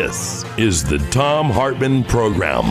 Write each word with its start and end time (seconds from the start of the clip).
This 0.00 0.46
is 0.56 0.82
the 0.82 0.96
Thom 1.10 1.50
Hartmann 1.50 2.04
Program. 2.04 2.64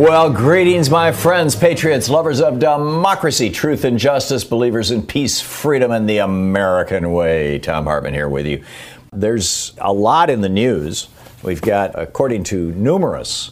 Well, 0.00 0.32
greetings, 0.32 0.88
my 0.88 1.12
friends, 1.12 1.54
patriots, 1.54 2.08
lovers 2.08 2.40
of 2.40 2.58
democracy, 2.58 3.50
truth, 3.50 3.84
and 3.84 3.98
justice, 3.98 4.42
believers 4.42 4.90
in 4.90 5.06
peace, 5.06 5.42
freedom, 5.42 5.90
and 5.90 6.08
the 6.08 6.18
American 6.18 7.12
way. 7.12 7.58
Thom 7.58 7.84
Hartmann 7.84 8.14
here 8.14 8.30
with 8.30 8.46
you. 8.46 8.64
There's 9.12 9.74
a 9.76 9.92
lot 9.92 10.30
in 10.30 10.40
the 10.40 10.48
news. 10.48 11.08
We've 11.42 11.60
got, 11.60 11.90
according 11.94 12.44
to 12.44 12.72
numerous 12.72 13.50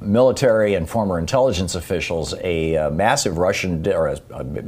military 0.00 0.72
and 0.72 0.88
former 0.88 1.18
intelligence 1.18 1.74
officials, 1.74 2.32
a, 2.40 2.78
uh, 2.78 2.90
massive 2.90 3.36
Russian, 3.36 3.86
or 3.86 4.06
a, 4.06 4.18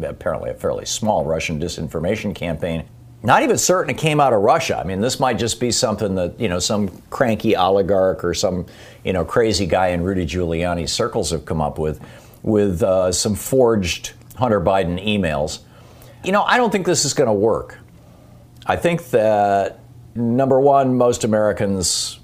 apparently 0.02 0.50
a 0.50 0.54
fairly 0.54 0.84
small 0.84 1.24
Russian 1.24 1.58
disinformation 1.58 2.34
campaign 2.34 2.84
not 3.22 3.42
even 3.42 3.58
certain 3.58 3.90
it 3.90 3.98
came 3.98 4.18
out 4.18 4.32
of 4.32 4.40
Russia. 4.40 4.78
I 4.78 4.84
mean, 4.84 5.00
this 5.00 5.20
might 5.20 5.38
just 5.38 5.60
be 5.60 5.70
something 5.70 6.14
that, 6.14 6.40
you 6.40 6.48
know, 6.48 6.58
some 6.58 6.88
cranky 7.10 7.54
oligarch 7.54 8.24
or 8.24 8.32
some, 8.32 8.66
you 9.04 9.12
know, 9.12 9.24
crazy 9.24 9.66
guy 9.66 9.88
in 9.88 10.02
Rudy 10.02 10.24
Giuliani's 10.24 10.92
circles 10.92 11.30
have 11.30 11.44
come 11.44 11.60
up 11.60 11.78
with, 11.78 12.00
with 12.42 12.82
uh, 12.82 13.12
some 13.12 13.34
forged 13.34 14.12
Hunter 14.36 14.60
Biden 14.60 15.04
emails. 15.06 15.60
You 16.24 16.32
know, 16.32 16.42
I 16.42 16.56
don't 16.56 16.70
think 16.70 16.86
this 16.86 17.04
is 17.04 17.12
going 17.12 17.28
to 17.28 17.34
work. 17.34 17.78
I 18.66 18.76
think 18.76 19.10
that, 19.10 19.80
number 20.14 20.58
one, 20.58 20.96
most 20.96 21.24
Americans 21.24 22.20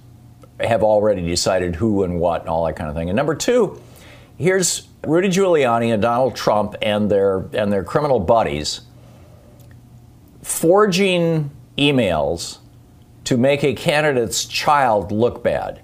have 0.61 0.83
already 0.83 1.27
decided 1.27 1.77
who 1.77 2.05
and 2.05 2.19
what 2.19 2.41
and 2.41 2.49
all 2.49 2.65
that 2.65 2.77
kind 2.77 2.89
of 2.89 2.97
thing. 2.97 3.11
And 3.11 3.17
number 3.17 3.35
two, 3.35 3.83
here's 4.39 4.89
Rudy 5.07 5.29
Giuliani 5.29 5.93
and 5.93 6.01
Donald 6.01 6.37
Trump 6.37 6.75
and 6.81 7.11
their, 7.11 7.41
and 7.53 7.71
their 7.71 7.85
criminal 7.85 8.19
buddies 8.19 8.81
forging 10.47 11.51
emails 11.77 12.59
to 13.25 13.37
make 13.37 13.65
a 13.65 13.75
candidate's 13.75 14.45
child 14.45 15.11
look 15.11 15.43
bad. 15.43 15.83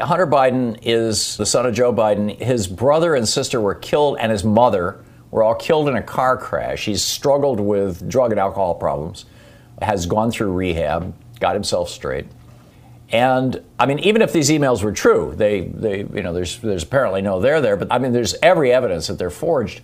Hunter 0.00 0.26
Biden 0.26 0.78
is 0.80 1.36
the 1.36 1.44
son 1.44 1.66
of 1.66 1.74
Joe 1.74 1.92
Biden. 1.92 2.34
His 2.40 2.66
brother 2.66 3.14
and 3.14 3.28
sister 3.28 3.60
were 3.60 3.74
killed, 3.74 4.16
and 4.18 4.32
his 4.32 4.44
mother 4.44 5.04
were 5.30 5.42
all 5.42 5.54
killed 5.54 5.90
in 5.90 5.94
a 5.94 6.02
car 6.02 6.38
crash. 6.38 6.86
He's 6.86 7.04
struggled 7.04 7.60
with 7.60 8.08
drug 8.08 8.30
and 8.30 8.40
alcohol 8.40 8.76
problems, 8.76 9.26
has 9.82 10.06
gone 10.06 10.30
through 10.30 10.54
rehab, 10.54 11.14
got 11.38 11.52
himself 11.52 11.90
straight. 11.90 12.26
And 13.10 13.62
I 13.78 13.84
mean, 13.84 13.98
even 13.98 14.22
if 14.22 14.32
these 14.32 14.48
emails 14.48 14.82
were 14.82 14.92
true, 14.92 15.34
they, 15.36 15.60
they, 15.60 15.98
you 15.98 16.22
know, 16.22 16.32
there's, 16.32 16.58
there's 16.60 16.82
apparently 16.82 17.20
no 17.20 17.40
there 17.40 17.60
there, 17.60 17.76
but 17.76 17.88
I 17.90 17.98
mean, 17.98 18.12
there's 18.12 18.34
every 18.42 18.72
evidence 18.72 19.08
that 19.08 19.18
they're 19.18 19.28
forged. 19.28 19.82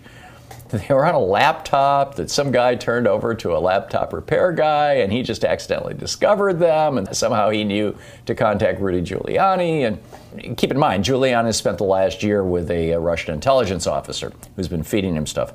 They 0.69 0.93
were 0.93 1.05
on 1.05 1.13
a 1.13 1.19
laptop 1.19 2.15
that 2.15 2.29
some 2.31 2.51
guy 2.51 2.75
turned 2.75 3.07
over 3.07 3.35
to 3.35 3.55
a 3.55 3.59
laptop 3.59 4.13
repair 4.13 4.51
guy 4.51 4.93
and 4.93 5.11
he 5.11 5.21
just 5.21 5.43
accidentally 5.43 5.93
discovered 5.93 6.59
them 6.59 6.97
and 6.97 7.15
somehow 7.15 7.49
he 7.49 7.63
knew 7.63 7.95
to 8.25 8.33
contact 8.33 8.81
Rudy 8.81 9.01
Giuliani. 9.01 9.85
And 9.85 10.57
keep 10.57 10.71
in 10.71 10.79
mind 10.79 11.05
Giuliani 11.05 11.53
spent 11.53 11.77
the 11.77 11.83
last 11.83 12.23
year 12.23 12.43
with 12.43 12.71
a, 12.71 12.95
Russian 12.95 13.33
intelligence 13.33 13.85
officer 13.85 14.33
who's 14.55 14.67
been 14.67 14.81
feeding 14.81 15.15
him 15.15 15.27
stuff. 15.27 15.53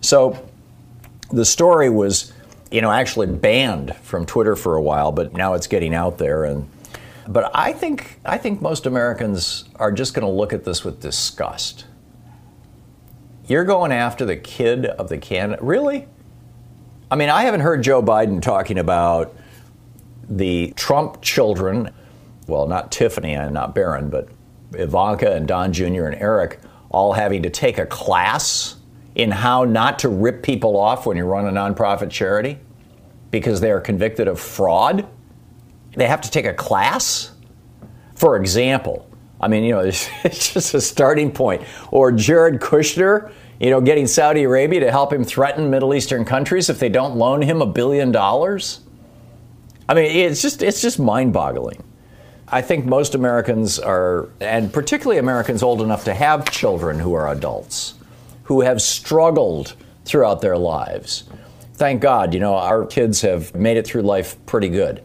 So 0.00 0.48
the 1.30 1.44
story 1.44 1.90
was 1.90 2.32
you 2.70 2.80
know 2.80 2.90
actually 2.90 3.26
banned 3.26 3.94
from 3.96 4.24
Twitter 4.24 4.56
for 4.56 4.76
a 4.76 4.82
while 4.82 5.12
but 5.12 5.34
now 5.34 5.52
it's 5.52 5.66
getting 5.66 5.94
out 5.94 6.16
there. 6.16 6.44
And 6.44 6.68
but 7.28 7.50
I 7.54 7.74
think 7.74 8.20
I 8.24 8.38
think 8.38 8.62
most 8.62 8.86
Americans 8.86 9.64
are 9.76 9.92
just 9.92 10.14
going 10.14 10.26
to 10.26 10.32
look 10.32 10.54
at 10.54 10.64
this 10.64 10.82
with 10.82 11.00
disgust 11.00 11.84
you're 13.46 13.64
going 13.64 13.92
after 13.92 14.24
the 14.24 14.36
kid 14.36 14.86
of 14.86 15.08
the 15.08 15.18
candidate? 15.18 15.62
Really? 15.62 16.08
I 17.10 17.16
mean, 17.16 17.28
I 17.28 17.42
haven't 17.42 17.60
heard 17.60 17.82
Joe 17.82 18.02
Biden 18.02 18.42
talking 18.42 18.78
about 18.78 19.36
the 20.28 20.72
Trump 20.76 21.22
children, 21.22 21.90
well, 22.48 22.66
not 22.66 22.90
Tiffany 22.90 23.34
and 23.34 23.54
not 23.54 23.74
Barron, 23.74 24.10
but 24.10 24.28
Ivanka 24.74 25.32
and 25.32 25.46
Don 25.46 25.72
Jr. 25.72 26.06
and 26.06 26.14
Eric 26.16 26.60
all 26.90 27.12
having 27.12 27.42
to 27.42 27.50
take 27.50 27.78
a 27.78 27.86
class 27.86 28.76
in 29.14 29.30
how 29.30 29.64
not 29.64 30.00
to 30.00 30.08
rip 30.08 30.42
people 30.42 30.76
off 30.76 31.06
when 31.06 31.16
you 31.16 31.24
run 31.24 31.46
a 31.46 31.50
nonprofit 31.50 32.10
charity 32.10 32.58
because 33.30 33.60
they 33.60 33.70
are 33.70 33.80
convicted 33.80 34.28
of 34.28 34.40
fraud. 34.40 35.06
They 35.94 36.06
have 36.06 36.20
to 36.22 36.30
take 36.30 36.44
a 36.44 36.54
class. 36.54 37.32
For 38.14 38.36
example, 38.36 39.08
I 39.40 39.48
mean, 39.48 39.64
you 39.64 39.72
know, 39.72 39.80
it's, 39.80 40.08
it's 40.24 40.52
just 40.52 40.74
a 40.74 40.80
starting 40.80 41.30
point. 41.30 41.62
Or 41.90 42.12
Jared 42.12 42.60
Kushner, 42.60 43.32
you 43.60 43.70
know, 43.70 43.80
getting 43.80 44.06
Saudi 44.06 44.42
Arabia 44.44 44.80
to 44.80 44.90
help 44.90 45.12
him 45.12 45.24
threaten 45.24 45.70
Middle 45.70 45.94
Eastern 45.94 46.24
countries 46.24 46.68
if 46.68 46.78
they 46.78 46.88
don't 46.88 47.16
loan 47.16 47.42
him 47.42 47.62
a 47.62 47.66
billion 47.66 48.12
dollars. 48.12 48.80
I 49.88 49.94
mean, 49.94 50.04
it's 50.04 50.42
just 50.42 50.62
it's 50.62 50.82
just 50.82 50.98
mind-boggling. 50.98 51.82
I 52.48 52.62
think 52.62 52.84
most 52.86 53.14
Americans 53.14 53.78
are, 53.78 54.28
and 54.40 54.72
particularly 54.72 55.18
Americans 55.18 55.62
old 55.62 55.82
enough 55.82 56.04
to 56.04 56.14
have 56.14 56.48
children 56.50 56.98
who 56.98 57.12
are 57.14 57.28
adults, 57.28 57.94
who 58.44 58.60
have 58.60 58.80
struggled 58.80 59.74
throughout 60.04 60.40
their 60.40 60.56
lives. 60.56 61.24
Thank 61.74 62.00
God, 62.00 62.32
you 62.34 62.40
know, 62.40 62.54
our 62.54 62.86
kids 62.86 63.20
have 63.22 63.54
made 63.54 63.76
it 63.76 63.86
through 63.86 64.02
life 64.02 64.36
pretty 64.46 64.68
good. 64.68 65.02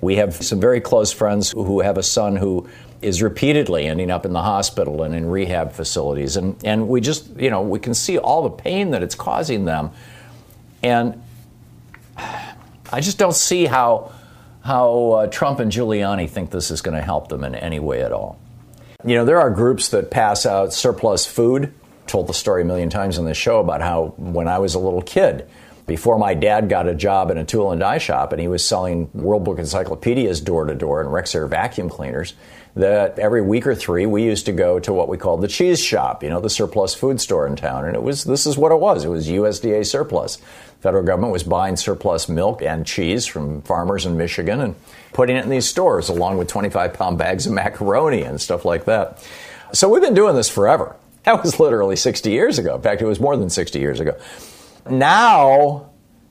We 0.00 0.16
have 0.16 0.34
some 0.34 0.60
very 0.60 0.80
close 0.80 1.12
friends 1.12 1.50
who 1.50 1.80
have 1.80 1.98
a 1.98 2.02
son 2.02 2.36
who 2.36 2.68
is 3.04 3.20
repeatedly 3.20 3.86
ending 3.86 4.10
up 4.10 4.24
in 4.24 4.32
the 4.32 4.42
hospital 4.42 5.02
and 5.02 5.14
in 5.14 5.26
rehab 5.26 5.72
facilities. 5.72 6.36
And, 6.36 6.56
and 6.64 6.88
we 6.88 7.00
just, 7.00 7.28
you 7.36 7.50
know, 7.50 7.60
we 7.60 7.78
can 7.78 7.92
see 7.92 8.18
all 8.18 8.42
the 8.42 8.50
pain 8.50 8.90
that 8.92 9.02
it's 9.02 9.14
causing 9.14 9.66
them. 9.66 9.90
And 10.82 11.22
I 12.16 13.00
just 13.00 13.18
don't 13.18 13.34
see 13.34 13.66
how, 13.66 14.12
how 14.62 15.10
uh, 15.10 15.26
Trump 15.26 15.60
and 15.60 15.70
Giuliani 15.70 16.28
think 16.28 16.50
this 16.50 16.70
is 16.70 16.80
going 16.80 16.96
to 16.96 17.02
help 17.02 17.28
them 17.28 17.44
in 17.44 17.54
any 17.54 17.78
way 17.78 18.02
at 18.02 18.10
all. 18.10 18.38
You 19.04 19.16
know, 19.16 19.26
there 19.26 19.38
are 19.38 19.50
groups 19.50 19.90
that 19.90 20.10
pass 20.10 20.46
out 20.46 20.72
surplus 20.72 21.26
food. 21.26 21.74
Told 22.06 22.26
the 22.26 22.34
story 22.34 22.62
a 22.62 22.64
million 22.64 22.90
times 22.90 23.18
on 23.18 23.24
this 23.24 23.36
show 23.36 23.60
about 23.60 23.80
how 23.80 24.14
when 24.16 24.48
I 24.48 24.58
was 24.58 24.74
a 24.74 24.78
little 24.78 25.02
kid, 25.02 25.48
before 25.86 26.18
my 26.18 26.34
dad 26.34 26.68
got 26.68 26.88
a 26.88 26.94
job 26.94 27.30
in 27.30 27.38
a 27.38 27.44
tool 27.44 27.70
and 27.70 27.80
die 27.80 27.98
shop 27.98 28.32
and 28.32 28.40
he 28.40 28.48
was 28.48 28.66
selling 28.66 29.10
World 29.12 29.44
Book 29.44 29.58
encyclopedias 29.58 30.40
door 30.40 30.64
to 30.64 30.74
door 30.74 31.00
and 31.00 31.10
Rexair 31.10 31.48
vacuum 31.48 31.90
cleaners, 31.90 32.34
that 32.76 33.18
every 33.18 33.40
week 33.40 33.66
or 33.66 33.74
three 33.74 34.04
we 34.04 34.24
used 34.24 34.46
to 34.46 34.52
go 34.52 34.80
to 34.80 34.92
what 34.92 35.08
we 35.08 35.16
called 35.16 35.40
the 35.40 35.48
cheese 35.48 35.80
shop, 35.80 36.22
you 36.22 36.28
know, 36.28 36.40
the 36.40 36.50
surplus 36.50 36.94
food 36.94 37.20
store 37.20 37.46
in 37.46 37.56
town. 37.56 37.84
And 37.84 37.94
it 37.94 38.02
was, 38.02 38.24
this 38.24 38.46
is 38.46 38.58
what 38.58 38.72
it 38.72 38.80
was. 38.80 39.04
It 39.04 39.08
was 39.08 39.28
USDA 39.28 39.86
surplus. 39.86 40.38
Federal 40.80 41.04
government 41.04 41.32
was 41.32 41.44
buying 41.44 41.76
surplus 41.76 42.28
milk 42.28 42.62
and 42.62 42.84
cheese 42.84 43.26
from 43.26 43.62
farmers 43.62 44.04
in 44.04 44.16
Michigan 44.16 44.60
and 44.60 44.74
putting 45.12 45.36
it 45.36 45.44
in 45.44 45.50
these 45.50 45.66
stores 45.66 46.08
along 46.08 46.36
with 46.36 46.48
25 46.48 46.92
pound 46.94 47.16
bags 47.16 47.46
of 47.46 47.52
macaroni 47.52 48.22
and 48.22 48.40
stuff 48.40 48.64
like 48.64 48.84
that. 48.84 49.24
So 49.72 49.88
we've 49.88 50.02
been 50.02 50.14
doing 50.14 50.34
this 50.36 50.48
forever. 50.48 50.96
That 51.24 51.42
was 51.42 51.58
literally 51.58 51.96
60 51.96 52.30
years 52.30 52.58
ago. 52.58 52.74
In 52.74 52.82
fact, 52.82 53.00
it 53.00 53.06
was 53.06 53.18
more 53.18 53.34
than 53.34 53.48
60 53.48 53.78
years 53.78 53.98
ago. 53.98 54.14
Now, 54.90 55.88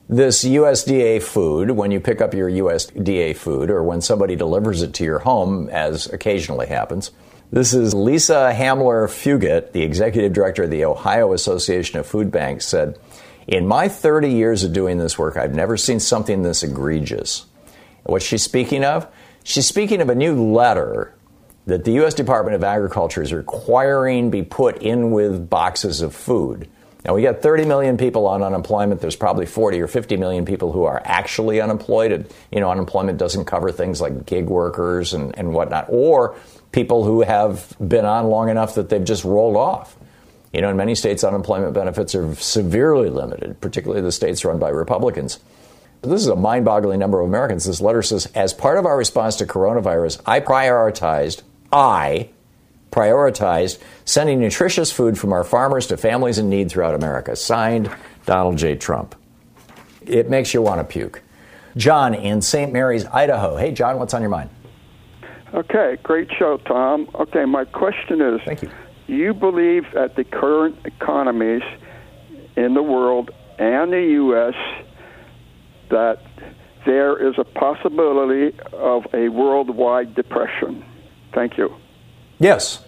this 0.08 0.44
USDA 0.44 1.22
food, 1.22 1.70
when 1.70 1.90
you 1.90 1.98
pick 1.98 2.20
up 2.20 2.34
your 2.34 2.50
USDA 2.50 3.36
food 3.36 3.70
or 3.70 3.82
when 3.82 4.00
somebody 4.00 4.36
delivers 4.36 4.82
it 4.82 4.92
to 4.94 5.04
your 5.04 5.20
home, 5.20 5.68
as 5.70 6.06
occasionally 6.12 6.66
happens. 6.66 7.10
This 7.50 7.72
is 7.72 7.94
Lisa 7.94 8.52
Hamler 8.54 9.08
Fugitt, 9.08 9.72
the 9.72 9.82
executive 9.82 10.32
director 10.32 10.64
of 10.64 10.70
the 10.70 10.84
Ohio 10.84 11.32
Association 11.32 11.98
of 11.98 12.06
Food 12.06 12.30
Banks, 12.30 12.66
said, 12.66 12.98
In 13.46 13.66
my 13.66 13.88
30 13.88 14.30
years 14.30 14.64
of 14.64 14.72
doing 14.72 14.98
this 14.98 15.18
work, 15.18 15.36
I've 15.36 15.54
never 15.54 15.76
seen 15.76 16.00
something 16.00 16.42
this 16.42 16.62
egregious. 16.62 17.46
What's 18.02 18.26
she 18.26 18.38
speaking 18.38 18.84
of? 18.84 19.06
She's 19.42 19.66
speaking 19.66 20.00
of 20.00 20.10
a 20.10 20.14
new 20.14 20.52
letter 20.52 21.14
that 21.66 21.84
the 21.84 21.92
U.S. 21.92 22.12
Department 22.12 22.54
of 22.54 22.64
Agriculture 22.64 23.22
is 23.22 23.32
requiring 23.32 24.30
be 24.30 24.42
put 24.42 24.82
in 24.82 25.12
with 25.12 25.48
boxes 25.48 26.02
of 26.02 26.14
food. 26.14 26.68
Now, 27.04 27.14
we 27.14 27.22
got 27.22 27.42
30 27.42 27.66
million 27.66 27.98
people 27.98 28.26
on 28.26 28.42
unemployment. 28.42 29.00
There's 29.00 29.16
probably 29.16 29.44
40 29.44 29.80
or 29.82 29.88
50 29.88 30.16
million 30.16 30.46
people 30.46 30.72
who 30.72 30.84
are 30.84 31.02
actually 31.04 31.60
unemployed. 31.60 32.12
And, 32.12 32.26
you 32.50 32.60
know, 32.60 32.70
unemployment 32.70 33.18
doesn't 33.18 33.44
cover 33.44 33.70
things 33.70 34.00
like 34.00 34.24
gig 34.24 34.46
workers 34.46 35.12
and, 35.12 35.36
and 35.38 35.52
whatnot, 35.52 35.86
or 35.90 36.36
people 36.72 37.04
who 37.04 37.20
have 37.20 37.76
been 37.86 38.06
on 38.06 38.28
long 38.28 38.48
enough 38.48 38.76
that 38.76 38.88
they've 38.88 39.04
just 39.04 39.24
rolled 39.24 39.56
off. 39.56 39.96
You 40.52 40.62
know, 40.62 40.70
in 40.70 40.76
many 40.76 40.94
states, 40.94 41.24
unemployment 41.24 41.74
benefits 41.74 42.14
are 42.14 42.34
severely 42.36 43.10
limited, 43.10 43.60
particularly 43.60 44.02
the 44.02 44.12
states 44.12 44.44
run 44.44 44.58
by 44.58 44.70
Republicans. 44.70 45.40
This 46.00 46.20
is 46.20 46.28
a 46.28 46.36
mind 46.36 46.64
boggling 46.64 47.00
number 47.00 47.20
of 47.20 47.26
Americans. 47.26 47.64
This 47.64 47.80
letter 47.80 48.02
says, 48.02 48.26
as 48.34 48.54
part 48.54 48.78
of 48.78 48.86
our 48.86 48.96
response 48.96 49.36
to 49.36 49.46
coronavirus, 49.46 50.22
I 50.24 50.40
prioritized, 50.40 51.42
I 51.72 52.30
prioritized 52.94 53.80
sending 54.04 54.38
nutritious 54.38 54.92
food 54.92 55.18
from 55.18 55.32
our 55.32 55.42
farmers 55.42 55.88
to 55.88 55.96
families 55.96 56.38
in 56.38 56.48
need 56.48 56.70
throughout 56.70 56.94
America. 56.94 57.34
Signed, 57.34 57.90
Donald 58.24 58.56
J. 58.56 58.76
Trump. 58.76 59.16
It 60.06 60.30
makes 60.30 60.54
you 60.54 60.62
want 60.62 60.80
to 60.80 60.84
puke. 60.84 61.20
John 61.76 62.14
in 62.14 62.40
St. 62.40 62.72
Mary's, 62.72 63.04
Idaho. 63.06 63.56
Hey, 63.56 63.72
John, 63.72 63.98
what's 63.98 64.14
on 64.14 64.20
your 64.20 64.30
mind? 64.30 64.48
Okay, 65.52 65.96
great 66.04 66.28
show, 66.38 66.58
Thom. 66.58 67.08
Okay, 67.14 67.44
my 67.44 67.64
question 67.64 68.20
is 68.20 68.40
Thank 68.44 68.62
you. 68.62 68.70
You 69.06 69.34
believe 69.34 69.84
that 69.94 70.14
the 70.14 70.24
current 70.24 70.76
economies 70.84 71.62
in 72.56 72.74
the 72.74 72.82
world 72.82 73.30
and 73.58 73.92
the 73.92 74.02
U.S. 74.12 74.54
that 75.90 76.22
there 76.86 77.28
is 77.28 77.34
a 77.38 77.44
possibility 77.44 78.56
of 78.72 79.04
a 79.12 79.28
worldwide 79.28 80.14
depression? 80.14 80.84
Thank 81.34 81.58
you. 81.58 81.74
Yes. 82.44 82.84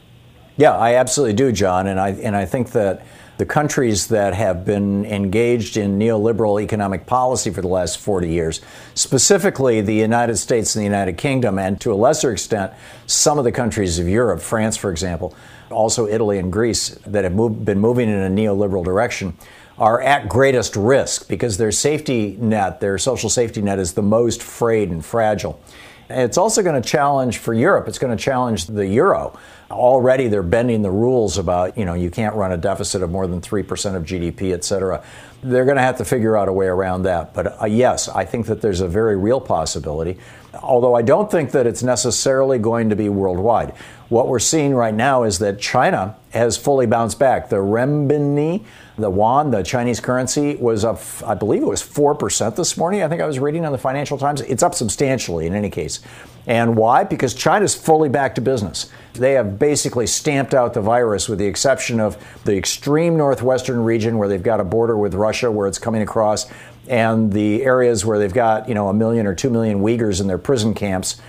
Yeah, 0.59 0.77
I 0.77 0.97
absolutely 0.97 1.33
do, 1.33 1.51
John. 1.51 1.87
And 1.87 1.99
I, 1.99 2.11
and 2.11 2.37
I 2.37 2.45
think 2.45 2.73
that 2.73 3.07
the 3.39 3.47
countries 3.47 4.09
that 4.09 4.35
have 4.35 4.67
been 4.67 5.07
engaged 5.07 5.79
in 5.79 5.99
neoliberal 5.99 6.63
economic 6.63 7.07
policy 7.07 7.49
for 7.49 7.63
the 7.63 7.69
last 7.69 7.97
40 7.97 8.29
years, 8.29 8.61
specifically 8.95 9.81
the 9.81 9.95
United 9.95 10.37
States 10.37 10.75
and 10.75 10.83
the 10.83 10.85
United 10.85 11.17
Kingdom, 11.17 11.59
and 11.59 11.81
to 11.81 11.91
a 11.91 11.97
lesser 11.97 12.33
extent, 12.33 12.75
some 13.07 13.39
of 13.39 13.45
the 13.45 13.53
countries 13.53 13.99
of 13.99 14.07
Europe, 14.07 14.43
France, 14.43 14.77
for 14.77 14.91
example, 14.91 15.35
also 15.71 16.07
Italy 16.07 16.39
and 16.39 16.53
Greece, 16.53 16.91
that 17.07 17.25
have 17.25 17.33
moved, 17.33 17.65
been 17.65 17.81
moving 17.81 18.11
in 18.11 18.19
a 18.19 18.29
neoliberal 18.29 18.85
direction, 18.85 19.39
are 19.79 20.03
at 20.03 20.29
greatest 20.29 20.77
risk 20.77 21.29
because 21.29 21.57
their 21.57 21.73
safety 21.73 22.37
net, 22.39 22.81
their 22.81 22.99
social 22.99 23.31
safety 23.31 23.63
net, 23.63 23.79
is 23.79 23.95
the 23.95 24.03
most 24.03 24.43
frayed 24.43 24.91
and 24.91 25.03
fragile. 25.03 25.59
It's 26.09 26.39
also 26.39 26.63
going 26.63 26.81
to 26.81 26.89
challenge 26.89 27.39
for 27.39 27.53
Europe, 27.53 27.89
it's 27.89 27.99
going 27.99 28.17
to 28.17 28.23
challenge 28.23 28.67
the 28.67 28.87
euro. 28.87 29.39
Already 29.71 30.29
they're 30.29 30.45
bending 30.45 30.83
the 30.83 30.91
rules 30.91 31.39
about, 31.39 31.77
you 31.77 31.85
know, 31.85 31.95
you 31.95 32.09
can't 32.11 32.37
run 32.37 32.53
a 32.53 32.57
deficit 32.57 33.03
of 33.03 33.11
more 33.11 33.27
than 33.27 33.41
3% 33.41 33.97
of 33.97 34.05
GDP, 34.05 34.53
et 34.53 34.63
cetera. 34.63 35.03
They're 35.43 35.65
going 35.65 35.77
to 35.77 35.83
have 35.83 35.99
to 35.99 36.05
figure 36.05 36.37
out 36.37 36.49
a 36.49 36.53
way 36.53 36.67
around 36.67 37.03
that. 37.03 37.35
But 37.35 37.61
uh, 37.61 37.67
yes, 37.67 38.09
I 38.09 38.25
think 38.25 38.47
that 38.47 38.61
there's 38.61 38.81
a 38.81 38.87
very 38.87 39.17
real 39.17 39.41
possibility, 39.41 40.19
although 40.63 40.95
I 40.95 41.03
don't 41.03 41.29
think 41.29 41.51
that 41.51 41.67
it's 41.67 41.83
necessarily 41.83 42.61
going 42.61 42.91
to 42.91 42.97
be 42.97 43.09
worldwide. 43.09 43.71
What 44.09 44.29
we're 44.29 44.39
seeing 44.39 44.73
right 44.73 44.95
now 44.95 45.25
is 45.25 45.41
that 45.41 45.59
China 45.59 46.17
has 46.31 46.57
fully 46.57 46.87
bounced 46.87 47.19
back. 47.19 47.49
The 47.49 47.57
renminbi, 47.57 48.65
the 48.97 49.11
yuan, 49.11 49.51
the 49.51 49.63
Chinese 49.63 50.01
currency, 50.01 50.57
was 50.57 50.85
up, 50.85 51.01
I 51.25 51.35
believe 51.35 51.63
it 51.63 51.67
was 51.67 51.83
4% 51.83 52.57
this 52.57 52.77
morning. 52.77 53.03
I 53.03 53.09
think 53.09 53.21
I 53.21 53.27
was 53.27 53.39
reading 53.39 53.65
on 53.65 53.73
the 53.73 53.79
Financial 53.79 54.17
Times. 54.17 54.41
It's 54.43 54.63
up 54.63 54.75
substantially 54.75 55.47
in 55.47 55.55
any 55.55 55.69
case. 55.69 56.01
And 56.47 56.77
why? 56.77 57.05
Because 57.05 57.35
China's 57.35 57.75
fully 57.75 58.09
back 58.09 58.35
to 58.37 58.41
business. 58.41 58.91
They 59.15 59.33
have 59.33 59.59
basically 59.59 60.07
stamped 60.07 60.55
out 60.55 60.75
the 60.75 60.81
virus 60.81 61.29
with 61.29 61.39
the 61.39 61.47
exception 61.47 62.01
of 62.01 62.17
the 62.45 62.57
extreme 62.57 63.17
northwestern 63.17 63.83
region 63.83 64.17
where 64.17 64.29
they've 64.29 64.43
got 64.43 64.61
a 64.61 64.65
border 64.65 64.97
with 64.97 65.15
Russia 65.15 65.51
where 65.51 65.67
it's 65.67 65.79
coming 65.79 66.03
across 66.03 66.47
and 66.89 67.33
the 67.33 67.65
areas 67.65 68.05
where 68.05 68.19
they've 68.19 68.33
got, 68.33 68.69
you 68.69 68.75
know, 68.75 68.89
a 68.89 68.95
million 68.95 69.27
or 69.27 69.35
2 69.35 69.51
million 69.51 69.81
Uyghurs 69.81 70.21
in 70.21 70.29
their 70.29 70.39
prison 70.39 70.73
camps 70.73 71.21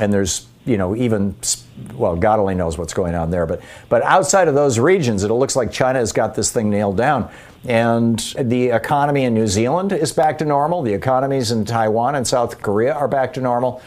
and 0.00 0.12
there's 0.12 0.46
you 0.70 0.76
know, 0.76 0.94
even 0.94 1.34
well, 1.94 2.14
God 2.14 2.38
only 2.38 2.54
knows 2.54 2.78
what's 2.78 2.94
going 2.94 3.16
on 3.16 3.32
there. 3.32 3.44
But 3.44 3.60
but 3.88 4.02
outside 4.02 4.46
of 4.46 4.54
those 4.54 4.78
regions, 4.78 5.24
it 5.24 5.32
looks 5.32 5.56
like 5.56 5.72
China 5.72 5.98
has 5.98 6.12
got 6.12 6.36
this 6.36 6.52
thing 6.52 6.70
nailed 6.70 6.96
down. 6.96 7.28
And 7.66 8.18
the 8.38 8.68
economy 8.68 9.24
in 9.24 9.34
New 9.34 9.48
Zealand 9.48 9.92
is 9.92 10.12
back 10.12 10.38
to 10.38 10.44
normal. 10.44 10.82
The 10.82 10.94
economies 10.94 11.50
in 11.50 11.64
Taiwan 11.64 12.14
and 12.14 12.26
South 12.26 12.62
Korea 12.62 12.94
are 12.94 13.08
back 13.08 13.34
to 13.34 13.40
normal. 13.40 13.82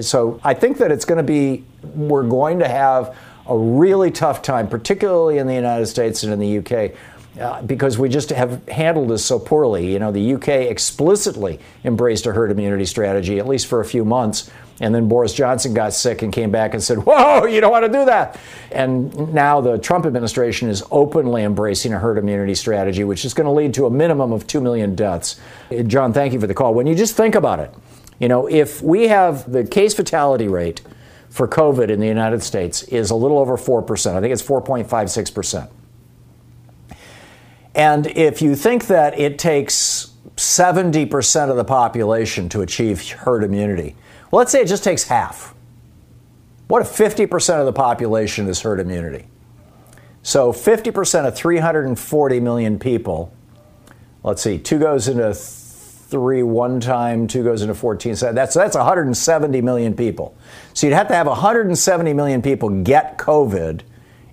So 0.00 0.40
I 0.42 0.54
think 0.54 0.78
that 0.78 0.90
it's 0.90 1.04
going 1.04 1.18
to 1.18 1.22
be 1.22 1.64
we're 1.94 2.26
going 2.26 2.60
to 2.60 2.68
have 2.68 3.14
a 3.46 3.56
really 3.56 4.10
tough 4.10 4.40
time, 4.40 4.68
particularly 4.68 5.36
in 5.36 5.46
the 5.46 5.54
United 5.54 5.86
States 5.86 6.22
and 6.22 6.32
in 6.32 6.38
the 6.38 6.58
UK. 6.58 6.92
Uh, 7.40 7.62
because 7.62 7.98
we 7.98 8.10
just 8.10 8.28
have 8.28 8.66
handled 8.68 9.08
this 9.08 9.24
so 9.24 9.38
poorly. 9.38 9.90
You 9.90 9.98
know, 9.98 10.12
the 10.12 10.34
UK 10.34 10.48
explicitly 10.48 11.58
embraced 11.82 12.26
a 12.26 12.32
herd 12.32 12.50
immunity 12.50 12.84
strategy, 12.84 13.38
at 13.38 13.48
least 13.48 13.68
for 13.68 13.80
a 13.80 13.86
few 13.86 14.04
months, 14.04 14.50
and 14.80 14.94
then 14.94 15.08
Boris 15.08 15.32
Johnson 15.32 15.72
got 15.72 15.94
sick 15.94 16.20
and 16.20 16.30
came 16.30 16.50
back 16.50 16.74
and 16.74 16.82
said, 16.82 16.98
Whoa, 17.06 17.46
you 17.46 17.62
don't 17.62 17.70
want 17.70 17.86
to 17.86 17.92
do 17.92 18.04
that. 18.04 18.38
And 18.70 19.32
now 19.32 19.62
the 19.62 19.78
Trump 19.78 20.04
administration 20.04 20.68
is 20.68 20.82
openly 20.90 21.42
embracing 21.44 21.94
a 21.94 21.98
herd 21.98 22.18
immunity 22.18 22.54
strategy, 22.54 23.02
which 23.02 23.24
is 23.24 23.32
going 23.32 23.46
to 23.46 23.50
lead 23.50 23.72
to 23.74 23.86
a 23.86 23.90
minimum 23.90 24.30
of 24.32 24.46
2 24.46 24.60
million 24.60 24.94
deaths. 24.94 25.40
John, 25.86 26.12
thank 26.12 26.34
you 26.34 26.40
for 26.40 26.46
the 26.46 26.54
call. 26.54 26.74
When 26.74 26.86
you 26.86 26.94
just 26.94 27.16
think 27.16 27.34
about 27.34 27.60
it, 27.60 27.72
you 28.18 28.28
know, 28.28 28.46
if 28.46 28.82
we 28.82 29.08
have 29.08 29.50
the 29.50 29.64
case 29.64 29.94
fatality 29.94 30.48
rate 30.48 30.82
for 31.30 31.48
COVID 31.48 31.88
in 31.88 31.98
the 31.98 32.06
United 32.06 32.42
States 32.42 32.82
is 32.82 33.10
a 33.10 33.14
little 33.14 33.38
over 33.38 33.56
4%, 33.56 34.14
I 34.14 34.20
think 34.20 34.34
it's 34.34 34.42
4.56%. 34.42 35.70
And 37.74 38.06
if 38.06 38.42
you 38.42 38.54
think 38.54 38.86
that 38.86 39.18
it 39.18 39.38
takes 39.38 40.12
70% 40.36 41.50
of 41.50 41.56
the 41.56 41.64
population 41.64 42.48
to 42.50 42.60
achieve 42.60 43.08
herd 43.10 43.44
immunity, 43.44 43.96
well, 44.30 44.38
let's 44.38 44.52
say 44.52 44.62
it 44.62 44.68
just 44.68 44.84
takes 44.84 45.04
half. 45.04 45.54
What 46.68 46.82
if 46.82 46.88
50% 46.88 47.60
of 47.60 47.66
the 47.66 47.72
population 47.72 48.48
is 48.48 48.60
herd 48.60 48.80
immunity? 48.80 49.26
So 50.22 50.52
50% 50.52 51.26
of 51.26 51.36
340 51.36 52.40
million 52.40 52.78
people, 52.78 53.32
let's 54.22 54.42
see, 54.42 54.58
two 54.58 54.78
goes 54.78 55.08
into 55.08 55.34
three 55.34 56.42
one 56.42 56.78
time, 56.78 57.26
two 57.26 57.42
goes 57.42 57.62
into 57.62 57.74
14. 57.74 58.16
So 58.16 58.32
that's, 58.32 58.54
that's 58.54 58.76
170 58.76 59.60
million 59.62 59.94
people. 59.94 60.36
So 60.74 60.86
you'd 60.86 60.94
have 60.94 61.08
to 61.08 61.14
have 61.14 61.26
170 61.26 62.12
million 62.12 62.42
people 62.42 62.68
get 62.82 63.18
COVID 63.18 63.80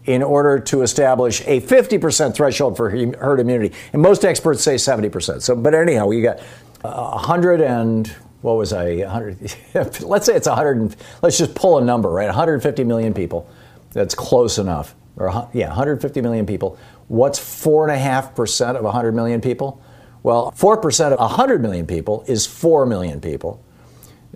in 0.10 0.24
order 0.24 0.58
to 0.58 0.82
establish 0.82 1.42
a 1.42 1.62
50% 1.62 2.34
threshold 2.34 2.76
for 2.76 2.90
herd 2.90 3.40
immunity. 3.40 3.76
And 3.94 4.02
most 4.02 4.26
experts 4.26 4.64
say 4.64 4.74
70%. 4.74 5.44
So, 5.44 5.56
but 5.56 5.76
anyhow, 5.76 6.10
you 6.10 6.24
got 6.24 6.40
uh, 6.84 7.12
100 7.12 7.62
and 7.62 8.08
what 8.42 8.54
was 8.54 8.74
I? 8.74 8.96
100. 8.96 9.56
let's 10.02 10.26
say 10.26 10.34
it's 10.36 10.48
100. 10.48 10.96
let's 11.22 11.38
just 11.38 11.54
pull 11.54 11.78
a 11.78 11.86
number, 11.86 12.10
right? 12.10 12.26
150 12.26 12.84
million 12.86 13.14
people. 13.14 13.48
That's 13.92 14.16
close 14.16 14.58
enough. 14.58 14.96
Or 15.16 15.48
yeah, 15.54 15.68
150 15.68 16.22
million 16.22 16.48
people. 16.48 16.80
What's 17.08 17.38
four 17.38 17.88
and 17.88 17.96
a 17.96 18.00
half 18.00 18.34
percent 18.34 18.78
of 18.78 18.84
100 18.86 19.14
million 19.14 19.42
people? 19.42 19.80
Well, 20.24 20.50
four 20.52 20.78
percent 20.78 21.14
of 21.14 21.20
100 21.20 21.62
million 21.62 21.86
people 21.86 22.24
is 22.28 22.48
four 22.48 22.88
million 22.88 23.22
people, 23.22 23.64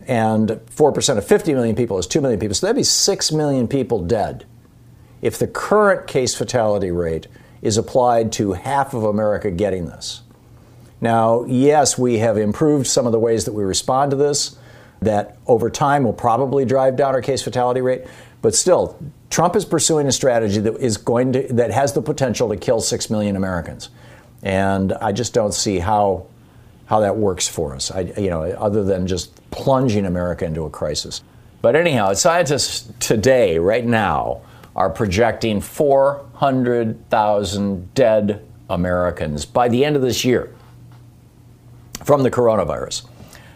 and 0.06 0.60
four 0.70 0.92
percent 0.92 1.18
of 1.18 1.26
50 1.26 1.56
million 1.56 1.76
people 1.76 1.98
is 1.98 2.06
two 2.06 2.22
million 2.22 2.40
people. 2.40 2.54
So 2.54 2.68
that'd 2.68 2.76
be 2.76 2.84
six 2.84 3.32
million 3.32 3.68
people 3.68 4.04
dead 4.04 4.46
if 5.24 5.40
the 5.40 5.48
current 5.48 6.06
case 6.06 6.36
fatality 6.36 6.92
rate 6.92 7.28
is 7.62 7.78
applied 7.78 8.34
to 8.34 8.52
half 8.52 8.94
of 8.94 9.06
America 9.06 9.50
getting 9.50 9.86
this. 9.86 10.22
Now, 11.00 11.46
yes, 11.46 11.98
we 11.98 12.20
have 12.20 12.38
improved 12.38 12.88
some 12.88 13.06
of 13.06 13.14
the 13.14 13.20
ways 13.20 13.46
that 13.46 13.54
we 13.54 13.64
respond 13.64 14.12
to 14.12 14.18
this, 14.18 14.58
that 15.02 15.38
over 15.48 15.70
time 15.70 16.04
will 16.04 16.14
probably 16.14 16.66
drive 16.66 16.98
down 16.98 17.14
our 17.14 17.22
case 17.22 17.42
fatality 17.42 17.80
rate. 17.80 18.04
But 18.42 18.54
still, 18.54 19.00
Trump 19.30 19.56
is 19.56 19.64
pursuing 19.64 20.08
a 20.08 20.12
strategy 20.12 20.60
that 20.60 20.76
is 20.78 20.98
going 20.98 21.34
to 21.34 21.48
that 21.54 21.72
has 21.72 21.94
the 21.94 22.02
potential 22.02 22.50
to 22.50 22.58
kill 22.58 22.82
six 22.82 23.10
million 23.10 23.38
Americans, 23.38 23.90
and 24.42 24.92
I 24.92 25.14
just 25.14 25.34
don't 25.34 25.54
see 25.54 25.80
how 25.80 26.28
how 26.86 27.00
that 27.00 27.16
works 27.16 27.48
for 27.48 27.74
us. 27.74 27.92
I, 27.92 28.02
you 28.18 28.30
know, 28.30 28.44
other 28.44 28.84
than 28.84 29.08
just 29.08 29.36
plunging 29.52 30.06
America 30.06 30.44
into 30.44 30.66
a 30.66 30.70
crisis. 30.70 31.24
But 31.62 31.78
anyhow, 31.78 32.12
scientists 32.14 32.92
today, 33.00 33.58
right 33.58 33.86
now, 33.86 34.42
are 34.76 34.90
projecting 34.90 35.62
400,000 35.62 37.94
dead 37.94 38.44
Americans 38.70 39.46
by 39.46 39.70
the 39.70 39.86
end 39.86 39.96
of 39.96 40.02
this 40.02 40.26
year. 40.26 40.54
from 42.04 42.24
the 42.24 42.32
coronavirus. 42.32 43.04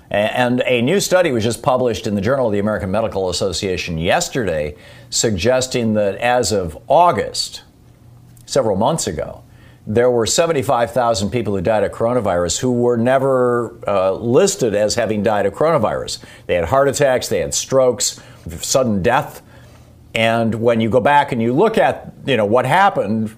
And 0.10 0.64
a 0.66 0.82
new 0.82 1.02
study 1.02 1.32
was 1.32 1.44
just 1.44 1.62
published 1.62 2.08
in 2.08 2.16
the 2.16 2.22
Journal 2.22 2.48
of 2.48 2.54
the 2.54 2.60
American 2.60 2.92
Medical 2.92 3.30
Association 3.30 3.98
yesterday, 3.98 4.76
suggesting 5.10 5.96
that 5.96 6.16
as 6.16 6.54
of 6.54 6.78
August, 6.88 7.64
several 8.46 8.78
months 8.78 9.06
ago, 9.06 9.44
there 9.86 10.12
were 10.12 10.26
75,000 10.26 11.30
people 11.30 11.56
who 11.56 11.62
died 11.62 11.84
of 11.84 11.92
coronavirus 11.92 12.60
who 12.60 12.72
were 12.72 12.98
never 12.98 13.78
uh, 13.88 14.12
listed 14.14 14.76
as 14.76 14.96
having 14.96 15.24
died 15.24 15.46
of 15.46 15.54
coronavirus. 15.54 16.24
They 16.46 16.56
had 16.56 16.66
heart 16.66 16.88
attacks, 16.88 17.28
they 17.28 17.40
had 17.40 17.54
strokes, 17.54 18.20
sudden 18.50 19.02
death. 19.02 19.42
And 20.18 20.56
when 20.56 20.82
you 20.82 20.90
go 20.90 21.00
back 21.00 21.32
and 21.32 21.40
you 21.40 21.54
look 21.54 21.78
at, 21.78 22.12
you 22.26 22.38
know, 22.38 22.46
what 22.46 22.66
happened, 22.66 23.38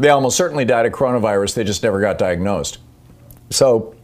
they 0.00 0.08
almost 0.08 0.36
certainly 0.36 0.64
died 0.64 0.84
of 0.84 0.92
coronavirus. 0.92 1.54
They 1.54 1.62
just 1.62 1.80
never 1.84 2.00
got 2.00 2.18
diagnosed. 2.18 2.78
So, 3.50 3.94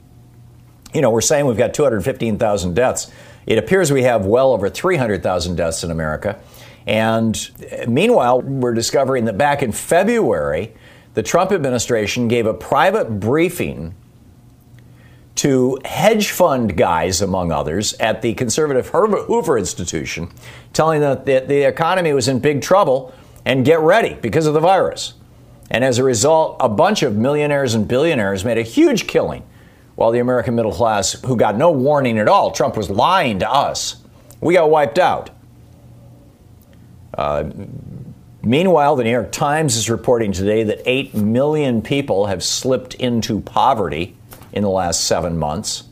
you 0.95 1.01
know, 1.01 1.11
we're 1.11 1.21
saying 1.21 1.47
we've 1.47 1.57
got 1.57 1.75
215,000 1.75 2.73
deaths. 2.73 3.11
It 3.47 3.59
appears 3.59 3.91
we 3.91 4.05
have 4.05 4.27
well 4.27 4.53
over 4.53 4.71
300,000 4.71 5.57
deaths 5.57 5.83
in 5.83 5.91
America. 5.91 6.39
And 6.87 7.51
eh, 7.69 7.87
meanwhile, 7.89 8.43
we're 8.43 8.75
discovering 8.75 9.25
that 9.25 9.37
back 9.37 9.65
in 9.65 9.73
February, 9.73 10.73
the 11.15 11.23
Trump 11.25 11.51
administration 11.51 12.29
gave 12.29 12.47
a 12.47 12.55
private 12.55 13.19
briefing 13.19 13.93
to 15.37 15.79
hedge 15.85 16.31
fund 16.31 16.77
guys, 16.77 17.21
among 17.21 17.51
others, 17.51 17.95
at 17.95 18.23
the 18.23 18.35
conservative 18.35 18.89
Hoover 18.89 19.59
Institution, 19.59 20.31
telling 20.73 21.01
them 21.01 21.25
that 21.25 21.49
the 21.49 21.63
economy 21.63 22.13
was 22.13 22.29
in 22.29 22.39
big 22.39 22.63
trouble 22.63 23.13
and 23.45 23.65
get 23.65 23.81
ready 23.81 24.15
because 24.15 24.47
of 24.47 24.55
the 24.55 24.61
virus. 24.61 25.15
And 25.71 25.83
as 25.83 25.99
a 25.99 26.05
result, 26.05 26.57
a 26.61 26.69
bunch 26.69 27.03
of 27.03 27.17
millionaires 27.17 27.75
and 27.75 27.89
billionaires 27.89 28.45
made 28.45 28.59
a 28.59 28.63
huge 28.63 29.07
killing, 29.07 29.43
while 29.97 30.11
the 30.11 30.19
American 30.19 30.55
middle 30.55 30.73
class, 30.73 31.13
who 31.23 31.37
got 31.37 31.57
no 31.57 31.71
warning 31.71 32.19
at 32.19 32.29
all, 32.29 32.51
Trump 32.53 32.77
was 32.77 32.91
lying 32.91 33.41
to 33.41 33.51
us, 33.51 33.97
we 34.41 34.55
got 34.55 34.71
wiped 34.71 34.99
out. 34.99 35.31
Uh, 37.17 37.51
meanwhile, 38.43 38.97
the 38.97 39.05
New 39.05 39.11
York 39.11 39.33
Times 39.33 39.77
is 39.77 39.89
reporting 39.89 40.33
today 40.33 40.65
that 40.65 40.83
8 40.85 41.15
million 41.15 41.81
people 41.81 42.27
have 42.27 42.43
slipped 42.43 42.95
into 42.95 43.41
poverty 43.41 44.17
in 44.55 44.63
the 44.63 44.71
last 44.71 45.05
seven 45.05 45.37
months. 45.37 45.85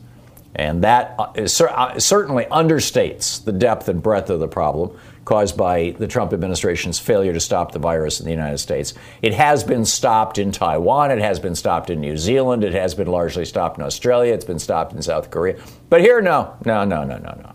And 0.55 0.83
that 0.83 1.15
uh, 1.19 1.33
uh, 1.35 1.99
certainly 1.99 2.45
understates 2.45 3.43
the 3.43 3.51
depth 3.51 3.87
and 3.89 4.01
breadth 4.01 4.29
of 4.29 4.39
the 4.39 4.47
problem 4.47 4.97
caused 5.25 5.55
by 5.55 5.95
the 5.99 6.07
Trump 6.07 6.33
administration's 6.33 6.99
failure 6.99 7.33
to 7.33 7.39
stop 7.39 7.71
the 7.71 7.79
virus 7.79 8.19
in 8.19 8.25
the 8.25 8.31
United 8.31 8.57
States. 8.57 8.93
It 9.21 9.33
has 9.33 9.63
been 9.63 9.85
stopped 9.85 10.37
in 10.37 10.51
Taiwan, 10.51 11.11
it 11.11 11.19
has 11.19 11.39
been 11.39 11.55
stopped 11.55 11.89
in 11.89 12.01
New 12.01 12.17
Zealand, 12.17 12.63
it 12.63 12.73
has 12.73 12.93
been 12.93 13.07
largely 13.07 13.45
stopped 13.45 13.77
in 13.77 13.85
Australia, 13.85 14.33
it's 14.33 14.45
been 14.45 14.59
stopped 14.59 14.93
in 14.93 15.01
South 15.01 15.31
Korea. 15.31 15.61
But 15.89 16.01
here, 16.01 16.21
no, 16.21 16.55
no, 16.65 16.83
no, 16.83 17.03
no, 17.03 17.17
no, 17.17 17.39
no. 17.41 17.53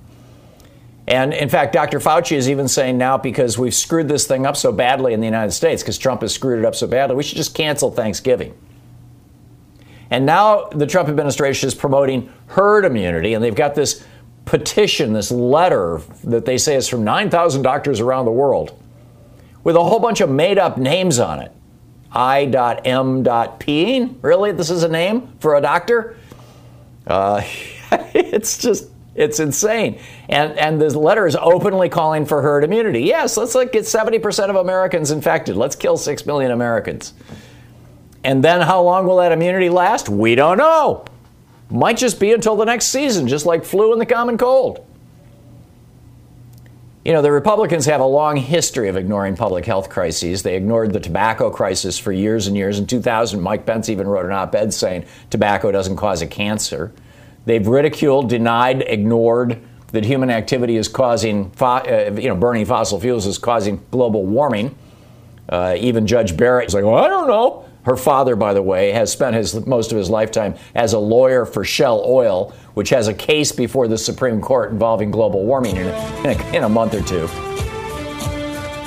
And 1.06 1.32
in 1.32 1.48
fact, 1.48 1.72
Dr. 1.72 2.00
Fauci 2.00 2.36
is 2.36 2.50
even 2.50 2.68
saying 2.68 2.98
now 2.98 3.16
because 3.16 3.58
we've 3.58 3.74
screwed 3.74 4.08
this 4.08 4.26
thing 4.26 4.44
up 4.44 4.56
so 4.56 4.72
badly 4.72 5.12
in 5.12 5.20
the 5.20 5.26
United 5.26 5.52
States, 5.52 5.82
because 5.82 5.98
Trump 5.98 6.22
has 6.22 6.34
screwed 6.34 6.58
it 6.58 6.64
up 6.64 6.74
so 6.74 6.86
badly, 6.86 7.16
we 7.16 7.22
should 7.22 7.36
just 7.36 7.54
cancel 7.54 7.90
Thanksgiving. 7.90 8.54
And 10.10 10.24
now 10.24 10.68
the 10.68 10.86
Trump 10.86 11.08
administration 11.08 11.68
is 11.68 11.74
promoting 11.74 12.32
herd 12.46 12.84
immunity, 12.84 13.34
and 13.34 13.44
they've 13.44 13.54
got 13.54 13.74
this 13.74 14.04
petition, 14.44 15.12
this 15.12 15.30
letter 15.30 16.00
that 16.24 16.46
they 16.46 16.56
say 16.56 16.74
is 16.74 16.88
from 16.88 17.04
9,000 17.04 17.62
doctors 17.62 18.00
around 18.00 18.24
the 18.24 18.32
world 18.32 18.80
with 19.62 19.76
a 19.76 19.84
whole 19.84 20.00
bunch 20.00 20.22
of 20.22 20.30
made 20.30 20.58
up 20.58 20.78
names 20.78 21.18
on 21.18 21.40
it. 21.40 21.52
I.M.P. 22.10 24.16
Really? 24.22 24.52
This 24.52 24.70
is 24.70 24.82
a 24.82 24.88
name 24.88 25.36
for 25.40 25.56
a 25.56 25.60
doctor? 25.60 26.16
Uh, 27.06 27.42
it's 28.14 28.56
just, 28.56 28.88
it's 29.14 29.40
insane. 29.40 30.00
And, 30.30 30.58
and 30.58 30.80
this 30.80 30.94
letter 30.94 31.26
is 31.26 31.36
openly 31.36 31.90
calling 31.90 32.24
for 32.24 32.40
herd 32.40 32.64
immunity. 32.64 33.00
Yes, 33.00 33.36
let's 33.36 33.54
like 33.54 33.72
get 33.72 33.84
70% 33.84 34.48
of 34.48 34.56
Americans 34.56 35.10
infected. 35.10 35.56
Let's 35.56 35.76
kill 35.76 35.98
6 35.98 36.24
million 36.24 36.50
Americans. 36.50 37.12
And 38.24 38.42
then 38.42 38.60
how 38.60 38.82
long 38.82 39.06
will 39.06 39.18
that 39.18 39.32
immunity 39.32 39.68
last? 39.68 40.08
We 40.08 40.34
don't 40.34 40.58
know. 40.58 41.04
Might 41.70 41.96
just 41.96 42.18
be 42.18 42.32
until 42.32 42.56
the 42.56 42.64
next 42.64 42.86
season, 42.86 43.28
just 43.28 43.46
like 43.46 43.64
flu 43.64 43.92
and 43.92 44.00
the 44.00 44.06
common 44.06 44.38
cold. 44.38 44.84
You 47.04 47.12
know, 47.12 47.22
the 47.22 47.32
Republicans 47.32 47.86
have 47.86 48.00
a 48.00 48.06
long 48.06 48.36
history 48.36 48.88
of 48.88 48.96
ignoring 48.96 49.36
public 49.36 49.64
health 49.64 49.88
crises. 49.88 50.42
They 50.42 50.56
ignored 50.56 50.92
the 50.92 51.00
tobacco 51.00 51.50
crisis 51.50 51.98
for 51.98 52.12
years 52.12 52.46
and 52.46 52.56
years. 52.56 52.78
In 52.78 52.86
2000, 52.86 53.40
Mike 53.40 53.64
Pence 53.64 53.88
even 53.88 54.06
wrote 54.06 54.26
an 54.26 54.32
op 54.32 54.54
ed 54.54 54.74
saying 54.74 55.06
tobacco 55.30 55.70
doesn't 55.70 55.96
cause 55.96 56.20
a 56.20 56.26
cancer. 56.26 56.92
They've 57.46 57.66
ridiculed, 57.66 58.28
denied, 58.28 58.82
ignored 58.82 59.58
that 59.92 60.04
human 60.04 60.28
activity 60.28 60.76
is 60.76 60.86
causing, 60.86 61.50
uh, 61.60 62.10
you 62.14 62.28
know, 62.28 62.36
burning 62.36 62.66
fossil 62.66 63.00
fuels 63.00 63.26
is 63.26 63.38
causing 63.38 63.82
global 63.90 64.26
warming. 64.26 64.76
Uh, 65.48 65.76
even 65.78 66.06
Judge 66.06 66.36
Barrett 66.36 66.68
is 66.68 66.74
like, 66.74 66.84
well, 66.84 66.96
I 67.02 67.08
don't 67.08 67.26
know. 67.26 67.64
Her 67.88 67.96
father, 67.96 68.36
by 68.36 68.52
the 68.52 68.60
way, 68.60 68.92
has 68.92 69.10
spent 69.10 69.34
his, 69.34 69.64
most 69.64 69.92
of 69.92 69.96
his 69.96 70.10
lifetime 70.10 70.56
as 70.74 70.92
a 70.92 70.98
lawyer 70.98 71.46
for 71.46 71.64
Shell 71.64 72.02
Oil, 72.04 72.52
which 72.74 72.90
has 72.90 73.08
a 73.08 73.14
case 73.14 73.50
before 73.50 73.88
the 73.88 73.96
Supreme 73.96 74.42
Court 74.42 74.70
involving 74.70 75.10
global 75.10 75.46
warming 75.46 75.76
in 75.76 75.86
a, 75.86 76.16
in 76.18 76.26
a, 76.26 76.56
in 76.56 76.64
a 76.64 76.68
month 76.68 76.92
or 76.92 77.00
two. 77.00 77.26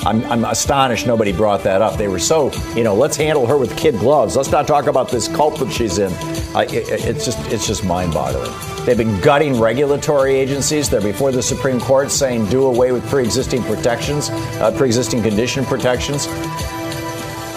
I'm, 0.05 0.23
I'm, 0.25 0.45
astonished 0.45 1.07
nobody 1.07 1.31
brought 1.31 1.63
that 1.63 1.81
up. 1.81 1.97
They 1.97 2.09
were 2.09 2.19
so, 2.19 2.51
you 2.75 2.83
know, 2.83 2.93
let's 2.93 3.17
handle 3.17 3.47
her 3.47 3.57
with 3.57 3.75
kid 3.75 3.97
gloves. 3.97 4.35
Let's 4.35 4.51
not 4.51 4.67
talk 4.67 4.85
about 4.85 5.09
this 5.09 5.27
cult 5.27 5.57
that 5.57 5.71
she's 5.71 5.97
in. 5.97 6.11
It, 6.55 6.87
it's 7.03 7.25
just, 7.25 7.39
it's 7.51 7.65
just 7.65 7.83
mind-boggling. 7.83 8.51
They've 8.85 8.97
been 8.97 9.19
gutting 9.21 9.59
regulatory 9.59 10.35
agencies. 10.35 10.91
They're 10.91 11.01
before 11.01 11.31
the 11.31 11.41
Supreme 11.41 11.79
Court 11.79 12.11
saying 12.11 12.49
do 12.49 12.67
away 12.67 12.91
with 12.91 13.03
pre-existing 13.09 13.63
protections, 13.63 14.29
uh, 14.29 14.71
pre-existing 14.77 15.23
condition 15.23 15.65
protections. 15.65 16.27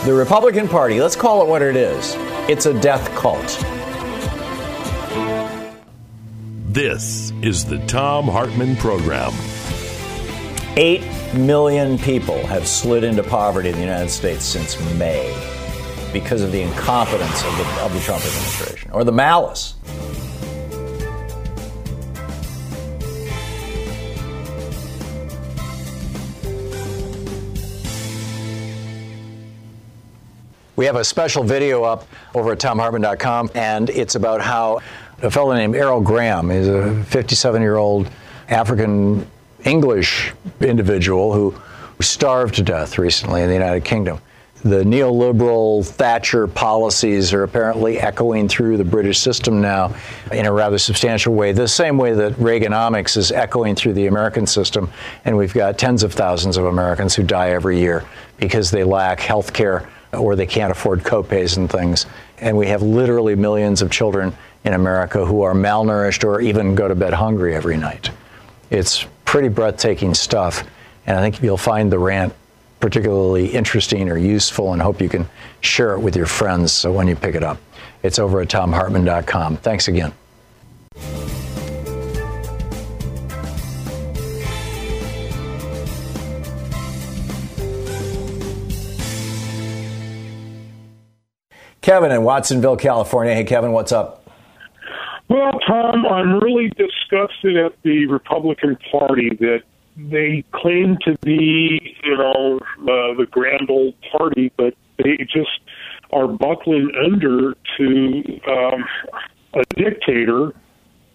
The 0.04 0.12
Republican 0.12 0.68
Party, 0.68 1.00
let's 1.00 1.16
call 1.16 1.40
it 1.40 1.49
what 1.49 1.62
it 1.62 1.76
is 1.76 2.14
it's 2.46 2.66
a 2.66 2.78
death 2.78 3.08
cult. 3.16 3.40
This 6.70 7.32
is 7.40 7.64
the 7.64 7.78
Thom 7.87 8.26
Hartmann 8.26 8.76
Program. 8.76 9.32
Eight 10.76 11.02
million 11.32 11.96
people 11.96 12.46
have 12.46 12.68
slid 12.68 13.02
into 13.02 13.23
poverty 13.23 13.70
in 13.70 13.76
the 13.76 13.80
United 13.80 14.11
States 14.11 14.44
since 14.44 14.78
May 14.99 15.32
because 16.12 16.42
of 16.42 16.52
the 16.52 16.61
incompetence 16.61 17.42
of 17.42 17.56
the, 17.56 17.64
of 17.80 17.94
the 17.94 18.00
Trump 18.00 18.23
administration 18.26 18.90
or 18.90 19.04
the 19.04 19.12
malice 19.12 19.73
We 30.76 30.86
have 30.86 30.96
a 30.96 31.04
special 31.04 31.44
video 31.44 31.84
up 31.84 32.04
over 32.34 32.50
at 32.50 32.58
thomhartmann.com, 32.58 33.50
and 33.54 33.90
it's 33.90 34.16
about 34.16 34.40
how 34.40 34.80
a 35.22 35.30
fellow 35.30 35.54
named 35.54 35.76
Errol 35.76 36.00
Graham 36.00 36.50
is 36.50 36.66
a 36.66 37.04
57 37.04 37.62
year 37.62 37.76
old 37.76 38.10
African 38.48 39.24
English 39.64 40.32
individual 40.60 41.32
who 41.32 41.54
starved 42.00 42.56
to 42.56 42.62
death 42.62 42.98
recently 42.98 43.42
in 43.42 43.46
the 43.48 43.54
United 43.54 43.84
Kingdom. 43.84 44.18
The 44.64 44.82
neoliberal 44.82 45.86
Thatcher 45.86 46.48
policies 46.48 47.32
are 47.32 47.44
apparently 47.44 48.00
echoing 48.00 48.48
through 48.48 48.76
the 48.76 48.84
British 48.84 49.20
system 49.20 49.60
now 49.60 49.94
in 50.32 50.46
a 50.46 50.52
rather 50.52 50.78
substantial 50.78 51.34
way, 51.34 51.52
the 51.52 51.68
same 51.68 51.98
way 51.98 52.14
that 52.14 52.32
Reaganomics 52.32 53.16
is 53.16 53.30
echoing 53.30 53.76
through 53.76 53.92
the 53.92 54.06
American 54.06 54.46
system. 54.46 54.90
And 55.24 55.36
we've 55.36 55.54
got 55.54 55.78
tens 55.78 56.02
of 56.02 56.14
thousands 56.14 56.56
of 56.56 56.64
Americans 56.64 57.14
who 57.14 57.22
die 57.22 57.50
every 57.50 57.78
year 57.78 58.04
because 58.38 58.72
they 58.72 58.82
lack 58.82 59.20
health 59.20 59.52
care 59.52 59.88
or 60.14 60.37
they 60.37 60.47
can't 60.47 60.71
afford 60.71 61.00
copays 61.00 61.56
and 61.56 61.71
things. 61.71 62.06
And 62.38 62.56
we 62.56 62.66
have 62.68 62.83
literally 62.83 63.35
millions 63.35 63.83
of 63.83 63.90
children 63.90 64.33
in 64.64 64.75
America 64.75 65.25
who 65.25 65.42
are 65.42 65.54
malnourished 65.54 66.25
or 66.25 66.40
even 66.40 66.75
go 66.75 66.88
to 66.88 66.94
bed 66.94 67.12
hungry 67.12 67.54
every 67.54 67.76
night. 67.76 68.11
It's 68.71 69.06
pretty 69.25 69.49
breathtaking 69.49 70.14
stuff. 70.14 70.64
And 71.06 71.18
I 71.18 71.21
think 71.21 71.42
you'll 71.42 71.56
find 71.56 71.92
the 71.92 71.99
rant 71.99 72.35
particularly 72.80 73.47
interesting 73.47 74.11
or 74.11 74.18
useful 74.18 74.73
and 74.73 74.83
hope 74.83 75.00
you 75.00 75.09
can 75.09 75.26
share 75.61 75.94
it 75.94 76.00
with 76.00 76.16
your 76.16 76.26
friends 76.26 76.85
when 76.85 77.09
you 77.09 77.16
pick 77.16 77.35
it 77.35 77.42
up. 77.42 77.59
It's 78.02 78.18
over 78.18 78.42
at 78.42 78.49
thomhartmann.com. 78.49 79.56
Thanks 79.59 79.88
again. 79.88 80.12
Kevin 91.84 92.10
in 92.12 92.22
Watsonville, 92.22 92.78
California. 92.78 93.34
Hey, 93.34 93.44
Kevin, 93.44 93.72
what's 93.72 93.92
up? 93.92 94.26
Well, 95.28 95.52
Thom, 95.66 96.06
I'm 96.06 96.40
really 96.40 96.70
disgusted 96.70 97.58
at 97.58 97.74
the 97.82 98.06
Republican 98.06 98.78
Party 98.90 99.28
that 99.40 99.64
they 99.94 100.44
claim 100.52 100.96
to 101.02 101.14
be, 101.20 101.94
you 102.02 102.16
know, 102.16 102.58
uh, 102.80 103.14
the 103.18 103.26
grand 103.30 103.68
old 103.68 103.94
party, 104.16 104.50
but 104.56 104.72
they 104.96 105.18
just 105.30 105.60
are 106.10 106.26
buckling 106.26 106.90
under 107.04 107.52
to 107.76 108.40
um, 108.48 108.84
a 109.52 109.64
dictator, 109.76 110.54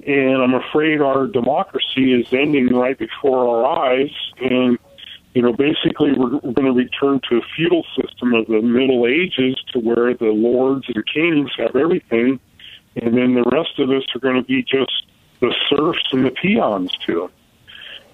and 0.05 0.37
I'm 0.37 0.53
afraid 0.53 1.01
our 1.01 1.25
democracy 1.25 2.13
is 2.13 2.31
ending 2.31 2.67
right 2.67 2.97
before 2.97 3.65
our 3.65 3.89
eyes. 3.89 4.11
And 4.39 4.77
you 5.39 5.45
know, 5.45 5.53
basically, 5.53 6.11
we're, 6.11 6.35
we're 6.39 6.51
going 6.51 6.65
to 6.65 6.73
return 6.73 7.21
to 7.29 7.37
a 7.37 7.41
feudal 7.55 7.85
system 7.95 8.33
of 8.33 8.47
the 8.47 8.61
Middle 8.61 9.07
Ages, 9.07 9.55
to 9.71 9.79
where 9.79 10.13
the 10.13 10.25
lords 10.25 10.83
and 10.93 11.01
kings 11.13 11.49
have 11.57 11.77
everything, 11.77 12.41
and 12.97 13.17
then 13.17 13.35
the 13.35 13.49
rest 13.49 13.79
of 13.79 13.89
us 13.89 14.03
are 14.13 14.19
going 14.19 14.35
to 14.35 14.43
be 14.43 14.61
just 14.61 15.05
the 15.39 15.55
serfs 15.69 16.03
and 16.11 16.25
the 16.25 16.31
peons 16.31 16.91
to 17.05 17.29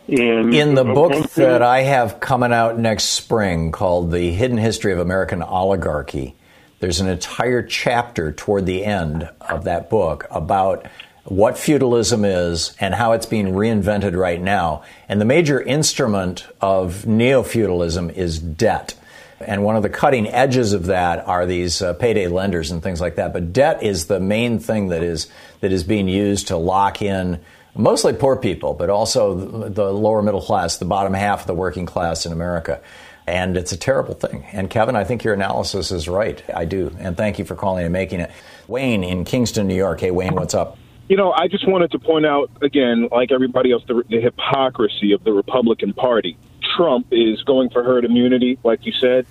them. 0.07 0.19
And 0.19 0.53
In 0.53 0.75
the 0.75 0.85
uh, 0.85 0.93
book 0.93 1.13
thing- 1.13 1.45
that 1.45 1.63
I 1.63 1.81
have 1.81 2.19
coming 2.19 2.53
out 2.53 2.77
next 2.77 3.05
spring 3.05 3.71
called 3.71 4.11
The 4.11 4.29
Hidden 4.29 4.59
History 4.59 4.93
of 4.93 4.99
American 4.99 5.41
Oligarchy, 5.41 6.35
there's 6.79 6.99
an 6.99 7.07
entire 7.07 7.63
chapter 7.63 8.33
toward 8.33 8.67
the 8.67 8.85
end 8.85 9.27
of 9.41 9.63
that 9.63 9.89
book 9.89 10.27
about 10.29 10.85
what 11.25 11.57
feudalism 11.57 12.23
is 12.23 12.75
and 12.79 12.93
how 12.93 13.13
it's 13.13 13.25
being 13.25 13.47
reinvented 13.47 14.15
right 14.15 14.41
now. 14.41 14.83
And 15.09 15.19
the 15.19 15.25
major 15.25 15.59
instrument 15.59 16.45
of 16.61 17.05
neo 17.07 17.41
feudalism 17.43 18.11
is 18.11 18.39
debt. 18.39 18.95
And 19.39 19.63
one 19.63 19.75
of 19.75 19.83
the 19.83 19.89
cutting 19.89 20.27
edges 20.27 20.73
of 20.73 20.85
that 20.85 21.27
are 21.27 21.45
these 21.45 21.81
uh, 21.81 21.93
payday 21.93 22.27
lenders 22.27 22.71
and 22.71 22.81
things 22.81 23.01
like 23.01 23.15
that. 23.15 23.33
But 23.33 23.53
debt 23.53 23.83
is 23.83 24.05
the 24.05 24.19
main 24.19 24.59
thing 24.59 24.89
that 24.89 25.03
is 25.03 25.27
that 25.59 25.71
is 25.71 25.83
being 25.83 26.07
used 26.07 26.47
to 26.47 26.57
lock 26.57 27.01
in 27.01 27.41
mostly 27.75 28.13
poor 28.13 28.37
people, 28.37 28.73
but 28.73 28.89
also 28.89 29.33
the, 29.33 29.69
the 29.69 29.93
lower 29.93 30.21
middle 30.21 30.41
class, 30.41 30.77
the 30.77 30.85
bottom 30.85 31.13
half 31.13 31.41
of 31.41 31.47
the 31.47 31.53
working 31.53 31.85
class 31.85 32.25
in 32.25 32.31
America. 32.31 32.81
And 33.27 33.57
it's 33.57 33.71
a 33.71 33.77
terrible 33.77 34.13
thing. 34.13 34.45
And 34.53 34.69
Kevin, 34.69 34.95
I 34.95 35.03
think 35.03 35.23
your 35.23 35.33
analysis 35.33 35.91
is 35.91 36.07
right. 36.07 36.41
I 36.53 36.65
do. 36.65 36.95
And 36.99 37.17
thank 37.17 37.39
you 37.39 37.45
for 37.45 37.55
calling 37.55 37.83
and 37.83 37.91
making 37.91 38.19
it. 38.19 38.31
Wayne 38.67 39.03
in 39.03 39.25
Kingston, 39.25 39.67
New 39.67 39.75
York. 39.75 39.99
Hey, 39.99 40.11
Wayne, 40.11 40.35
what's 40.35 40.53
up? 40.53 40.77
You 41.07 41.17
know, 41.17 41.31
I 41.31 41.47
just 41.47 41.67
wanted 41.67 41.91
to 41.91 41.99
point 41.99 42.25
out 42.25 42.49
again, 42.61 43.09
like 43.11 43.31
everybody 43.31 43.71
else, 43.71 43.83
the, 43.87 44.03
the 44.09 44.19
hypocrisy 44.19 45.11
of 45.11 45.23
the 45.23 45.33
Republican 45.33 45.93
Party. 45.93 46.37
Trump 46.75 47.07
is 47.11 47.41
going 47.43 47.69
for 47.69 47.83
herd 47.83 48.05
immunity, 48.05 48.57
like 48.63 48.85
you 48.85 48.91
said, 48.99 49.25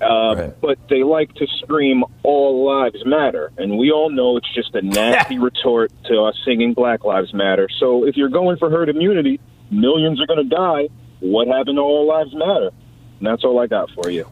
uh, 0.00 0.34
Right. 0.36 0.60
but 0.60 0.78
they 0.90 1.04
like 1.04 1.32
to 1.36 1.46
scream 1.62 2.04
"All 2.24 2.64
lives 2.66 3.06
matter," 3.06 3.52
and 3.56 3.78
we 3.78 3.92
all 3.92 4.10
know 4.10 4.36
it's 4.36 4.52
just 4.52 4.74
a 4.74 4.82
nasty 4.82 5.38
retort 5.50 5.92
to 6.06 6.22
us 6.24 6.34
singing 6.44 6.74
"Black 6.74 7.04
Lives 7.04 7.32
Matter." 7.32 7.68
So 7.78 8.04
if 8.04 8.16
you're 8.16 8.28
going 8.28 8.56
for 8.58 8.68
herd 8.68 8.88
immunity, 8.88 9.38
millions 9.70 10.20
are 10.20 10.26
going 10.26 10.48
to 10.48 10.54
die. 10.56 10.88
What 11.20 11.46
happened 11.48 11.76
to 11.76 11.82
"All 11.82 12.06
Lives 12.06 12.34
Matter"? 12.34 12.70
And 13.20 13.26
that's 13.26 13.44
all 13.44 13.58
I 13.60 13.68
got 13.68 13.90
for 13.92 14.10
you. 14.10 14.26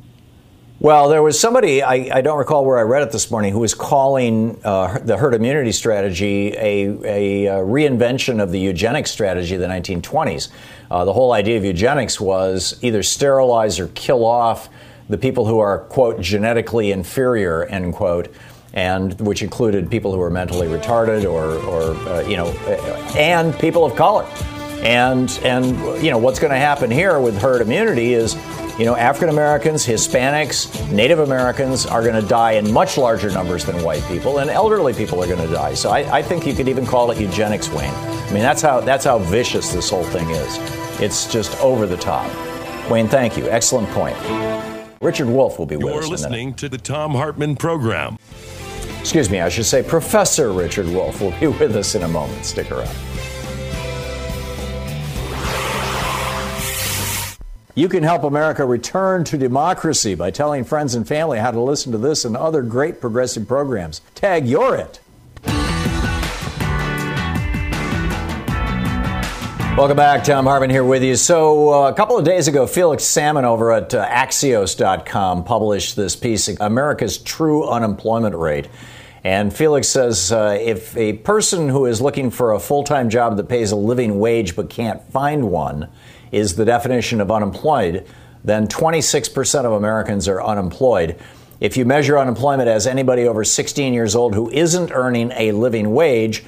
Well, 0.81 1.09
there 1.09 1.23
was 1.23 1.39
somebody, 1.39 1.83
I, 1.83 2.19
I 2.19 2.21
don't 2.21 2.37
recall 2.37 2.65
where 2.65 2.79
I 2.79 2.83
read 2.83 3.05
it 3.05 3.13
this 3.13 3.31
morning, 3.31 3.53
who 3.53 3.61
was 3.61 3.75
calling 3.75 4.61
uh, 4.65 4.99
the 4.99 5.17
herd 5.17 5.33
immunity 5.33 5.71
strategy 5.71 6.49
a, 6.49 6.89
a, 7.05 7.49
uh 7.49 7.59
reinvention 7.61 8.43
of 8.43 8.51
the 8.51 8.59
eugenics 8.59 9.13
strategy 9.13 9.55
of 9.55 9.61
the 9.61 9.69
1920s. 9.69 10.49
Uh, 10.91 11.05
the 11.05 11.13
whole 11.13 11.33
idea 11.33 11.57
of 11.57 11.65
eugenics 11.65 12.21
was 12.21 12.77
either 12.83 13.05
sterilize 13.05 13.79
or 13.79 13.87
kill 13.89 14.25
off 14.27 14.69
the 15.09 15.17
people 15.17 15.47
who 15.47 15.61
are, 15.61 15.79
quote, 15.79 16.21
genetically 16.21 16.91
inferior, 16.91 17.67
end 17.67 17.95
quote, 17.95 18.35
and 18.73 19.19
which 19.21 19.43
included 19.43 19.89
people 19.89 20.13
who 20.13 20.19
were 20.19 20.29
mentally 20.31 20.67
retarded 20.67 21.23
or, 21.23 21.55
or 21.69 21.95
uh, 22.09 22.21
you 22.23 22.37
know, 22.37 22.49
and 23.17 23.57
people 23.61 23.85
of 23.85 23.95
color. 23.95 24.25
And 24.83 25.31
and 25.45 25.79
you 26.05 26.11
know 26.11 26.19
what's 26.19 26.39
going 26.39 26.51
to 26.51 26.59
happen 26.59 26.91
here 26.91 27.19
with 27.21 27.39
herd 27.39 27.63
immunity 27.63 28.13
is, 28.13 28.35
you 28.79 28.85
know, 28.85 28.97
African 28.97 29.29
Americans, 29.29 29.87
Hispanics, 29.87 30.91
Native 30.91 31.21
Americans 31.21 31.87
are 31.87 32.03
going 32.03 32.21
to 32.21 32.27
die 32.27 32.53
in 32.53 32.73
much 32.73 32.99
larger 32.99 33.31
numbers 33.31 33.65
than 33.65 33.81
white 33.85 34.03
people, 34.05 34.39
and 34.39 34.51
elderly 34.51 34.93
people 34.93 35.23
are 35.23 35.29
going 35.29 35.47
to 35.47 35.53
die. 35.53 35.75
So 35.75 35.91
I, 35.91 36.19
I 36.19 36.23
think 36.23 36.45
you 36.45 36.55
could 36.55 36.69
even 36.69 36.85
call 36.85 37.11
it 37.13 37.21
eugenics, 37.21 37.69
Wayne. 37.71 37.95
I 37.95 38.33
mean 38.33 38.43
that's 38.43 38.63
how 38.63 38.81
that's 38.81 39.05
how 39.05 39.19
vicious 39.19 39.73
this 39.73 39.91
whole 39.91 40.05
thing 40.05 40.29
is. 40.31 40.59
It's 41.01 41.33
just 41.33 41.57
over 41.61 41.87
the 41.87 41.97
top. 41.97 42.29
Wayne, 42.91 43.07
thank 43.07 43.37
you. 43.37 43.49
Excellent 43.49 43.89
point. 43.91 44.17
Richard 45.01 45.29
Wolff 45.29 45.59
will 45.59 45.67
be 45.67 45.77
with 45.77 45.87
You're 45.87 45.99
us. 45.99 46.07
in 46.07 46.11
a 46.11 46.13
listening 46.13 46.55
to 46.55 46.69
the 46.69 46.79
Thom 46.79 47.13
Hartmann 47.13 47.57
program. 47.57 48.19
Excuse 48.99 49.31
me, 49.31 49.41
I 49.41 49.51
should 49.51 49.67
say 49.67 49.83
Professor 49.83 50.53
Richard 50.53 50.87
Wolff 50.87 51.21
will 51.21 51.39
be 51.39 51.47
with 51.59 51.77
us 51.77 51.95
in 51.95 52.03
a 52.03 52.09
moment. 52.09 52.45
Stick 52.45 52.73
around. 52.73 52.97
You 57.77 57.89
can 57.89 58.05
help 58.05 58.23
America 58.23 58.65
return 58.65 59.25
to 59.25 59.37
democracy 59.37 60.15
by 60.15 60.31
telling 60.31 60.63
friends 60.63 60.95
and 60.95 61.09
family 61.09 61.41
how 61.41 61.51
to 61.51 61.61
listen 61.61 61.91
to 61.91 61.99
this 61.99 62.25
and 62.25 62.37
other 62.37 62.63
great 62.63 63.01
progressive 63.01 63.49
programs. 63.49 64.01
Tag 64.15 64.47
You're 64.47 64.77
It. 64.77 65.01
Welcome 69.77 69.97
back. 69.97 70.23
Thom 70.23 70.45
Hartmann 70.45 70.71
here 70.71 70.85
with 70.85 71.03
you. 71.03 71.17
So, 71.17 71.87
uh, 71.87 71.91
a 71.91 71.95
couple 71.95 72.17
of 72.17 72.25
days 72.25 72.47
ago, 72.47 72.69
Felix 72.69 73.03
Salmon 73.03 73.45
over 73.45 73.73
at 73.73 73.93
uh, 73.93 74.07
Axios.com 74.07 75.43
published 75.43 75.97
this 75.97 76.15
piece, 76.15 76.47
America's 76.61 77.19
True 77.19 77.69
Unemployment 77.69 78.37
Rate. 78.37 78.69
And 79.25 79.53
Felix 79.53 79.89
says 79.89 80.31
uh, 80.31 80.57
if 80.61 80.97
a 80.97 81.15
person 81.15 81.69
who 81.69 81.87
is 81.87 82.01
looking 82.01 82.31
for 82.31 82.53
a 82.53 82.61
full 82.61 82.85
time 82.85 83.11
job 83.11 83.37
that 83.37 83.49
pays 83.49 83.73
a 83.73 83.77
living 83.77 84.21
wage 84.21 84.55
but 84.55 84.71
can't 84.71 85.03
find 85.11 85.51
one 85.51 85.89
is 86.35 86.57
the 86.57 86.65
definition 86.65 87.21
of 87.21 87.31
unemployed, 87.31 88.07
then 88.43 88.67
26% 88.67 89.65
of 89.65 89.73
Americans 89.73 90.27
are 90.29 90.43
unemployed. 90.43 91.17
If 91.61 91.77
you 91.77 91.85
measure 91.85 92.19
unemployment 92.19 92.69
as 92.69 92.85
anybody 92.87 93.29
over 93.29 93.45
16 93.45 93.93
years 93.95 94.17
old 94.17 94.35
who 94.35 94.51
isn't 94.51 94.91
earning 94.93 95.31
a 95.33 95.53
living 95.53 95.95
wage, 95.95 96.45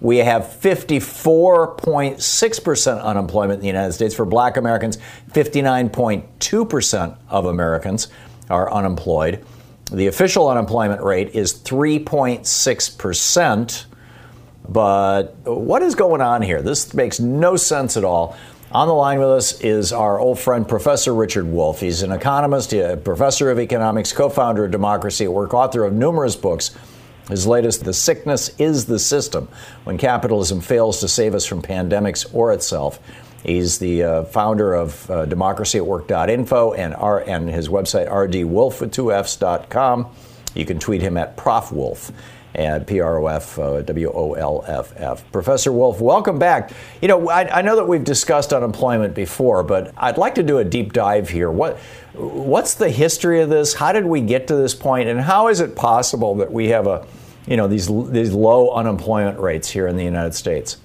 we 0.00 0.18
have 0.18 0.42
54.6% 0.42 3.02
unemployment 3.02 3.56
in 3.58 3.60
the 3.60 3.66
United 3.66 3.92
States. 3.92 4.14
For 4.14 4.24
black 4.24 4.56
Americans, 4.56 4.96
59.2% 5.32 7.16
of 7.28 7.46
Americans 7.46 8.06
are 8.48 8.72
unemployed. 8.72 9.44
The 9.92 10.06
official 10.06 10.48
unemployment 10.48 11.02
rate 11.02 11.34
is 11.34 11.52
3.6%. 11.52 13.86
But 14.68 15.34
what 15.44 15.82
is 15.82 15.96
going 15.96 16.20
on 16.20 16.42
here? 16.42 16.62
This 16.62 16.94
makes 16.94 17.18
no 17.18 17.56
sense 17.56 17.96
at 17.96 18.04
all. 18.04 18.36
On 18.72 18.86
the 18.86 18.94
line 18.94 19.18
with 19.18 19.30
us 19.30 19.60
is 19.62 19.92
our 19.92 20.20
old 20.20 20.38
friend, 20.38 20.68
Professor 20.68 21.12
Richard 21.12 21.44
Wolff. 21.44 21.80
He's 21.80 22.02
an 22.02 22.12
economist, 22.12 22.72
a 22.72 22.96
professor 22.96 23.50
of 23.50 23.58
economics, 23.58 24.12
co 24.12 24.28
founder 24.28 24.64
of 24.64 24.70
Democracy 24.70 25.24
at 25.24 25.32
Work, 25.32 25.52
author 25.54 25.84
of 25.84 25.92
numerous 25.92 26.36
books. 26.36 26.70
His 27.28 27.48
latest, 27.48 27.82
The 27.82 27.92
Sickness 27.92 28.50
is 28.60 28.86
the 28.86 29.00
System 29.00 29.48
When 29.82 29.98
Capitalism 29.98 30.60
Fails 30.60 31.00
to 31.00 31.08
Save 31.08 31.34
Us 31.34 31.46
from 31.46 31.62
Pandemics 31.62 32.32
or 32.32 32.52
Itself. 32.52 33.00
He's 33.42 33.80
the 33.80 34.04
uh, 34.04 34.24
founder 34.26 34.72
of 34.74 35.10
uh, 35.10 35.26
democracyatwork.info 35.26 36.72
and, 36.74 36.94
R- 36.94 37.24
and 37.26 37.48
his 37.50 37.68
website, 37.68 38.08
rdwolf 38.08 38.80
with 38.80 38.92
two 38.92 39.10
Fs.com. 39.10 40.14
You 40.54 40.64
can 40.64 40.78
tweet 40.78 41.02
him 41.02 41.16
at 41.16 41.36
Prof 41.36 41.72
Wolff 42.54 42.64
at 42.66 42.86
P 42.86 43.00
R 43.00 43.18
O 43.18 43.26
F 43.26 43.58
uh, 43.58 43.82
W 43.82 44.12
O 44.12 44.32
L 44.34 44.64
F 44.66 44.92
F. 44.96 45.30
Professor 45.32 45.72
Wolff, 45.72 46.00
welcome 46.00 46.38
back. 46.38 46.72
You 47.00 47.08
know, 47.08 47.28
I, 47.28 47.58
I 47.58 47.62
know 47.62 47.76
that 47.76 47.86
we've 47.86 48.04
discussed 48.04 48.52
unemployment 48.52 49.14
before, 49.14 49.62
but 49.62 49.92
I'd 49.96 50.18
like 50.18 50.34
to 50.36 50.42
do 50.42 50.58
a 50.58 50.64
deep 50.64 50.92
dive 50.92 51.28
here. 51.28 51.50
What 51.50 51.78
what's 52.14 52.74
the 52.74 52.90
history 52.90 53.40
of 53.40 53.50
this? 53.50 53.74
How 53.74 53.92
did 53.92 54.06
we 54.06 54.20
get 54.20 54.48
to 54.48 54.56
this 54.56 54.74
point, 54.74 55.08
and 55.08 55.20
how 55.20 55.48
is 55.48 55.60
it 55.60 55.76
possible 55.76 56.34
that 56.36 56.52
we 56.52 56.68
have 56.68 56.86
a 56.86 57.06
you 57.46 57.56
know 57.56 57.68
these 57.68 57.86
these 58.10 58.32
low 58.32 58.72
unemployment 58.72 59.38
rates 59.38 59.70
here 59.70 59.86
in 59.86 59.96
the 59.96 60.04
United 60.04 60.34
States? 60.34 60.78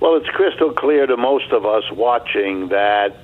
Well, 0.00 0.16
it's 0.16 0.28
crystal 0.28 0.72
clear 0.72 1.06
to 1.06 1.16
most 1.16 1.50
of 1.52 1.64
us 1.64 1.84
watching 1.92 2.68
that 2.68 3.16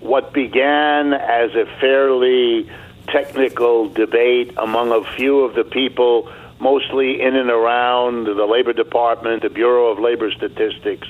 what 0.00 0.32
began 0.32 1.14
as 1.14 1.54
a 1.54 1.64
fairly 1.80 2.70
technical 3.08 3.88
debate 3.88 4.52
among 4.56 4.92
a 4.92 5.02
few 5.16 5.40
of 5.40 5.54
the 5.54 5.64
people, 5.64 6.30
mostly 6.60 7.20
in 7.20 7.36
and 7.36 7.50
around 7.50 8.26
the 8.26 8.46
Labor 8.46 8.72
Department, 8.72 9.42
the 9.42 9.50
Bureau 9.50 9.88
of 9.88 9.98
Labor 9.98 10.30
Statistics, 10.30 11.08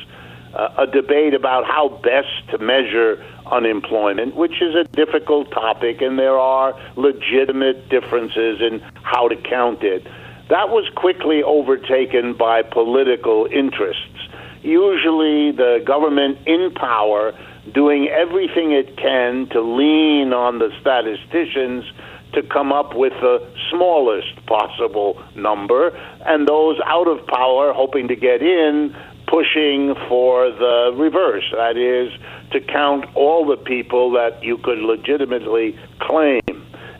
uh, 0.55 0.69
a 0.79 0.87
debate 0.87 1.35
about 1.35 1.67
how 1.67 1.89
best 2.03 2.49
to 2.51 2.59
measure 2.59 3.25
unemployment, 3.47 4.35
which 4.35 4.63
is 4.63 4.75
a 4.75 4.85
difficult 4.85 5.51
topic, 5.51 6.01
and 6.01 6.19
there 6.19 6.39
are 6.39 6.75
legitimate 6.97 7.89
differences 7.89 8.61
in 8.61 8.81
how 9.03 9.29
to 9.29 9.37
count 9.37 9.83
it. 9.83 10.05
That 10.49 10.71
was 10.71 10.89
quickly 10.95 11.43
overtaken 11.43 12.35
by 12.35 12.63
political 12.63 13.47
interests 13.51 14.17
usually 14.67 15.53
the 15.53 15.83
government 15.87 16.39
in 16.47 16.73
power 16.73 17.33
doing 17.73 18.09
everything 18.09 18.73
it 18.73 18.97
can 18.97 19.47
to 19.51 19.61
lean 19.61 20.33
on 20.33 20.59
the 20.59 20.71
statisticians 20.81 21.85
to 22.37 22.43
come 22.43 22.71
up 22.71 22.95
with 22.95 23.15
the 23.15 23.43
smallest 23.71 24.47
possible 24.47 25.21
number, 25.35 25.89
and 26.27 26.47
those 26.47 26.79
out 26.85 27.09
of 27.09 27.27
power 27.27 27.73
hoping 27.73 28.09
to 28.09 28.15
get 28.15 28.43
in, 28.43 28.95
pushing 29.27 29.95
for 30.09 30.51
the 30.51 30.93
reverse. 30.95 31.45
That 31.53 31.77
is, 31.77 32.13
to 32.53 32.61
count 32.61 33.07
all 33.15 33.47
the 33.47 33.57
people 33.57 34.13
that 34.13 34.45
you 34.45 34.59
could 34.59 34.79
legitimately 34.79 35.79
claim. 35.99 36.43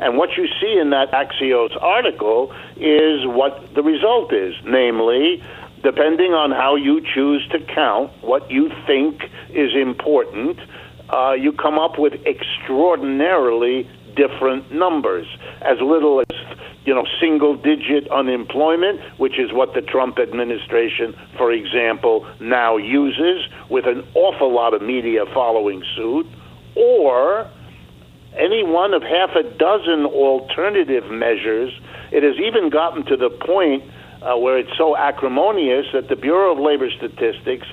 And 0.01 0.17
what 0.17 0.37
you 0.37 0.47
see 0.61 0.79
in 0.79 0.91
that 0.91 1.13
Axios 1.13 1.81
article 1.81 2.53
is 2.77 3.27
what 3.27 3.75
the 3.75 3.83
result 3.83 4.33
is, 4.33 4.55
namely, 4.65 5.43
depending 5.83 6.33
on 6.33 6.51
how 6.51 6.77
you 6.77 7.03
choose 7.15 7.47
to 7.49 7.61
count 7.61 8.11
what 8.23 8.51
you 8.51 8.71
think 8.87 9.23
is 9.51 9.75
important, 9.75 10.59
uh, 11.11 11.33
you 11.33 11.53
come 11.53 11.79
up 11.79 11.99
with 11.99 12.15
extraordinarily 12.27 13.89
different 14.17 14.73
numbers. 14.73 15.27
As 15.63 15.79
little 15.81 16.21
as 16.21 16.27
you 16.87 16.95
know, 16.95 17.05
single 17.21 17.57
digit 17.57 18.09
unemployment, 18.11 19.01
which 19.19 19.39
is 19.41 19.53
what 19.53 19.75
the 19.75 19.83
Trump 19.83 20.19
administration, 20.21 21.15
for 21.37 21.51
example, 21.53 22.25
now 22.41 22.77
uses, 22.77 23.45
with 23.69 23.87
an 23.87 24.07
awful 24.15 24.55
lot 24.55 24.73
of 24.73 24.81
media 24.83 25.25
following 25.35 25.83
suit, 25.97 26.27
or 26.77 27.51
any 28.39 28.63
one 28.63 28.95
of 28.95 29.03
half 29.03 29.31
a 29.35 29.43
dozen 29.43 30.07
alternative 30.07 31.11
measures. 31.11 31.73
It 32.13 32.23
has 32.23 32.37
even 32.39 32.71
gotten 32.71 33.05
to 33.07 33.17
the 33.17 33.31
point 33.31 33.83
uh, 34.23 34.37
where 34.37 34.59
it's 34.59 34.77
so 34.79 34.97
acrimonious 34.97 35.87
that 35.93 36.09
the 36.09 36.17
Bureau 36.17 36.53
of 36.53 36.59
Labor 36.59 36.91
Statistics 36.91 37.67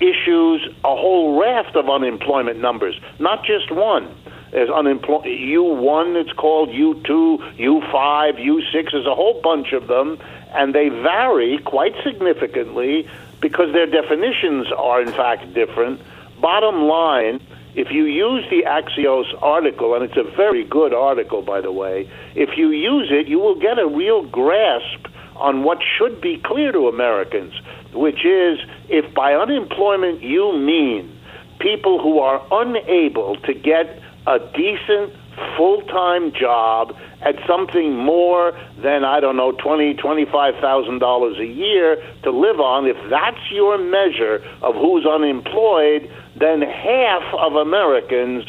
issues 0.00 0.68
a 0.84 0.94
whole 0.96 1.40
raft 1.40 1.76
of 1.76 1.88
unemployment 1.88 2.58
numbers, 2.58 2.98
not 3.18 3.44
just 3.44 3.70
one. 3.70 4.12
There's 4.52 4.70
unemployment 4.70 5.26
U1, 5.26 6.16
it's 6.16 6.32
called 6.32 6.70
U2, 6.70 7.56
U5, 7.58 8.38
U6. 8.38 8.92
There's 8.92 9.06
a 9.06 9.14
whole 9.14 9.40
bunch 9.42 9.72
of 9.72 9.88
them, 9.88 10.18
and 10.54 10.74
they 10.74 10.88
vary 10.88 11.58
quite 11.58 11.94
significantly 12.04 13.08
because 13.40 13.72
their 13.72 13.86
definitions 13.86 14.68
are, 14.72 15.02
in 15.02 15.12
fact, 15.12 15.52
different. 15.52 16.00
Bottom 16.40 16.82
line, 16.82 17.40
if 17.74 17.90
you 17.90 18.04
use 18.04 18.44
the 18.48 18.62
Axios 18.66 19.26
article, 19.42 19.94
and 19.94 20.04
it's 20.04 20.16
a 20.16 20.36
very 20.36 20.64
good 20.64 20.94
article, 20.94 21.42
by 21.42 21.60
the 21.60 21.72
way, 21.72 22.08
if 22.34 22.56
you 22.56 22.70
use 22.70 23.08
it, 23.10 23.28
you 23.28 23.38
will 23.38 23.58
get 23.58 23.78
a 23.78 23.86
real 23.86 24.22
grasp 24.22 25.06
on 25.36 25.62
what 25.62 25.78
should 25.98 26.20
be 26.20 26.38
clear 26.38 26.72
to 26.72 26.88
Americans, 26.88 27.52
which 27.92 28.24
is 28.24 28.58
if 28.88 29.12
by 29.14 29.34
unemployment 29.34 30.22
you 30.22 30.56
mean 30.56 31.12
people 31.58 32.00
who 32.00 32.18
are 32.18 32.42
unable 32.50 33.36
to 33.36 33.52
get 33.52 34.00
a 34.26 34.38
decent 34.54 35.12
full 35.56 35.82
time 35.82 36.32
job 36.32 36.94
at 37.22 37.36
something 37.46 37.96
more 37.96 38.52
than 38.82 39.04
I 39.04 39.20
don't 39.20 39.36
know 39.36 39.52
twenty 39.52 39.94
twenty 39.94 40.24
five 40.24 40.54
thousand 40.60 40.98
dollars 40.98 41.38
a 41.38 41.46
year 41.46 41.96
to 42.22 42.30
live 42.30 42.60
on. 42.60 42.86
If 42.86 42.96
that's 43.10 43.50
your 43.50 43.78
measure 43.78 44.44
of 44.62 44.74
who's 44.74 45.06
unemployed, 45.06 46.10
then 46.38 46.62
half 46.62 47.22
of 47.38 47.54
Americans 47.54 48.44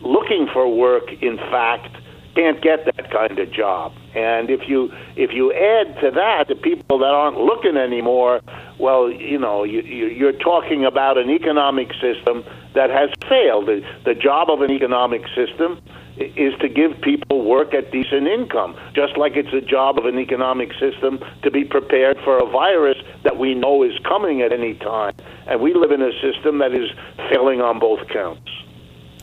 looking 0.00 0.48
for 0.52 0.68
work, 0.72 1.10
in 1.20 1.36
fact, 1.36 1.96
can't 2.34 2.62
get 2.62 2.84
that 2.84 3.10
kind 3.10 3.38
of 3.38 3.50
job. 3.52 3.92
And 4.14 4.50
if 4.50 4.68
you 4.68 4.92
if 5.16 5.32
you 5.32 5.52
add 5.52 6.00
to 6.00 6.10
that 6.12 6.46
the 6.48 6.54
people 6.54 6.98
that 6.98 7.12
aren't 7.12 7.38
looking 7.38 7.76
anymore, 7.76 8.40
well, 8.78 9.10
you 9.10 9.38
know, 9.38 9.64
you, 9.64 9.80
you're 9.80 10.32
talking 10.32 10.84
about 10.84 11.18
an 11.18 11.30
economic 11.30 11.92
system 12.00 12.44
that 12.74 12.90
has 12.90 13.10
failed. 13.28 13.66
The, 13.66 13.84
the 14.04 14.14
job 14.14 14.50
of 14.50 14.62
an 14.62 14.70
economic 14.70 15.22
system 15.34 15.80
is 16.16 16.54
to 16.60 16.68
give 16.68 17.00
people 17.00 17.44
work 17.44 17.74
at 17.74 17.90
decent 17.92 18.26
income, 18.26 18.76
just 18.94 19.16
like 19.16 19.36
it's 19.36 19.52
a 19.52 19.60
job 19.60 19.98
of 19.98 20.06
an 20.06 20.18
economic 20.18 20.72
system 20.74 21.22
to 21.42 21.50
be 21.50 21.64
prepared 21.64 22.18
for 22.24 22.38
a 22.38 22.46
virus 22.46 22.96
that 23.24 23.38
we 23.38 23.54
know 23.54 23.82
is 23.82 23.96
coming 24.04 24.42
at 24.42 24.52
any 24.52 24.74
time. 24.74 25.14
And 25.46 25.60
we 25.60 25.74
live 25.74 25.92
in 25.92 26.02
a 26.02 26.12
system 26.20 26.58
that 26.58 26.72
is 26.72 26.90
failing 27.30 27.60
on 27.60 27.78
both 27.78 28.08
counts. 28.08 28.50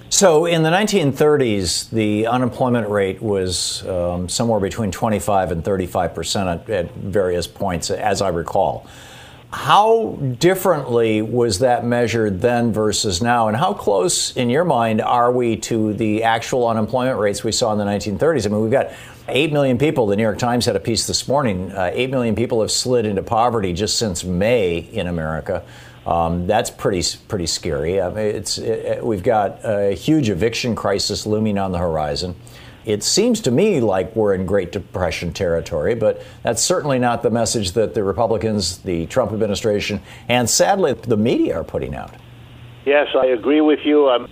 So, 0.10 0.46
in 0.46 0.64
the 0.64 0.70
1930s, 0.70 1.90
the 1.90 2.28
unemployment 2.28 2.88
rate 2.88 3.22
was 3.22 3.86
um, 3.88 4.30
somewhere 4.30 4.60
between 4.60 4.92
25 4.92 5.52
and 5.52 5.66
35 5.66 6.14
percent 6.14 6.48
at, 6.48 6.70
at 6.70 6.96
various 6.96 7.48
points, 7.48 7.90
as 7.90 8.22
I 8.22 8.30
recall. 8.30 8.88
How 9.56 10.18
differently 10.38 11.22
was 11.22 11.60
that 11.60 11.86
measured 11.86 12.42
then 12.42 12.74
versus 12.74 13.22
now? 13.22 13.48
And 13.48 13.56
how 13.56 13.74
close, 13.74 14.36
in 14.36 14.50
your 14.50 14.66
mind, 14.66 15.02
are 15.02 15.32
we 15.32 15.56
to 15.58 15.94
the 15.94 16.24
actual 16.24 16.68
unemployment 16.68 17.18
rates 17.18 17.42
we 17.42 17.54
saw 17.54 17.72
in 17.72 17.80
the 17.80 17.86
1930s? 17.86 18.46
I 18.46 18.50
mean, 18.50 18.62
we've 18.62 18.70
got 18.70 18.92
8 19.30 19.54
million 19.54 19.78
people. 19.78 20.08
The 20.08 20.18
New 20.18 20.24
York 20.24 20.38
Times 20.38 20.66
had 20.66 20.76
a 20.76 20.80
piece 20.80 21.08
this 21.08 21.28
morning. 21.30 21.72
Uh, 21.72 21.90
8 21.94 22.12
million 22.12 22.36
people 22.36 22.60
have 22.62 22.70
slid 22.70 23.06
into 23.06 23.24
poverty 23.24 23.72
just 23.72 23.98
since 23.98 24.26
May 24.26 24.78
in 24.78 25.08
America. 25.08 25.64
Um, 26.06 26.48
that's 26.48 26.70
pretty 26.70 27.04
pretty 27.30 27.48
scary. 27.48 28.02
I 28.02 28.10
mean, 28.10 28.18
it's 28.18 28.58
it, 28.58 29.04
we've 29.04 29.24
got 29.24 29.62
a 29.64 29.96
huge 29.96 30.30
eviction 30.30 30.76
crisis 30.76 31.26
looming 31.26 31.58
on 31.58 31.72
the 31.72 31.80
horizon. 31.80 32.36
It 32.86 33.04
seems 33.04 33.42
to 33.42 33.52
me 33.52 33.82
like 33.82 34.16
we're 34.16 34.36
in 34.36 34.46
Great 34.46 34.72
Depression 34.72 35.34
territory, 35.34 35.96
but 35.96 36.22
that's 36.44 36.62
certainly 36.62 37.00
not 37.00 37.24
the 37.24 37.32
message 37.32 37.72
that 37.72 37.96
the 37.96 38.04
Republicans, 38.04 38.78
the 38.80 39.08
Trump 39.08 39.32
administration, 39.32 40.02
and 40.30 40.48
sadly 40.48 40.94
the 40.94 41.18
media 41.18 41.60
are 41.60 41.64
putting 41.64 41.96
out. 41.96 42.14
Yes, 42.86 43.08
I 43.16 43.26
agree 43.26 43.62
with 43.62 43.80
you. 43.84 44.08
I'm, 44.08 44.28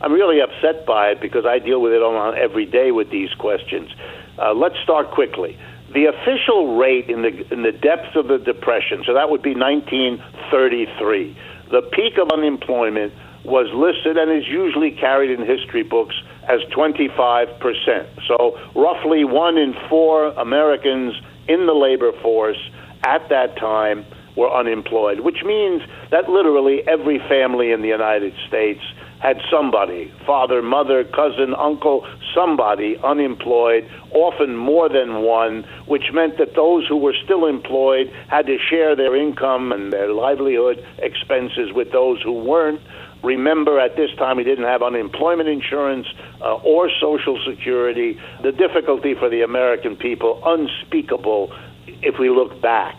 I'm 0.00 0.12
really 0.12 0.40
upset 0.40 0.86
by 0.86 1.08
it 1.08 1.20
because 1.20 1.44
I 1.44 1.58
deal 1.58 1.80
with 1.80 1.92
it 1.92 2.02
on 2.02 2.38
every 2.38 2.64
day 2.64 2.92
with 2.92 3.10
these 3.10 3.34
questions. 3.34 3.90
Uh, 4.38 4.54
let's 4.54 4.76
start 4.84 5.10
quickly. 5.10 5.58
The 5.92 6.06
official 6.06 6.76
rate 6.76 7.10
in 7.10 7.22
the 7.22 7.52
in 7.52 7.62
the 7.62 7.72
depths 7.72 8.14
of 8.16 8.28
the 8.28 8.38
depression, 8.38 9.02
so 9.06 9.14
that 9.14 9.30
would 9.30 9.42
be 9.42 9.54
1933. 9.54 11.36
The 11.70 11.82
peak 11.92 12.18
of 12.18 12.30
unemployment 12.30 13.12
was 13.44 13.66
listed 13.72 14.16
and 14.16 14.30
is 14.30 14.46
usually 14.46 14.90
carried 14.90 15.30
in 15.30 15.46
history 15.46 15.82
books 15.82 16.14
as 16.48 16.60
25%. 16.76 18.06
So, 18.26 18.58
roughly 18.74 19.24
one 19.24 19.58
in 19.58 19.74
four 19.88 20.28
Americans 20.28 21.14
in 21.48 21.66
the 21.66 21.74
labor 21.74 22.12
force 22.22 22.58
at 23.04 23.28
that 23.28 23.56
time 23.56 24.04
were 24.36 24.52
unemployed, 24.52 25.20
which 25.20 25.42
means 25.44 25.82
that 26.10 26.28
literally 26.28 26.86
every 26.86 27.18
family 27.18 27.72
in 27.72 27.82
the 27.82 27.88
United 27.88 28.34
States 28.46 28.82
had 29.20 29.40
somebody 29.50 30.12
father, 30.26 30.62
mother, 30.62 31.02
cousin, 31.04 31.54
uncle, 31.54 32.06
somebody 32.34 32.96
unemployed, 33.02 33.88
often 34.12 34.56
more 34.56 34.88
than 34.88 35.22
one, 35.22 35.64
which 35.86 36.12
meant 36.12 36.36
that 36.38 36.54
those 36.54 36.86
who 36.86 36.96
were 36.96 37.14
still 37.24 37.46
employed 37.46 38.12
had 38.28 38.46
to 38.46 38.58
share 38.58 38.94
their 38.94 39.16
income 39.16 39.72
and 39.72 39.92
their 39.92 40.12
livelihood 40.12 40.84
expenses 40.98 41.72
with 41.72 41.90
those 41.92 42.20
who 42.22 42.32
weren't. 42.32 42.80
Remember, 43.26 43.80
at 43.80 43.96
this 43.96 44.10
time, 44.16 44.38
he 44.38 44.44
didn't 44.44 44.66
have 44.66 44.82
unemployment 44.82 45.48
insurance 45.48 46.06
uh, 46.40 46.54
or 46.62 46.88
Social 47.00 47.42
Security. 47.44 48.20
The 48.42 48.52
difficulty 48.52 49.14
for 49.14 49.28
the 49.28 49.42
American 49.42 49.96
people, 49.96 50.40
unspeakable 50.46 51.52
if 51.86 52.20
we 52.20 52.30
look 52.30 52.62
back. 52.62 52.94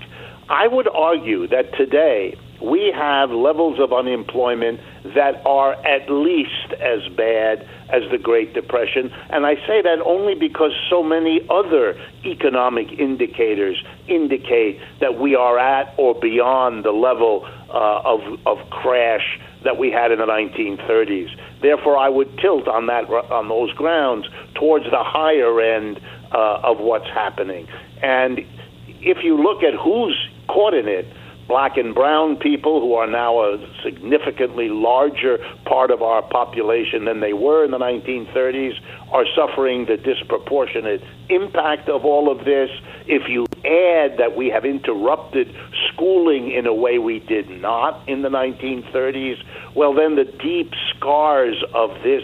I 0.50 0.68
would 0.68 0.90
argue 0.90 1.48
that 1.48 1.74
today 1.76 2.38
we 2.62 2.92
have 2.94 3.30
levels 3.32 3.80
of 3.80 3.94
unemployment 3.94 4.82
that 5.16 5.42
are 5.46 5.74
at 5.86 6.10
least 6.10 6.74
as 6.74 7.08
bad 7.16 7.68
as 7.90 8.04
the 8.12 8.18
Great 8.18 8.54
Depression. 8.54 9.12
And 9.30 9.46
I 9.46 9.56
say 9.68 9.82
that 9.82 10.00
only 10.06 10.36
because 10.36 10.72
so 10.90 11.04
many 11.04 11.40
other 11.50 11.98
economic 12.26 12.92
indicators 13.00 13.82
indicate 14.08 14.82
that 15.00 15.20
we 15.20 15.36
are 15.36 15.58
at 15.58 15.94
or 15.98 16.16
beyond 16.20 16.84
the 16.84 16.92
level 16.92 17.48
uh, 17.70 18.02
of, 18.04 18.22
of 18.46 18.70
crash 18.70 19.40
that 19.64 19.78
we 19.78 19.92
had 19.92 20.12
in 20.12 20.20
the 20.20 20.26
1930s. 20.26 21.30
Therefore, 21.62 21.98
I 21.98 22.10
would 22.10 22.38
tilt 22.40 22.68
on 22.68 22.88
that 22.88 23.10
on 23.10 23.50
those 23.50 23.74
grounds 23.74 24.28
towards 24.56 24.86
the 24.86 25.04
higher 25.04 25.60
end 25.60 26.00
uh, 26.32 26.62
of 26.64 26.80
what's 26.80 27.08
happening. 27.08 27.68
And 28.02 28.40
if 28.88 29.24
you 29.24 29.42
look 29.42 29.64
at 29.64 29.74
who's 29.74 30.18
caught 30.48 30.74
in 30.74 30.88
it, 30.88 31.06
black 31.48 31.78
and 31.78 31.96
brown 31.96 32.36
people 32.36 32.82
who 32.82 32.94
are 32.94 33.08
now 33.08 33.40
a 33.40 33.58
significantly 33.84 34.70
larger 34.70 35.38
part 35.66 35.92
of 35.92 36.02
our 36.02 36.22
population 36.22 37.06
than 37.06 37.22
they 37.22 37.34
were 37.34 37.64
in 37.64 37.72
the 37.72 37.78
1930s 37.78 38.74
are 39.12 39.26
suffering 39.36 39.86
the 39.86 39.98
disproportionate 39.98 41.02
impact 41.30 41.88
of 41.88 42.04
all 42.04 42.30
of 42.30 42.46
this. 42.46 42.70
If 43.06 43.30
you 43.30 43.46
add 43.64 44.18
that 44.18 44.36
we 44.36 44.50
have 44.50 44.66
interrupted 44.66 45.56
schooling 45.94 46.52
in 46.52 46.68
a 46.68 46.74
way 46.74 47.00
we 47.00 47.20
did 47.20 47.50
not 47.50 48.08
in 48.08 48.22
the 48.22 48.30
1930s, 48.30 49.42
well, 49.76 49.94
then 49.94 50.16
the 50.16 50.26
deep 50.26 50.72
scars 50.96 51.64
of 51.74 51.92
this 52.04 52.24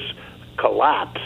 collapse 0.57 1.21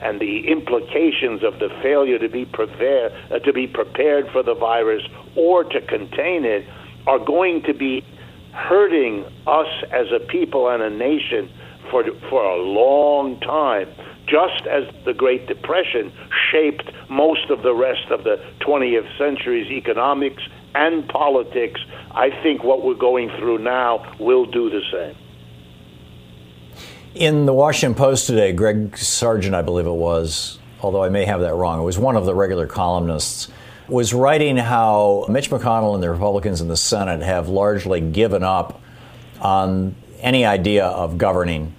and 0.00 0.20
the 0.20 0.48
implications 0.48 1.42
of 1.42 1.58
the 1.58 1.68
failure 1.82 2.18
to 2.18 2.28
be 2.28 2.46
prepared 2.46 3.12
uh, 3.30 3.38
to 3.40 3.52
be 3.52 3.66
prepared 3.66 4.26
for 4.32 4.42
the 4.42 4.54
virus 4.54 5.02
or 5.36 5.64
to 5.64 5.80
contain 5.82 6.44
it 6.44 6.66
are 7.06 7.18
going 7.18 7.62
to 7.62 7.74
be 7.74 8.04
hurting 8.52 9.24
us 9.46 9.68
as 9.90 10.06
a 10.12 10.18
people 10.18 10.68
and 10.68 10.82
a 10.82 10.90
nation 10.90 11.50
for 11.90 12.04
for 12.28 12.44
a 12.44 12.56
long 12.56 13.38
time 13.40 13.88
just 14.26 14.66
as 14.66 14.84
the 15.04 15.12
Great 15.12 15.46
Depression 15.48 16.12
shaped 16.52 16.90
most 17.08 17.50
of 17.50 17.62
the 17.62 17.74
rest 17.74 18.10
of 18.10 18.22
the 18.22 18.40
20th 18.60 19.18
century's 19.18 19.70
economics 19.72 20.42
and 20.74 21.08
politics, 21.08 21.80
I 22.12 22.30
think 22.42 22.62
what 22.62 22.84
we're 22.84 22.94
going 22.94 23.28
through 23.38 23.58
now 23.58 24.14
will 24.20 24.46
do 24.46 24.70
the 24.70 24.82
same. 24.92 25.16
In 27.14 27.46
the 27.46 27.52
Washington 27.52 27.96
Post 27.96 28.28
today, 28.28 28.52
Greg 28.52 28.96
Sargent, 28.96 29.54
I 29.54 29.62
believe 29.62 29.86
it 29.86 29.90
was, 29.90 30.60
although 30.80 31.02
I 31.02 31.08
may 31.08 31.24
have 31.24 31.40
that 31.40 31.54
wrong. 31.54 31.80
It 31.80 31.84
was 31.84 31.98
one 31.98 32.16
of 32.16 32.24
the 32.24 32.34
regular 32.34 32.68
columnists 32.68 33.48
was 33.90 34.14
writing 34.14 34.56
how 34.56 35.26
Mitch 35.28 35.50
McConnell 35.50 35.94
and 35.94 36.02
the 36.02 36.10
Republicans 36.10 36.60
in 36.60 36.68
the 36.68 36.76
Senate 36.76 37.22
have 37.22 37.48
largely 37.48 38.00
given 38.00 38.42
up 38.42 38.80
on 39.40 39.94
any 40.20 40.44
idea 40.44 40.86
of 40.86 41.18
governing 41.18 41.74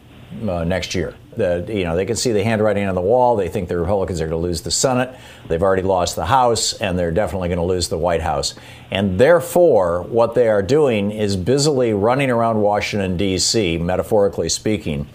uh, 0.47 0.63
next 0.63 0.95
year. 0.95 1.15
You 1.37 1.85
know 1.85 1.95
they 1.95 2.05
can 2.05 2.17
see 2.17 2.33
the 2.33 2.43
handwriting 2.43 2.85
on 2.87 2.93
the 2.93 3.01
wall. 3.01 3.37
They 3.37 3.47
think 3.47 3.69
the 3.69 3.77
Republicans 3.77 4.19
are 4.19 4.27
going 4.27 4.41
to 4.41 4.47
lose 4.47 4.61
the 4.61 4.71
Senate. 4.71 5.17
They've 5.47 5.63
already 5.63 5.81
lost 5.81 6.17
the 6.17 6.25
House, 6.25 6.73
and 6.73 6.99
they're 6.99 7.11
definitely 7.11 7.47
going 7.47 7.57
to 7.57 7.63
lose 7.63 7.87
the 7.87 7.97
White 7.97 8.21
House. 8.21 8.53
And 8.91 9.17
therefore, 9.17 10.01
what 10.03 10.35
they 10.35 10.49
are 10.49 10.61
doing 10.61 11.11
is 11.11 11.37
busily 11.37 11.93
running 11.93 12.29
around 12.29 12.61
Washington 12.61 13.15
D.C., 13.15 13.77
metaphorically 13.77 14.49
speaking, 14.49 15.07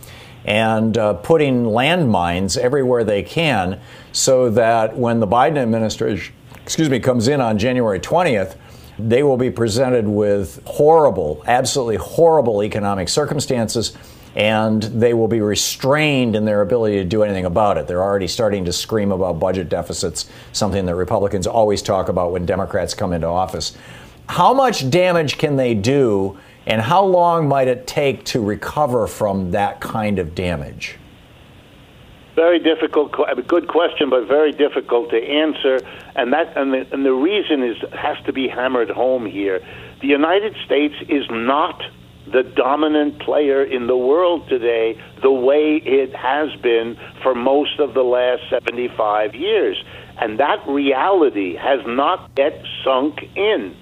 and 0.47 0.97
uh, 0.97 1.15
putting 1.15 1.65
landmines 1.65 2.57
everywhere 2.57 3.05
they 3.05 3.23
can, 3.23 3.79
so 4.13 4.49
that 4.51 4.97
when 4.97 5.21
the 5.21 5.29
Biden 5.29 5.59
administration, 5.59 6.35
excuse 6.67 6.91
me, 6.91 6.99
comes 6.99 7.29
in 7.29 7.41
on 7.41 7.59
January 7.59 8.01
20th 8.01 8.57
they 8.99 9.23
will 9.23 9.37
be 9.37 9.51
presented 9.51 10.09
with 10.09 10.63
horrible, 10.65 11.43
absolutely 11.47 11.97
horrible 11.97 12.63
economic 12.63 13.09
circumstances 13.09 13.97
and 14.35 14.83
they 14.83 15.15
will 15.15 15.29
be 15.29 15.41
restrained 15.41 16.37
in 16.37 16.45
their 16.45 16.61
ability 16.61 16.97
to 16.97 17.05
do 17.05 17.23
anything 17.23 17.47
about 17.47 17.79
it. 17.79 17.87
They're 17.87 18.03
already 18.03 18.29
starting 18.29 18.67
to 18.67 18.73
scream 18.73 19.11
about 19.11 19.41
budget 19.41 19.71
deficits, 19.71 20.29
something 20.53 20.85
that 20.85 20.95
Republicans 20.95 21.47
always 21.47 21.81
talk 21.81 22.11
about 22.11 22.33
when 22.33 22.45
Democrats 22.45 22.93
come 22.93 23.15
into 23.15 23.27
office. 23.27 23.75
How 24.29 24.53
much 24.53 24.91
damage 24.91 25.39
can 25.39 25.57
they 25.57 25.73
do, 25.73 26.39
and 26.67 26.83
how 26.83 27.03
long 27.03 27.49
might 27.49 27.67
it 27.67 27.87
take 27.87 28.25
to 28.27 28.43
recover 28.43 29.07
from 29.07 29.53
that 29.53 29.81
kind 29.81 30.19
of 30.19 30.35
damage? 30.35 30.99
Very 32.37 32.59
difficult, 32.59 33.15
a 33.27 33.41
good 33.41 33.67
question, 33.67 34.11
but 34.11 34.29
very 34.29 34.53
difficult 34.53 35.09
to 35.11 35.17
answer. 35.17 35.81
And 36.15 36.35
that, 36.35 36.55
and 36.55 36.73
the, 36.73 36.87
and 36.93 37.03
the 37.03 37.15
reason 37.15 37.63
is 37.63 37.79
has 37.93 38.19
to 38.27 38.33
be 38.33 38.47
hammered 38.47 38.91
home 38.91 39.25
here. 39.25 39.61
The 40.03 40.07
United 40.07 40.55
States 40.67 40.95
is 41.09 41.25
not 41.31 41.83
the 42.31 42.43
dominant 42.43 43.21
player 43.21 43.63
in 43.63 43.87
the 43.87 43.97
world 43.97 44.49
today 44.51 45.01
the 45.23 45.31
way 45.31 45.77
it 45.77 46.15
has 46.15 46.55
been 46.61 46.99
for 47.23 47.35
most 47.35 47.79
of 47.79 47.95
the 47.95 48.03
last 48.03 48.43
75 48.51 49.35
years. 49.35 49.83
And 50.21 50.39
that 50.39 50.67
reality 50.69 51.57
has 51.57 51.81
not 51.87 52.31
yet 52.37 52.63
sunk 52.85 53.23
in. 53.35 53.75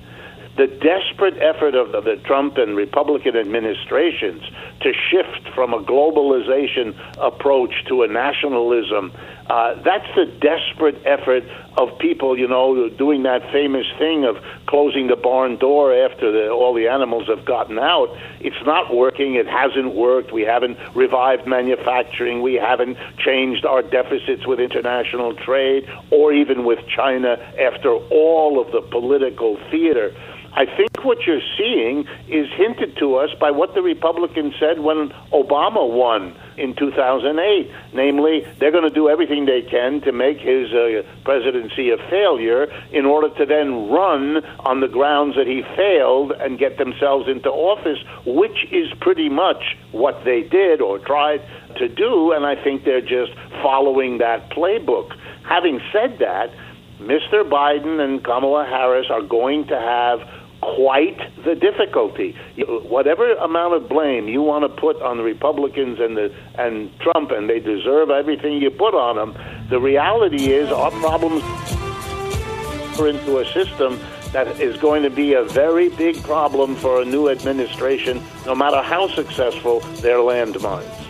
The 0.57 0.69
desperate 0.69 1.43
effort 1.43 1.75
of 1.75 1.91
the, 1.91 2.01
the 2.03 2.17
Trump 2.23 2.59
and 2.59 2.77
Republican 2.77 3.37
administrations 3.37 4.43
to 4.81 4.93
shift 5.11 5.49
from 5.55 5.73
a 5.73 5.83
globalization 5.83 6.95
approach 7.19 7.73
to 7.87 8.03
a 8.03 8.09
nationalism 8.09 9.13
uh, 9.47 9.75
that's 9.83 10.07
the 10.17 10.25
desperate 10.25 11.03
effort 11.05 11.45
of 11.77 11.99
people, 11.99 12.39
you 12.39 12.49
know, 12.49 12.89
doing 12.89 13.25
that 13.25 13.43
famous 13.53 13.87
thing 13.99 14.25
of 14.25 14.43
closing 14.67 15.09
the 15.09 15.17
barn 15.17 15.57
door 15.57 15.93
after 15.93 16.33
the, 16.33 16.49
all 16.49 16.73
the 16.73 16.89
animals 16.89 17.27
have 17.29 17.45
gotten 17.45 17.79
out. 17.79 18.09
It's 18.41 18.65
not 18.65 18.95
working. 18.95 19.35
It 19.35 19.47
hasn't 19.47 19.95
worked. 19.95 20.33
We 20.33 20.43
haven't 20.43 20.79
revived 20.95 21.47
manufacturing. 21.47 22.41
We 22.41 22.55
haven't 22.55 22.97
changed 23.19 23.67
our 23.67 23.83
deficits 23.83 24.47
with 24.47 24.61
international 24.61 25.35
trade 25.35 25.91
or 26.11 26.33
even 26.33 26.65
with 26.65 26.79
China 26.89 27.37
after 27.61 27.91
all 27.91 28.59
of 28.61 28.73
the 28.73 28.81
political 28.81 29.59
theater. 29.71 30.15
I 30.57 30.67
think 30.67 31.05
what 31.05 31.27
you're 31.27 31.43
seeing 31.59 32.07
is 32.29 32.47
hinted 32.57 32.97
to 32.99 33.17
us 33.17 33.31
by 33.41 33.51
what 33.51 33.75
the 33.75 33.83
Republicans 33.83 34.55
said 34.61 34.79
when 34.79 35.09
Obama 35.33 35.89
won 35.91 36.37
in 36.57 36.77
2008. 36.77 37.71
Namely, 37.93 38.47
they're 38.61 38.71
going 38.71 38.89
to 38.89 38.95
do 38.95 39.09
everything 39.09 39.47
they 39.47 39.63
can 39.63 40.01
to 40.03 40.13
make 40.13 40.39
his 40.39 40.73
uh, 40.73 41.03
presidency 41.25 41.91
a 41.91 41.97
failure 42.09 42.67
in 42.93 43.05
order 43.05 43.35
to 43.37 43.47
then 43.47 43.91
run 43.91 44.45
on 44.61 44.79
the 44.79 44.87
grounds 44.87 45.35
that 45.35 45.49
he 45.49 45.63
failed 45.75 46.31
and 46.31 46.57
get 46.57 46.79
themselves 46.79 47.29
into 47.29 47.51
office, 47.51 47.99
which 48.25 48.67
is 48.71 48.93
pretty 49.01 49.29
much 49.29 49.77
what 49.91 50.25
they 50.25 50.43
did 50.43 50.81
or 50.81 51.01
tried 51.01 51.43
to 51.79 51.89
do. 51.89 52.31
And 52.31 52.47
I 52.47 52.55
think 52.63 52.85
they're 52.85 53.01
just 53.01 53.33
following 53.61 54.19
that 54.19 54.51
playbook. 54.51 55.17
Having 55.43 55.81
said 55.93 56.19
that, 56.21 56.55
Mr. 57.01 57.43
Biden 57.43 58.01
and 58.01 58.25
Kamala 58.25 58.65
Harris 58.65 59.09
are 59.11 59.21
going 59.21 59.67
to 59.67 59.79
have 59.79 60.21
quite 60.77 61.19
the 61.45 61.55
difficulty. 61.55 62.37
Whatever 62.59 63.35
amount 63.35 63.75
of 63.75 63.89
blame 63.89 64.29
you 64.29 64.43
want 64.43 64.63
to 64.63 64.81
put 64.81 65.01
on 65.03 65.17
the 65.17 65.23
Republicans 65.23 66.01
and 66.01 66.17
the 66.17 66.35
and 66.57 66.91
Trump, 67.01 67.31
and 67.31 67.49
they 67.49 67.61
deserve 67.61 68.11
everything 68.11 68.61
you 68.61 68.71
put 68.71 68.95
on 68.95 69.17
them. 69.17 69.69
The 69.69 69.81
reality 69.81 70.53
is, 70.53 70.71
our 70.71 70.91
problems 70.91 71.43
are 72.99 73.09
into 73.09 73.39
a 73.39 73.45
system 73.53 73.99
that 74.33 74.61
is 74.61 74.77
going 74.79 75.03
to 75.03 75.11
be 75.11 75.35
a 75.35 75.45
very 75.45 75.89
big 75.91 76.21
problem 76.23 76.75
for 76.75 77.03
a 77.03 77.05
new 77.05 77.29
administration, 77.29 78.23
no 78.47 78.55
matter 78.55 78.83
how 78.83 79.09
successful 79.09 79.81
their 80.03 80.19
landmines. 80.19 81.05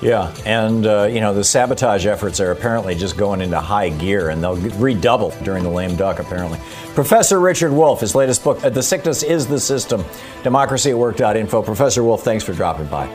Yeah, 0.00 0.32
and 0.46 0.86
uh, 0.86 1.08
you 1.10 1.20
know 1.20 1.34
the 1.34 1.42
sabotage 1.42 2.06
efforts 2.06 2.38
are 2.38 2.52
apparently 2.52 2.94
just 2.94 3.16
going 3.16 3.40
into 3.40 3.60
high 3.60 3.88
gear, 3.88 4.28
and 4.28 4.42
they'll 4.42 4.56
redouble 4.56 5.30
during 5.42 5.64
the 5.64 5.70
lame 5.70 5.96
duck. 5.96 6.20
Apparently, 6.20 6.60
Professor 6.98 7.38
Richard 7.38 7.70
Wolff, 7.70 8.00
his 8.00 8.16
latest 8.16 8.42
book, 8.42 8.64
uh, 8.64 8.70
"The 8.70 8.82
Sickness 8.82 9.22
Is 9.22 9.46
the 9.46 9.60
System: 9.60 10.04
Democracy 10.42 10.90
at 10.90 10.98
Work.info." 10.98 11.62
Professor 11.62 12.02
Wolff, 12.02 12.24
thanks 12.24 12.42
for 12.42 12.52
dropping 12.52 12.86
by. 12.86 13.08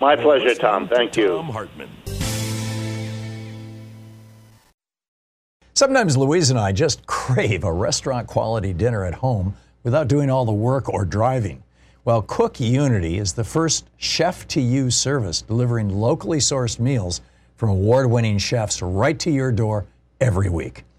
My 0.00 0.14
pleasure, 0.14 0.54
Thom. 0.54 0.86
Thank 0.86 1.16
you. 1.16 1.26
Thom 1.26 1.46
Hartmann. 1.46 1.88
Sometimes 5.74 6.16
Louise 6.16 6.50
and 6.50 6.60
I 6.60 6.70
just 6.70 7.04
crave 7.08 7.64
a 7.64 7.72
restaurant 7.72 8.28
quality 8.28 8.72
dinner 8.72 9.04
at 9.04 9.14
home 9.14 9.56
without 9.82 10.06
doing 10.06 10.30
all 10.30 10.44
the 10.44 10.52
work 10.52 10.88
or 10.88 11.04
driving. 11.04 11.64
Well, 12.04 12.22
Cook 12.22 12.60
Unity 12.60 13.18
is 13.18 13.32
the 13.32 13.42
first 13.42 13.88
chef 13.96 14.46
to 14.46 14.60
you 14.60 14.92
service 14.92 15.42
delivering 15.42 15.88
locally 15.88 16.38
sourced 16.38 16.78
meals 16.78 17.20
from 17.56 17.70
award 17.70 18.08
winning 18.08 18.38
chefs 18.38 18.80
right 18.80 19.18
to 19.18 19.30
your 19.32 19.50
door 19.50 19.86
every 20.20 20.48
week. 20.48 20.84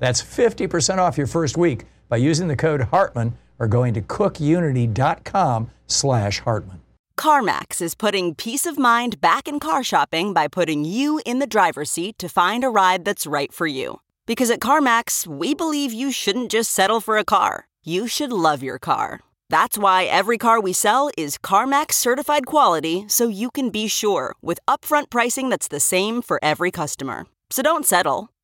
That's 0.00 0.22
50% 0.22 0.98
off 0.98 1.18
your 1.18 1.26
first 1.26 1.56
week 1.56 1.84
by 2.08 2.16
using 2.18 2.48
the 2.48 2.56
code 2.56 2.82
Hartmann 2.82 3.36
or 3.58 3.66
going 3.66 3.94
to 3.94 4.02
cookunity.com 4.02 5.70
slash 5.86 6.40
Hartmann. 6.40 6.80
CarMax 7.16 7.80
is 7.80 7.94
putting 7.94 8.34
peace 8.34 8.66
of 8.66 8.78
mind 8.78 9.20
back 9.20 9.46
in 9.46 9.60
car 9.60 9.84
shopping 9.84 10.32
by 10.32 10.48
putting 10.48 10.84
you 10.84 11.20
in 11.24 11.38
the 11.38 11.46
driver's 11.46 11.90
seat 11.90 12.18
to 12.18 12.28
find 12.28 12.64
a 12.64 12.68
ride 12.68 13.04
that's 13.04 13.26
right 13.26 13.52
for 13.52 13.66
you. 13.66 14.00
Because 14.26 14.50
at 14.50 14.60
CarMax, 14.60 15.26
we 15.26 15.54
believe 15.54 15.92
you 15.92 16.10
shouldn't 16.10 16.50
just 16.50 16.70
settle 16.70 17.00
for 17.00 17.18
a 17.18 17.24
car. 17.24 17.68
You 17.84 18.08
should 18.08 18.32
love 18.32 18.62
your 18.62 18.78
car. 18.78 19.20
That's 19.48 19.76
why 19.76 20.04
every 20.04 20.38
car 20.38 20.60
we 20.60 20.72
sell 20.72 21.10
is 21.16 21.38
CarMax 21.38 21.92
certified 21.92 22.46
quality 22.46 23.04
so 23.06 23.28
you 23.28 23.50
can 23.50 23.70
be 23.70 23.86
sure 23.86 24.34
with 24.40 24.58
upfront 24.66 25.10
pricing 25.10 25.50
that's 25.50 25.68
the 25.68 25.78
same 25.80 26.22
for 26.22 26.40
every 26.42 26.70
customer. 26.70 27.26
So 27.50 27.62
don't 27.62 27.86
settle. 27.86 28.31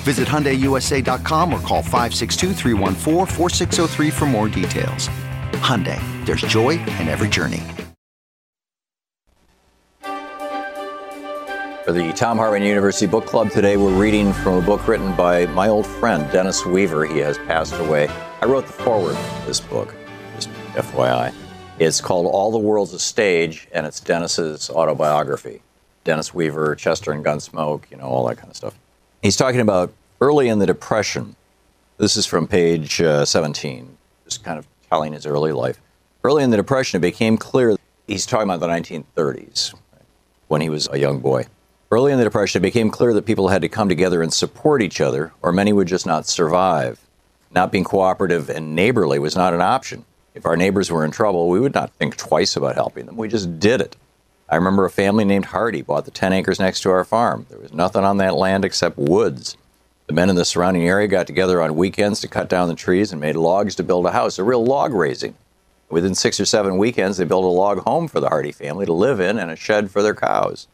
Visit 0.00 0.26
HyundaiUSA.com 0.26 1.52
or 1.52 1.60
call 1.60 1.82
562 1.82 2.54
for 4.10 4.26
more 4.26 4.48
details. 4.48 5.08
Hyundai, 5.60 6.00
there's 6.24 6.40
joy 6.42 6.70
in 6.70 7.08
every 7.08 7.28
journey. 7.28 7.62
For 11.84 11.92
the 11.92 12.12
Thom 12.12 12.36
Hartmann 12.38 12.62
University 12.62 13.06
Book 13.06 13.26
Club 13.26 13.50
today, 13.50 13.76
we're 13.76 13.98
reading 13.98 14.32
from 14.32 14.54
a 14.54 14.60
book 14.60 14.86
written 14.86 15.16
by 15.16 15.46
my 15.46 15.68
old 15.68 15.86
friend, 15.86 16.30
Dennis 16.30 16.64
Weaver. 16.64 17.04
He 17.04 17.18
has 17.18 17.36
passed 17.38 17.74
away. 17.74 18.06
I 18.40 18.46
wrote 18.46 18.66
the 18.66 18.72
foreword 18.72 19.16
to 19.16 19.46
this 19.46 19.60
book, 19.60 19.94
just 20.36 20.50
FYI. 20.74 21.34
It's 21.80 22.00
called 22.00 22.26
All 22.26 22.52
the 22.52 22.58
World's 22.58 22.92
a 22.92 22.98
Stage, 22.98 23.66
and 23.72 23.86
it's 23.86 23.98
Dennis's 23.98 24.70
autobiography. 24.70 25.62
Dennis 26.04 26.32
Weaver, 26.32 26.76
Chester 26.76 27.10
and 27.10 27.24
Gunsmoke, 27.24 27.90
you 27.90 27.96
know, 27.96 28.04
all 28.04 28.26
that 28.28 28.36
kind 28.36 28.50
of 28.50 28.56
stuff. 28.56 28.78
He's 29.22 29.36
talking 29.36 29.60
about 29.60 29.92
early 30.22 30.48
in 30.48 30.60
the 30.60 30.66
Depression. 30.66 31.36
This 31.98 32.16
is 32.16 32.24
from 32.24 32.48
page 32.48 33.02
uh, 33.02 33.26
17, 33.26 33.98
just 34.24 34.42
kind 34.42 34.58
of 34.58 34.66
telling 34.88 35.12
his 35.12 35.26
early 35.26 35.52
life. 35.52 35.78
Early 36.24 36.42
in 36.42 36.48
the 36.48 36.56
Depression, 36.56 36.96
it 36.98 37.02
became 37.02 37.36
clear 37.36 37.76
he's 38.06 38.24
talking 38.24 38.48
about 38.48 38.60
the 38.60 38.66
1930s 38.66 39.74
when 40.48 40.62
he 40.62 40.70
was 40.70 40.88
a 40.90 40.98
young 40.98 41.20
boy. 41.20 41.44
Early 41.90 42.12
in 42.12 42.18
the 42.18 42.24
Depression, 42.24 42.60
it 42.60 42.62
became 42.62 42.88
clear 42.88 43.12
that 43.12 43.26
people 43.26 43.48
had 43.48 43.60
to 43.60 43.68
come 43.68 43.90
together 43.90 44.22
and 44.22 44.32
support 44.32 44.80
each 44.80 45.02
other, 45.02 45.32
or 45.42 45.52
many 45.52 45.74
would 45.74 45.88
just 45.88 46.06
not 46.06 46.26
survive. 46.26 46.98
Not 47.50 47.70
being 47.70 47.84
cooperative 47.84 48.48
and 48.48 48.74
neighborly 48.74 49.18
was 49.18 49.36
not 49.36 49.52
an 49.52 49.60
option. 49.60 50.06
If 50.34 50.46
our 50.46 50.56
neighbors 50.56 50.90
were 50.90 51.04
in 51.04 51.10
trouble, 51.10 51.50
we 51.50 51.60
would 51.60 51.74
not 51.74 51.92
think 51.94 52.16
twice 52.16 52.56
about 52.56 52.74
helping 52.74 53.04
them. 53.04 53.18
We 53.18 53.28
just 53.28 53.58
did 53.58 53.82
it. 53.82 53.96
I 54.50 54.56
remember 54.56 54.84
a 54.84 54.90
family 54.90 55.24
named 55.24 55.44
Hardy 55.44 55.80
bought 55.80 56.06
the 56.06 56.10
10 56.10 56.32
acres 56.32 56.58
next 56.58 56.80
to 56.80 56.90
our 56.90 57.04
farm. 57.04 57.46
There 57.48 57.60
was 57.60 57.72
nothing 57.72 58.02
on 58.02 58.16
that 58.16 58.34
land 58.34 58.64
except 58.64 58.98
woods. 58.98 59.56
The 60.08 60.12
men 60.12 60.28
in 60.28 60.34
the 60.34 60.44
surrounding 60.44 60.88
area 60.88 61.06
got 61.06 61.28
together 61.28 61.62
on 61.62 61.76
weekends 61.76 62.20
to 62.20 62.28
cut 62.28 62.48
down 62.48 62.66
the 62.66 62.74
trees 62.74 63.12
and 63.12 63.20
made 63.20 63.36
logs 63.36 63.76
to 63.76 63.84
build 63.84 64.06
a 64.06 64.10
house, 64.10 64.40
a 64.40 64.44
real 64.44 64.64
log 64.64 64.92
raising. 64.92 65.36
Within 65.88 66.16
six 66.16 66.40
or 66.40 66.44
seven 66.44 66.78
weekends, 66.78 67.16
they 67.16 67.24
built 67.24 67.44
a 67.44 67.46
log 67.48 67.84
home 67.84 68.08
for 68.08 68.18
the 68.18 68.28
Hardy 68.28 68.50
family 68.50 68.86
to 68.86 68.92
live 68.92 69.20
in 69.20 69.38
and 69.38 69.52
a 69.52 69.56
shed 69.56 69.88
for 69.88 70.02
their 70.02 70.16
cows. 70.16 70.66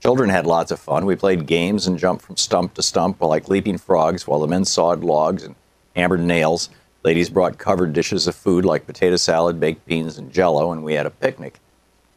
Children 0.00 0.30
had 0.30 0.44
lots 0.44 0.72
of 0.72 0.80
fun. 0.80 1.06
We 1.06 1.14
played 1.14 1.46
games 1.46 1.86
and 1.86 2.00
jumped 2.00 2.24
from 2.24 2.36
stump 2.36 2.74
to 2.74 2.82
stump 2.82 3.20
like 3.20 3.48
leaping 3.48 3.78
frogs 3.78 4.26
while 4.26 4.40
the 4.40 4.48
men 4.48 4.64
sawed 4.64 5.04
logs 5.04 5.44
and 5.44 5.54
hammered 5.94 6.24
nails. 6.24 6.70
Ladies 7.04 7.30
brought 7.30 7.56
covered 7.56 7.92
dishes 7.92 8.26
of 8.26 8.34
food 8.34 8.64
like 8.64 8.84
potato 8.84 9.14
salad, 9.14 9.60
baked 9.60 9.86
beans, 9.86 10.18
and 10.18 10.32
jello, 10.32 10.72
and 10.72 10.82
we 10.82 10.94
had 10.94 11.06
a 11.06 11.10
picnic 11.10 11.60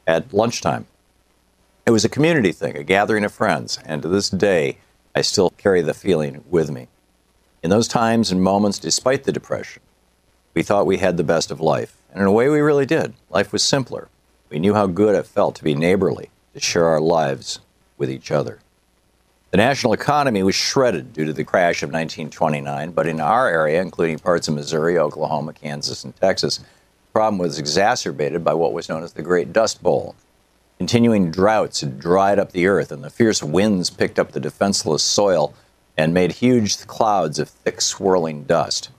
at 0.09 0.33
lunchtime. 0.33 0.87
It 1.85 1.91
was 1.91 2.03
a 2.03 2.09
community 2.09 2.51
thing, 2.51 2.75
a 2.75 2.83
gathering 2.83 3.23
of 3.23 3.31
friends, 3.31 3.77
and 3.85 4.01
to 4.01 4.07
this 4.07 4.29
day, 4.29 4.79
I 5.15 5.21
still 5.21 5.51
carry 5.51 5.81
the 5.81 5.93
feeling 5.93 6.43
with 6.49 6.71
me. 6.71 6.87
In 7.61 7.69
those 7.69 7.87
times 7.87 8.31
and 8.31 8.41
moments, 8.41 8.79
despite 8.79 9.23
the 9.23 9.31
depression, 9.31 9.83
we 10.55 10.63
thought 10.63 10.87
we 10.87 10.97
had 10.97 11.17
the 11.17 11.23
best 11.23 11.51
of 11.51 11.61
life. 11.61 11.95
And 12.11 12.21
in 12.21 12.27
a 12.27 12.31
way, 12.31 12.49
we 12.49 12.59
really 12.59 12.87
did. 12.87 13.13
Life 13.29 13.53
was 13.53 13.61
simpler. 13.61 14.09
We 14.49 14.57
knew 14.57 14.73
how 14.73 14.87
good 14.87 15.13
it 15.13 15.27
felt 15.27 15.55
to 15.57 15.63
be 15.63 15.75
neighborly, 15.75 16.31
to 16.55 16.59
share 16.59 16.85
our 16.85 16.99
lives 16.99 17.59
with 17.99 18.09
each 18.09 18.31
other. 18.31 18.59
The 19.51 19.57
national 19.57 19.93
economy 19.93 20.41
was 20.41 20.55
shredded 20.55 21.13
due 21.13 21.25
to 21.25 21.33
the 21.33 21.43
crash 21.43 21.83
of 21.83 21.89
1929, 21.89 22.91
but 22.91 23.05
in 23.05 23.19
our 23.19 23.47
area, 23.47 23.79
including 23.81 24.17
parts 24.17 24.47
of 24.47 24.55
Missouri, 24.55 24.97
Oklahoma, 24.97 25.53
Kansas, 25.53 26.03
and 26.03 26.15
Texas, 26.15 26.61
problem 27.13 27.39
was 27.39 27.59
exacerbated 27.59 28.43
by 28.43 28.53
what 28.53 28.73
was 28.73 28.89
known 28.89 29.03
as 29.03 29.13
the 29.13 29.21
Great 29.21 29.51
Dust 29.51 29.81
Bowl. 29.81 30.15
Continuing 30.77 31.31
droughts 31.31 31.81
had 31.81 31.99
dried 31.99 32.39
up 32.39 32.51
the 32.51 32.67
earth, 32.67 32.91
and 32.91 33.03
the 33.03 33.09
fierce 33.09 33.43
winds 33.43 33.89
picked 33.89 34.17
up 34.17 34.31
the 34.31 34.39
defenseless 34.39 35.03
soil 35.03 35.53
and 35.97 36.13
made 36.13 36.31
huge 36.31 36.87
clouds 36.87 37.39
of 37.39 37.49
thick, 37.49 37.81
swirling 37.81 38.43
dust. 38.43 38.89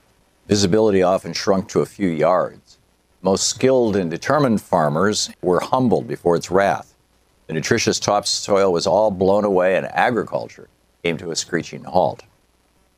Visibility 0.47 1.01
often 1.01 1.33
shrunk 1.33 1.67
to 1.69 1.79
a 1.79 1.85
few 1.85 2.09
yards. 2.09 2.77
Most 3.23 3.47
skilled 3.47 3.95
and 3.95 4.11
determined 4.11 4.61
farmers 4.61 5.31
were 5.41 5.59
humbled 5.59 6.07
before 6.07 6.35
its 6.35 6.51
wrath. 6.51 6.93
The 7.47 7.53
nutritious 7.53 7.99
topsoil 7.99 8.71
was 8.71 8.85
all 8.85 9.09
blown 9.09 9.45
away, 9.45 9.75
and 9.75 9.87
agriculture 9.87 10.67
came 11.03 11.17
to 11.17 11.31
a 11.31 11.35
screeching 11.35 11.83
halt. 11.83 12.23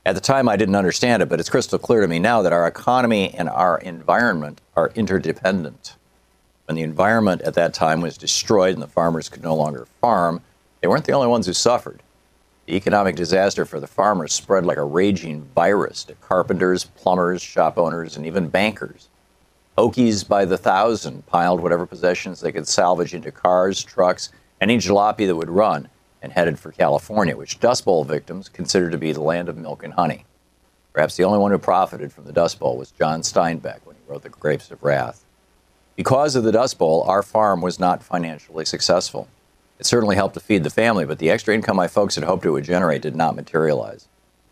At 0.06 0.16
the 0.16 0.22
time, 0.22 0.50
I 0.50 0.58
didn't 0.58 0.76
understand 0.76 1.24
it, 1.24 1.30
but 1.30 1.40
it's 1.40 1.50
crystal 1.50 1.80
clear 1.80 2.02
to 2.02 2.10
me 2.10 2.20
now 2.20 2.42
that 2.42 2.52
our 2.52 2.68
economy 2.68 3.34
and 3.34 3.48
our 3.48 3.78
environment 3.78 4.60
are 4.76 4.92
interdependent. 4.96 5.96
When 6.66 6.76
the 6.76 6.82
environment 6.82 7.42
at 7.44 7.54
that 7.54 7.74
time 7.74 8.02
was 8.02 8.18
destroyed 8.18 8.74
and 8.74 8.82
the 8.82 8.88
farmers 8.88 9.30
could 9.30 9.44
no 9.44 9.56
longer 9.56 9.88
farm, 10.02 10.42
they 10.82 10.90
weren't 10.90 11.06
the 11.06 11.14
only 11.14 11.28
ones 11.28 11.46
who 11.46 11.54
suffered. 11.54 12.04
The 12.66 12.76
economic 12.76 13.16
disaster 13.16 13.64
for 13.64 13.80
the 13.80 13.88
farmers 13.88 14.34
spread 14.34 14.66
like 14.66 14.78
a 14.78 14.84
raging 14.84 15.44
virus 15.56 16.04
to 16.06 16.16
carpenters, 16.16 16.84
plumbers, 16.84 17.42
shop 17.42 17.78
owners, 17.78 18.18
and 18.18 18.26
even 18.26 18.50
bankers. 18.50 19.08
Okies 19.78 20.28
by 20.28 20.44
the 20.44 20.58
thousand 20.58 21.26
piled 21.28 21.62
whatever 21.62 21.86
possessions 21.86 22.42
they 22.42 22.52
could 22.52 22.68
salvage 22.68 23.14
into 23.14 23.32
cars, 23.32 23.82
trucks, 23.82 24.32
any 24.60 24.78
jalopy 24.78 25.26
that 25.28 25.36
would 25.36 25.50
run 25.50 25.88
and 26.24 26.32
headed 26.32 26.58
for 26.58 26.72
California, 26.72 27.36
which 27.36 27.60
Dust 27.60 27.84
Bowl 27.86 28.06
victims 28.06 28.50
considered 28.50 28.94
to 28.94 28.98
be 28.98 29.12
the 29.12 29.22
land 29.22 29.50
of 29.50 29.58
milk 29.58 29.84
and 29.84 29.94
honey. 29.94 30.26
Perhaps 30.94 31.18
the 31.18 31.26
only 31.26 31.38
one 31.38 31.52
who 31.52 31.58
profited 31.58 32.14
from 32.14 32.24
the 32.24 32.32
Dust 32.32 32.60
Bowl 32.60 32.78
was 32.78 32.92
John 32.92 33.22
Steinbeck 33.22 33.82
when 33.84 33.98
he 33.98 34.02
wrote 34.08 34.24
The 34.24 34.30
Grapes 34.30 34.72
of 34.72 34.82
Wrath. 34.82 35.26
Because 35.96 36.36
of 36.36 36.44
the 36.44 36.52
Dust 36.52 36.80
Bowl, 36.80 37.04
our 37.04 37.22
farm 37.22 37.62
was 37.62 37.80
not 37.80 38.02
financially 38.02 38.66
successful. 38.66 39.28
It 39.80 39.86
certainly 39.86 40.16
helped 40.16 40.36
to 40.36 40.40
feed 40.40 40.64
the 40.64 40.70
family, 40.70 41.04
but 41.04 41.20
the 41.20 41.30
extra 41.30 41.54
income 41.54 41.76
my 41.76 41.88
folks 41.88 42.16
had 42.16 42.24
hoped 42.24 42.46
it 42.46 42.52
would 42.52 42.64
generate 42.64 43.02
did 43.02 43.16
not 43.16 43.36
materialize. 43.36 44.08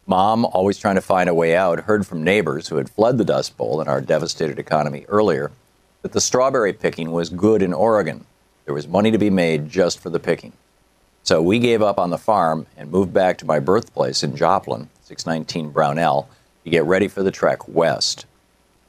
Mom, 0.05 0.45
always 0.45 0.77
trying 0.77 0.95
to 0.95 1.01
find 1.01 1.29
a 1.29 1.33
way 1.33 1.55
out, 1.55 1.81
heard 1.81 2.05
from 2.05 2.23
neighbors 2.23 2.67
who 2.67 2.75
had 2.75 2.89
fled 2.89 3.17
the 3.17 3.23
Dust 3.23 3.55
Bowl 3.55 3.79
and 3.79 3.89
our 3.89 4.01
devastated 4.01 4.59
economy 4.59 5.05
earlier 5.07 5.51
that 6.01 6.11
the 6.11 6.19
strawberry 6.19 6.73
picking 6.73 7.11
was 7.11 7.29
good 7.29 7.61
in 7.61 7.71
Oregon. 7.71 8.25
There 8.65 8.73
was 8.73 8.87
money 8.87 9.11
to 9.11 9.17
be 9.17 9.29
made 9.29 9.69
just 9.69 9.99
for 9.99 10.09
the 10.09 10.19
picking. 10.19 10.53
So 11.23 11.41
we 11.41 11.59
gave 11.59 11.81
up 11.81 11.99
on 11.99 12.09
the 12.09 12.17
farm 12.17 12.65
and 12.75 12.89
moved 12.89 13.13
back 13.13 13.37
to 13.37 13.45
my 13.45 13.59
birthplace 13.59 14.23
in 14.23 14.35
Joplin, 14.35 14.89
619 15.03 15.69
Brownell, 15.69 16.27
to 16.63 16.69
get 16.69 16.83
ready 16.85 17.07
for 17.07 17.21
the 17.21 17.31
trek 17.31 17.67
west. 17.67 18.25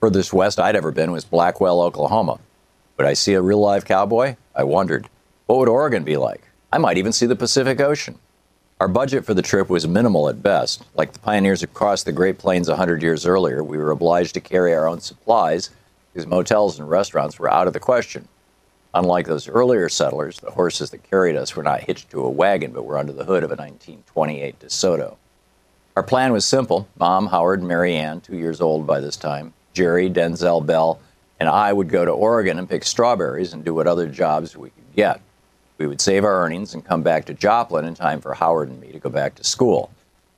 Furthest 0.00 0.32
west 0.32 0.58
I'd 0.58 0.76
ever 0.76 0.90
been 0.90 1.12
was 1.12 1.24
Blackwell, 1.24 1.82
Oklahoma. 1.82 2.40
Would 2.96 3.06
I 3.06 3.12
see 3.12 3.34
a 3.34 3.42
real 3.42 3.60
live 3.60 3.84
cowboy? 3.84 4.36
I 4.54 4.64
wondered. 4.64 5.08
What 5.46 5.58
would 5.58 5.68
Oregon 5.68 6.04
be 6.04 6.16
like? 6.16 6.42
I 6.72 6.78
might 6.78 6.96
even 6.96 7.12
see 7.12 7.26
the 7.26 7.36
Pacific 7.36 7.80
Ocean. 7.80 8.18
Our 8.80 8.88
budget 8.88 9.24
for 9.24 9.34
the 9.34 9.42
trip 9.42 9.68
was 9.68 9.86
minimal 9.86 10.28
at 10.28 10.42
best. 10.42 10.82
Like 10.94 11.12
the 11.12 11.18
pioneers 11.18 11.62
across 11.62 12.02
the 12.02 12.12
Great 12.12 12.38
Plains 12.38 12.68
a 12.68 12.72
100 12.72 13.02
years 13.02 13.26
earlier, 13.26 13.62
we 13.62 13.76
were 13.76 13.90
obliged 13.90 14.34
to 14.34 14.40
carry 14.40 14.74
our 14.74 14.88
own 14.88 15.00
supplies 15.00 15.70
because 16.12 16.26
motels 16.26 16.78
and 16.78 16.88
restaurants 16.88 17.38
were 17.38 17.50
out 17.50 17.66
of 17.66 17.74
the 17.74 17.80
question. 17.80 18.26
Unlike 18.94 19.26
those 19.26 19.48
earlier 19.48 19.88
settlers, 19.88 20.38
the 20.38 20.50
horses 20.50 20.90
that 20.90 21.08
carried 21.08 21.36
us 21.36 21.56
were 21.56 21.62
not 21.62 21.82
hitched 21.82 22.10
to 22.10 22.24
a 22.24 22.30
wagon, 22.30 22.72
but 22.72 22.84
were 22.84 22.98
under 22.98 23.12
the 23.12 23.24
hood 23.24 23.42
of 23.42 23.50
a 23.50 23.56
1928 23.56 24.58
DeSoto. 24.60 25.16
Our 25.96 26.02
plan 26.02 26.32
was 26.32 26.44
simple. 26.44 26.88
Mom, 26.98 27.26
Howard, 27.28 27.62
Mary 27.62 27.96
Ann, 27.96 28.20
two 28.20 28.36
years 28.36 28.60
old 28.60 28.86
by 28.86 29.00
this 29.00 29.16
time, 29.16 29.54
Jerry, 29.72 30.10
Denzel, 30.10 30.64
Bell, 30.64 31.00
and 31.40 31.48
I 31.48 31.72
would 31.72 31.88
go 31.88 32.04
to 32.04 32.10
Oregon 32.10 32.58
and 32.58 32.68
pick 32.68 32.84
strawberries 32.84 33.52
and 33.52 33.64
do 33.64 33.74
what 33.74 33.86
other 33.86 34.08
jobs 34.08 34.56
we 34.56 34.70
could 34.70 34.94
get. 34.94 35.20
We 35.78 35.86
would 35.86 36.00
save 36.00 36.24
our 36.24 36.44
earnings 36.44 36.74
and 36.74 36.84
come 36.84 37.02
back 37.02 37.24
to 37.26 37.34
Joplin 37.34 37.86
in 37.86 37.94
time 37.94 38.20
for 38.20 38.34
Howard 38.34 38.68
and 38.68 38.80
me 38.80 38.92
to 38.92 38.98
go 38.98 39.10
back 39.10 39.34
to 39.36 39.44
school. 39.44 39.90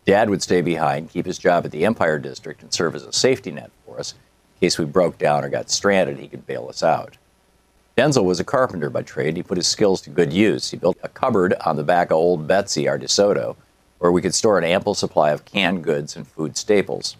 Dad 0.06 0.30
would 0.30 0.42
stay 0.42 0.60
behind, 0.60 1.10
keep 1.10 1.26
his 1.26 1.38
job 1.38 1.64
at 1.64 1.72
the 1.72 1.84
Empire 1.84 2.18
District, 2.18 2.62
and 2.62 2.72
serve 2.72 2.94
as 2.94 3.02
a 3.02 3.12
safety 3.12 3.50
net 3.50 3.70
for 3.84 3.98
us. 3.98 4.12
In 4.56 4.66
case 4.66 4.78
we 4.78 4.84
broke 4.84 5.18
down 5.18 5.44
or 5.44 5.48
got 5.48 5.70
stranded, 5.70 6.18
he 6.18 6.28
could 6.28 6.46
bail 6.46 6.68
us 6.68 6.82
out. 6.82 7.16
Denzel 7.96 8.24
was 8.24 8.40
a 8.40 8.44
carpenter 8.44 8.90
by 8.90 9.02
trade. 9.02 9.36
He 9.36 9.42
put 9.44 9.56
his 9.56 9.68
skills 9.68 10.00
to 10.02 10.10
good 10.10 10.32
use. 10.32 10.70
He 10.70 10.76
built 10.76 10.98
a 11.04 11.08
cupboard 11.08 11.54
on 11.64 11.76
the 11.76 11.84
back 11.84 12.10
of 12.10 12.16
Old 12.16 12.48
Betsy, 12.48 12.88
our 12.88 12.98
DeSoto, 12.98 13.54
where 13.98 14.10
we 14.10 14.20
could 14.20 14.34
store 14.34 14.58
an 14.58 14.64
ample 14.64 14.94
supply 14.94 15.30
of 15.30 15.44
canned 15.44 15.84
goods 15.84 16.16
and 16.16 16.26
food 16.26 16.56
staples. 16.56 17.16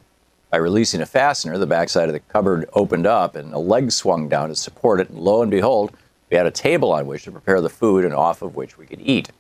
By 0.51 0.59
releasing 0.59 1.01
a 1.01 1.07
fastener, 1.07 1.59
the 1.59 1.67
backside 1.67 2.09
of 2.09 2.13
the 2.13 2.21
cupboard 2.21 2.69
opened 2.73 3.07
up 3.07 3.37
and 3.37 3.53
a 3.53 3.59
leg 3.59 3.93
swung 3.93 4.29
down 4.29 4.49
to 4.49 4.57
support 4.57 5.01
it, 5.01 5.11
and 5.11 5.19
lo 5.19 5.43
and 5.43 5.51
behold, 5.51 5.93
we 6.29 6.37
had 6.37 6.47
a 6.47 6.51
table 6.51 6.93
on 6.93 7.07
which 7.07 7.23
to 7.25 7.33
prepare 7.33 7.61
the 7.61 7.69
food 7.69 8.05
and 8.05 8.15
off 8.15 8.43
of 8.43 8.57
which 8.57 8.77
we 8.77 8.87
could 8.87 9.01
eat. 9.01 9.31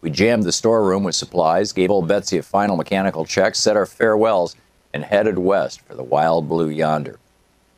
We 0.00 0.10
jammed 0.10 0.44
the 0.44 0.52
storeroom 0.52 1.02
with 1.02 1.16
supplies, 1.16 1.72
gave 1.72 1.90
old 1.90 2.06
Betsy 2.06 2.38
a 2.38 2.42
final 2.42 2.76
mechanical 2.76 3.24
check, 3.24 3.56
said 3.56 3.76
our 3.76 3.86
farewells, 3.86 4.54
and 4.94 5.04
headed 5.04 5.38
west 5.38 5.80
for 5.80 5.94
the 5.94 6.02
wild 6.02 6.48
blue 6.48 6.68
yonder. 6.68 7.18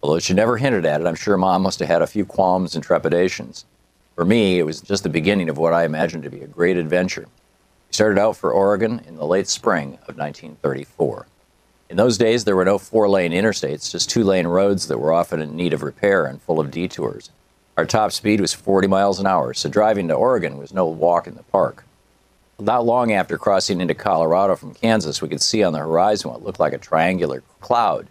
Although 0.04 0.18
she 0.18 0.34
never 0.34 0.58
hinted 0.58 0.84
at 0.84 1.00
it, 1.00 1.06
I'm 1.06 1.14
sure 1.14 1.38
Mom 1.38 1.62
must 1.62 1.78
have 1.78 1.88
had 1.88 2.02
a 2.02 2.06
few 2.06 2.26
qualms 2.26 2.74
and 2.74 2.84
trepidations. 2.84 3.64
For 4.16 4.26
me, 4.26 4.58
it 4.58 4.64
was 4.64 4.82
just 4.82 5.02
the 5.02 5.08
beginning 5.08 5.48
of 5.48 5.56
what 5.56 5.72
I 5.72 5.86
imagined 5.86 6.24
to 6.24 6.30
be 6.30 6.42
a 6.42 6.46
great 6.46 6.76
adventure. 6.76 7.22
We 7.22 7.92
started 7.92 8.20
out 8.20 8.36
for 8.36 8.52
Oregon 8.52 9.00
in 9.08 9.16
the 9.16 9.24
late 9.24 9.48
spring 9.48 9.94
of 10.06 10.18
1934. 10.18 11.26
In 11.88 11.96
those 11.96 12.18
days, 12.18 12.44
there 12.44 12.54
were 12.54 12.66
no 12.66 12.76
four 12.76 13.08
lane 13.08 13.32
interstates, 13.32 13.90
just 13.90 14.10
two 14.10 14.24
lane 14.24 14.46
roads 14.46 14.88
that 14.88 14.98
were 14.98 15.10
often 15.10 15.40
in 15.40 15.56
need 15.56 15.72
of 15.72 15.82
repair 15.82 16.26
and 16.26 16.42
full 16.42 16.60
of 16.60 16.70
detours. 16.70 17.30
Our 17.78 17.86
top 17.86 18.12
speed 18.12 18.42
was 18.42 18.52
40 18.52 18.86
miles 18.86 19.20
an 19.20 19.26
hour, 19.26 19.54
so 19.54 19.70
driving 19.70 20.08
to 20.08 20.14
Oregon 20.14 20.58
was 20.58 20.74
no 20.74 20.84
walk 20.84 21.26
in 21.26 21.34
the 21.34 21.44
park. 21.44 21.82
Not 22.60 22.84
long 22.84 23.10
after 23.10 23.38
crossing 23.38 23.80
into 23.80 23.94
Colorado 23.94 24.54
from 24.54 24.74
Kansas, 24.74 25.22
we 25.22 25.30
could 25.30 25.40
see 25.40 25.64
on 25.64 25.72
the 25.72 25.78
horizon 25.78 26.30
what 26.30 26.44
looked 26.44 26.60
like 26.60 26.74
a 26.74 26.78
triangular 26.78 27.42
cloud. 27.62 28.06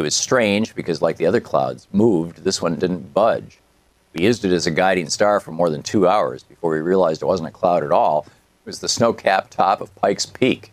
It 0.00 0.04
was 0.04 0.14
strange 0.14 0.74
because, 0.74 1.02
like 1.02 1.18
the 1.18 1.26
other 1.26 1.42
clouds 1.42 1.86
moved, 1.92 2.42
this 2.42 2.62
one 2.62 2.76
didn't 2.76 3.12
budge. 3.12 3.58
We 4.14 4.24
used 4.24 4.46
it 4.46 4.50
as 4.50 4.66
a 4.66 4.70
guiding 4.70 5.10
star 5.10 5.40
for 5.40 5.52
more 5.52 5.68
than 5.68 5.82
two 5.82 6.08
hours 6.08 6.42
before 6.42 6.70
we 6.70 6.80
realized 6.80 7.20
it 7.20 7.26
wasn't 7.26 7.50
a 7.50 7.52
cloud 7.52 7.84
at 7.84 7.92
all. 7.92 8.24
It 8.26 8.66
was 8.66 8.80
the 8.80 8.88
snow 8.88 9.12
capped 9.12 9.50
top 9.50 9.82
of 9.82 9.94
Pikes 9.96 10.24
Peak. 10.24 10.72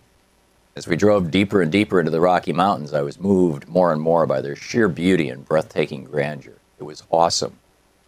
As 0.78 0.88
we 0.88 0.96
drove 0.96 1.30
deeper 1.30 1.62
and 1.62 1.70
deeper 1.70 2.00
into 2.00 2.10
the 2.10 2.22
Rocky 2.22 2.54
Mountains, 2.54 2.94
I 2.94 3.02
was 3.02 3.20
moved 3.20 3.68
more 3.68 3.92
and 3.92 4.02
more 4.02 4.26
by 4.26 4.40
their 4.40 4.56
sheer 4.56 4.88
beauty 4.88 5.28
and 5.28 5.46
breathtaking 5.46 6.06
grandeur. 6.06 6.56
It 6.80 6.84
was 6.84 7.04
awesome. 7.12 7.58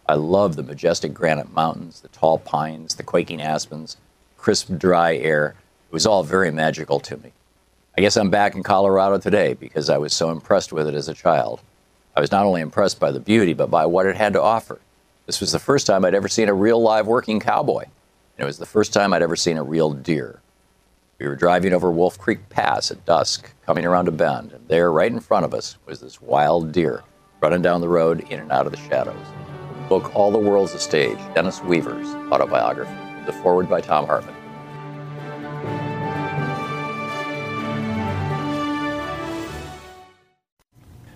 I 0.08 0.14
loved 0.14 0.56
the 0.56 0.62
majestic 0.62 1.12
granite 1.12 1.52
mountains, 1.52 2.00
the 2.00 2.08
tall 2.08 2.38
pines, 2.38 2.94
the 2.94 3.02
quaking 3.02 3.42
aspens, 3.42 3.98
crisp, 4.38 4.70
dry 4.78 5.16
air. 5.16 5.54
It 5.90 5.92
was 5.92 6.06
all 6.06 6.22
very 6.22 6.50
magical 6.50 6.98
to 7.00 7.18
me. 7.18 7.32
I 7.98 8.02
guess 8.02 8.16
I'm 8.16 8.30
back 8.30 8.54
in 8.54 8.62
Colorado 8.62 9.18
today 9.18 9.54
because 9.54 9.90
I 9.90 9.98
was 9.98 10.14
so 10.14 10.30
impressed 10.30 10.72
with 10.72 10.86
it 10.86 10.94
as 10.94 11.08
a 11.08 11.14
child. 11.14 11.60
I 12.16 12.20
was 12.20 12.30
not 12.30 12.46
only 12.46 12.60
impressed 12.60 13.00
by 13.00 13.10
the 13.10 13.18
beauty, 13.18 13.52
but 13.52 13.70
by 13.70 13.84
what 13.84 14.06
it 14.06 14.16
had 14.16 14.32
to 14.34 14.42
offer. 14.42 14.80
This 15.26 15.40
was 15.40 15.50
the 15.50 15.58
first 15.58 15.86
time 15.88 16.04
I'd 16.04 16.14
ever 16.14 16.28
seen 16.28 16.48
a 16.48 16.54
real 16.54 16.80
live 16.80 17.08
working 17.08 17.40
cowboy, 17.40 17.82
and 17.82 17.92
it 18.38 18.44
was 18.44 18.58
the 18.58 18.66
first 18.66 18.92
time 18.92 19.12
I'd 19.12 19.22
ever 19.22 19.34
seen 19.34 19.56
a 19.56 19.64
real 19.64 19.92
deer. 19.92 20.40
We 21.18 21.26
were 21.26 21.34
driving 21.36 21.72
over 21.72 21.90
Wolf 21.90 22.16
Creek 22.16 22.48
Pass 22.48 22.92
at 22.92 23.04
dusk, 23.04 23.50
coming 23.66 23.84
around 23.84 24.06
a 24.06 24.12
bend, 24.12 24.52
and 24.52 24.68
there, 24.68 24.92
right 24.92 25.10
in 25.10 25.20
front 25.20 25.44
of 25.44 25.52
us, 25.52 25.76
was 25.84 26.00
this 26.00 26.22
wild 26.22 26.72
deer 26.72 27.02
running 27.40 27.62
down 27.62 27.80
the 27.80 27.88
road 27.88 28.20
in 28.30 28.38
and 28.38 28.52
out 28.52 28.66
of 28.66 28.72
the 28.72 28.78
shadows. 28.88 29.26
The 29.82 29.88
book 29.88 30.14
All 30.14 30.30
the 30.30 30.38
World's 30.38 30.74
a 30.74 30.78
Stage, 30.78 31.18
Dennis 31.34 31.60
Weaver's 31.62 32.08
autobiography, 32.30 32.94
the 33.26 33.32
foreword 33.32 33.68
by 33.68 33.80
Thom 33.80 34.06
Hartmann. 34.06 34.39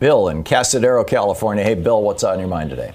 Bill 0.05 0.29
in 0.29 0.45
Cazadero, 0.45 1.01
California. 1.01 1.65
Hey, 1.65 1.73
Bill, 1.73 2.03
what's 2.03 2.23
on 2.25 2.39
your 2.39 2.47
mind 2.47 2.69
today? 2.69 2.93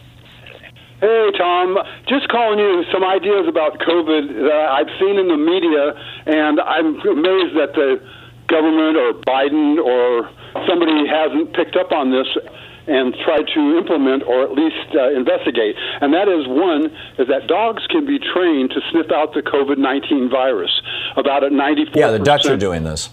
Hey, 1.02 1.32
Thom. 1.40 1.76
Just 2.08 2.30
calling 2.30 2.60
you 2.60 2.84
some 2.94 3.04
ideas 3.04 3.48
about 3.50 3.80
COVID 3.80 4.30
that 4.46 4.70
I've 4.70 4.94
seen 5.02 5.18
in 5.18 5.28
the 5.28 5.36
media, 5.36 5.98
and 6.28 6.62
I'm 6.62 7.02
amazed 7.02 7.58
that 7.58 7.74
the 7.74 7.98
government 8.46 8.96
or 8.96 9.14
Biden 9.26 9.82
or 9.82 10.30
somebody 10.70 11.08
hasn't 11.10 11.52
picked 11.56 11.76
up 11.76 11.92
on 11.92 12.12
this 12.12 12.28
and 12.86 13.16
tried 13.26 13.48
to 13.56 13.78
implement 13.80 14.22
or 14.30 14.44
at 14.44 14.52
least 14.52 14.94
uh, 14.94 15.10
investigate. 15.10 15.76
And 16.02 16.14
that 16.14 16.30
is 16.30 16.46
one 16.46 16.94
is 17.18 17.28
that 17.28 17.48
dogs 17.48 17.88
can 17.88 18.06
be 18.06 18.20
trained 18.20 18.70
to 18.70 18.82
sniff 18.92 19.10
out 19.12 19.34
the 19.34 19.42
COVID 19.42 19.80
19 19.80 20.30
virus 20.30 20.70
about 21.18 21.44
at 21.44 21.52
94 21.54 21.92
Yeah, 22.00 22.12
the 22.12 22.20
Dutch 22.20 22.46
are 22.46 22.58
doing 22.58 22.84
this. 22.84 23.10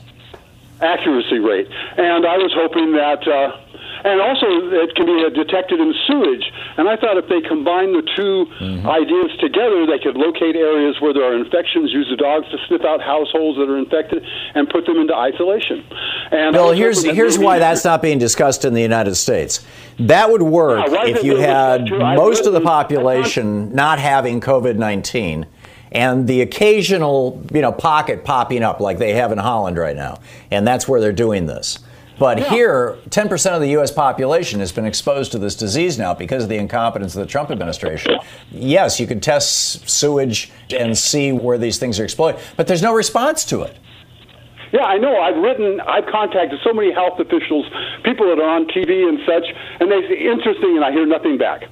accuracy 0.83 1.39
rate. 1.39 1.69
And 1.97 2.27
I 2.27 2.37
was 2.37 2.53
hoping 2.53 2.93
that. 2.93 3.27
Uh, 3.27 3.57
and 4.05 4.21
also, 4.21 4.47
it 4.73 4.95
can 4.95 5.07
be 5.07 5.25
uh, 5.25 5.31
detected 5.31 5.81
in 5.81 5.95
sewage. 6.07 6.53
And 6.77 6.89
I 6.89 6.97
thought 6.97 7.17
if 7.17 7.29
they 7.29 7.41
combine 7.41 7.93
the 7.93 8.03
2 8.03 8.23
mm-hmm. 8.23 8.89
ideas 8.89 9.31
together, 9.41 9.87
they 9.87 9.99
could 9.99 10.17
locate 10.17 10.57
areas 10.57 11.01
where 11.01 11.13
there 11.13 11.25
are 11.25 11.37
infections, 11.37 11.93
use 11.93 12.09
the 12.11 12.17
dogs 12.17 12.47
to 12.51 12.59
sniff 12.69 12.85
out 12.85 13.01
households 13.01 13.59
that 13.59 13.69
are 13.69 13.79
infected, 13.79 14.25
and 14.55 14.69
put 14.69 14.87
them 14.87 14.99
into 14.99 15.15
isolation. 15.15 15.85
And 16.31 16.49
I 16.49 16.53
Bill, 16.53 16.73
here's 16.73 17.03
that 17.03 17.15
here's 17.15 17.39
why 17.39 17.59
that's 17.59 17.85
not 17.85 18.03
being 18.03 18.19
discussed 18.19 18.65
in 18.65 18.75
the 18.75 18.83
United 18.83 19.15
States. 19.15 19.65
That 19.99 20.31
would 20.31 20.43
work 20.43 20.87
Yeah, 20.89 21.07
if 21.07 21.25
you 21.25 21.37
had 21.37 21.85
discussed 21.85 22.01
here? 22.01 22.03
I 22.03 22.17
most 22.17 22.47
of 22.47 22.53
the 22.53 22.61
population 22.61 23.75
not 23.75 23.99
having 23.99 24.41
COVID 24.41 24.77
nineteen. 24.77 25.47
And 25.93 26.27
the 26.27 26.43
occasional, 26.43 27.43
you 27.55 27.63
know, 27.63 27.73
pocket 27.73 28.25
popping 28.25 28.63
up 28.63 28.81
like 28.81 28.99
they 28.99 29.15
have 29.15 29.33
in 29.33 29.39
Holland 29.39 29.79
right 29.79 29.97
now, 29.97 30.19
and 30.51 30.67
that's 30.67 30.87
where 30.89 31.01
they're 31.01 31.13
doing 31.13 31.47
this. 31.47 31.79
But 32.19 32.45
here, 32.45 32.97
10% 33.11 33.55
of 33.55 33.61
the 33.61 33.69
U.S. 33.71 33.91
population 33.91 34.61
has 34.61 34.73
been 34.73 34.87
exposed 34.87 35.33
to 35.33 35.39
this 35.39 35.55
disease 35.55 35.99
now 35.99 36.15
because 36.15 36.45
of 36.45 36.49
the 36.49 36.57
incompetence 36.57 37.15
of 37.15 37.21
the 37.21 37.27
Trump 37.27 37.51
administration. 37.51 38.17
Yes, 38.51 38.99
you 38.99 39.07
can 39.07 39.21
test 39.21 39.89
sewage 39.89 40.51
and 40.75 40.97
see 40.97 41.33
where 41.33 41.59
these 41.59 41.79
things 41.79 42.01
are 42.01 42.05
exploding, 42.05 42.41
but 42.57 42.67
there's 42.67 42.83
no 42.83 42.95
response 42.95 43.45
to 43.47 43.63
it. 43.63 43.77
Yeah, 44.73 44.85
I 44.85 44.99
know. 44.99 45.21
I've 45.21 45.37
written, 45.37 45.81
I've 45.81 46.07
contacted 46.07 46.59
so 46.65 46.73
many 46.73 46.93
health 46.93 47.21
officials, 47.21 47.67
people 48.03 48.27
that 48.27 48.39
are 48.39 48.49
on 48.49 48.67
TV 48.67 49.09
and 49.09 49.21
such, 49.27 49.45
and 49.81 49.91
they 49.91 50.01
say, 50.09 50.19
interesting, 50.19 50.77
and 50.77 50.85
I 50.85 50.93
hear 50.93 51.07
nothing 51.07 51.39
back. 51.39 51.69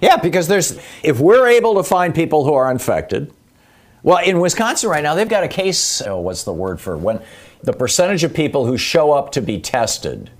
Yeah, 0.00 0.16
because 0.16 0.46
there's 0.46 0.78
if 1.02 1.20
we're 1.20 1.48
able 1.48 1.74
to 1.76 1.82
find 1.82 2.14
people 2.14 2.44
who 2.44 2.54
are 2.54 2.70
infected, 2.70 3.32
well, 4.02 4.18
in 4.18 4.40
Wisconsin 4.40 4.90
right 4.90 5.02
now 5.02 5.14
they've 5.14 5.28
got 5.28 5.42
a 5.42 5.48
case. 5.48 6.02
Oh, 6.02 6.20
what's 6.20 6.44
the 6.44 6.52
word 6.52 6.80
for 6.80 6.96
when 6.96 7.20
the 7.62 7.72
percentage 7.72 8.24
of 8.24 8.34
people 8.34 8.66
who 8.66 8.76
show 8.76 9.12
up 9.12 9.32
to 9.32 9.40
be 9.40 9.60
tested? 9.60 10.30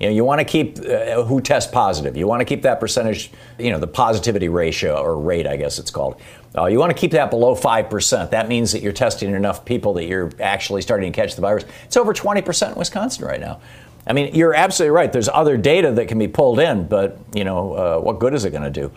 You 0.00 0.08
know, 0.08 0.14
you 0.14 0.24
want 0.24 0.40
to 0.40 0.44
keep 0.44 0.78
uh, 0.80 1.22
who 1.22 1.40
test 1.40 1.72
positive. 1.72 2.16
You 2.16 2.26
want 2.26 2.40
to 2.40 2.44
keep 2.44 2.62
that 2.62 2.80
percentage, 2.80 3.30
you 3.58 3.70
know, 3.70 3.78
the 3.78 3.86
positivity 3.86 4.48
ratio 4.48 5.00
or 5.00 5.18
rate, 5.18 5.46
I 5.46 5.56
guess 5.56 5.78
it's 5.78 5.90
called. 5.90 6.20
Uh, 6.56 6.66
you 6.66 6.78
want 6.78 6.90
to 6.90 6.98
keep 6.98 7.12
that 7.12 7.30
below 7.30 7.54
five 7.54 7.88
percent. 7.88 8.32
That 8.32 8.48
means 8.48 8.72
that 8.72 8.82
you're 8.82 8.92
testing 8.92 9.32
enough 9.34 9.64
people 9.64 9.94
that 9.94 10.04
you're 10.04 10.32
actually 10.40 10.82
starting 10.82 11.12
to 11.12 11.16
catch 11.16 11.36
the 11.36 11.40
virus. 11.40 11.64
It's 11.84 11.96
over 11.96 12.12
twenty 12.12 12.42
percent 12.42 12.72
in 12.72 12.78
Wisconsin 12.78 13.24
right 13.24 13.40
now. 13.40 13.60
I 14.06 14.12
mean, 14.12 14.34
you're 14.34 14.54
absolutely 14.54 14.94
right. 14.94 15.12
There's 15.12 15.28
other 15.28 15.56
data 15.56 15.92
that 15.92 16.08
can 16.08 16.18
be 16.18 16.28
pulled 16.28 16.58
in, 16.58 16.86
but 16.86 17.18
you 17.32 17.44
know, 17.44 17.72
uh, 17.72 17.98
what 18.00 18.18
good 18.18 18.34
is 18.34 18.44
it 18.44 18.50
going 18.50 18.64
to 18.64 18.70
do? 18.70 18.92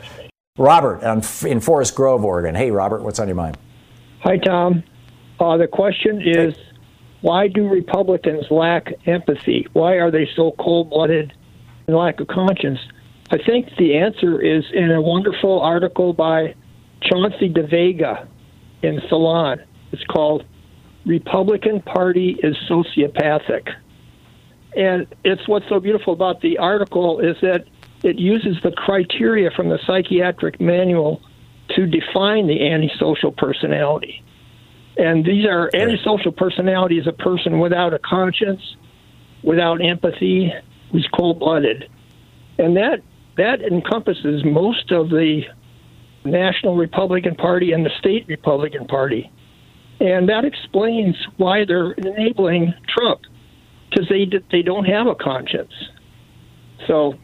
Robert 0.57 1.03
on, 1.03 1.21
in 1.45 1.59
Forest 1.59 1.95
Grove, 1.95 2.25
Oregon. 2.25 2.55
Hey, 2.55 2.71
Robert, 2.71 3.03
what's 3.03 3.19
on 3.19 3.27
your 3.27 3.35
mind? 3.35 3.57
Hi, 4.21 4.37
Thom. 4.39 4.83
Uh, 5.39 5.57
the 5.57 5.67
question 5.67 6.21
is 6.21 6.55
why 7.21 7.47
do 7.47 7.67
Republicans 7.67 8.45
lack 8.51 8.93
empathy? 9.05 9.67
Why 9.73 9.93
are 9.95 10.11
they 10.11 10.29
so 10.35 10.53
cold 10.59 10.89
blooded 10.89 11.33
and 11.87 11.95
lack 11.95 12.19
of 12.19 12.27
conscience? 12.27 12.79
I 13.29 13.37
think 13.37 13.69
the 13.77 13.97
answer 13.97 14.41
is 14.41 14.63
in 14.73 14.91
a 14.91 15.01
wonderful 15.01 15.59
article 15.59 16.13
by 16.13 16.55
Chauncey 17.01 17.49
DeVega 17.49 18.27
in 18.83 19.01
Salon. 19.09 19.61
It's 19.91 20.03
called 20.05 20.45
Republican 21.05 21.81
Party 21.81 22.37
is 22.43 22.55
Sociopathic. 22.69 23.69
And 24.75 25.07
it's 25.23 25.47
what's 25.47 25.67
so 25.69 25.79
beautiful 25.79 26.13
about 26.13 26.41
the 26.41 26.57
article 26.59 27.19
is 27.19 27.35
that 27.41 27.65
it 28.03 28.19
uses 28.19 28.57
the 28.63 28.71
criteria 28.71 29.49
from 29.55 29.69
the 29.69 29.79
psychiatric 29.87 30.61
manual 30.61 31.21
to 31.69 31.87
define 31.87 32.47
the 32.47 32.69
antisocial 32.69 33.31
personality. 33.31 34.23
And 34.97 35.23
these 35.23 35.45
are 35.45 35.69
antisocial 35.75 36.31
personality 36.31 36.97
is 36.97 37.07
a 37.07 37.11
person 37.11 37.59
without 37.59 37.93
a 37.93 37.99
conscience, 37.99 38.61
without 39.43 39.83
empathy, 39.83 40.51
who's 40.91 41.07
cold 41.15 41.39
blooded. 41.39 41.89
And 42.57 42.75
that 42.77 43.01
that 43.37 43.61
encompasses 43.61 44.43
most 44.43 44.91
of 44.91 45.09
the 45.09 45.43
National 46.25 46.75
Republican 46.75 47.35
Party 47.35 47.71
and 47.71 47.85
the 47.85 47.91
state 47.99 48.25
Republican 48.27 48.87
Party. 48.87 49.31
And 49.99 50.29
that 50.29 50.45
explains 50.45 51.15
why 51.37 51.65
they're 51.65 51.91
enabling 51.91 52.73
Trump 52.87 53.21
because 53.89 54.09
they 54.09 54.27
they 54.51 54.63
don't 54.63 54.85
have 54.85 55.07
a 55.07 55.15
conscience. 55.15 55.73
So 56.87 57.15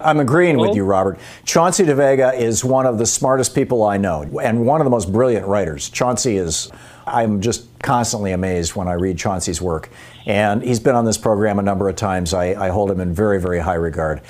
I'm 0.00 0.20
agreeing 0.20 0.58
with 0.58 0.74
you, 0.74 0.84
Robert. 0.84 1.18
Chauncey 1.44 1.84
DeVega 1.84 2.38
is 2.38 2.64
one 2.64 2.86
of 2.86 2.98
the 2.98 3.06
smartest 3.06 3.54
people 3.54 3.82
I 3.82 3.96
know 3.96 4.22
and 4.42 4.66
one 4.66 4.80
of 4.80 4.84
the 4.84 4.90
most 4.90 5.12
brilliant 5.12 5.46
writers. 5.46 5.88
Chauncey 5.88 6.36
is, 6.36 6.70
I'm 7.06 7.40
just 7.40 7.66
constantly 7.80 8.32
amazed 8.32 8.74
when 8.74 8.88
I 8.88 8.94
read 8.94 9.18
Chauncey's 9.18 9.60
work. 9.60 9.90
And 10.26 10.62
he's 10.62 10.80
been 10.80 10.94
on 10.94 11.04
this 11.04 11.18
program 11.18 11.58
a 11.58 11.62
number 11.62 11.88
of 11.88 11.96
times. 11.96 12.32
I, 12.34 12.66
I 12.66 12.68
hold 12.70 12.90
him 12.90 13.00
in 13.00 13.12
very, 13.12 13.40
very 13.40 13.58
high 13.58 13.74
regard. 13.74 14.20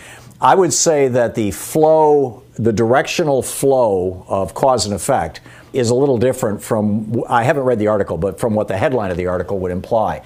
I 0.40 0.54
would 0.54 0.72
say 0.72 1.08
that 1.08 1.34
the 1.34 1.50
flow, 1.52 2.42
the 2.54 2.72
directional 2.72 3.42
flow 3.42 4.24
of 4.28 4.54
cause 4.54 4.86
and 4.86 4.94
effect 4.94 5.40
is 5.72 5.90
a 5.90 5.94
little 5.94 6.18
different 6.18 6.62
from, 6.62 7.22
I 7.28 7.44
haven't 7.44 7.64
read 7.64 7.78
the 7.78 7.86
article, 7.86 8.18
but 8.18 8.40
from 8.40 8.54
what 8.54 8.68
the 8.68 8.76
headline 8.76 9.10
of 9.10 9.16
the 9.16 9.26
article 9.26 9.58
would 9.60 9.70
imply. 9.70 10.22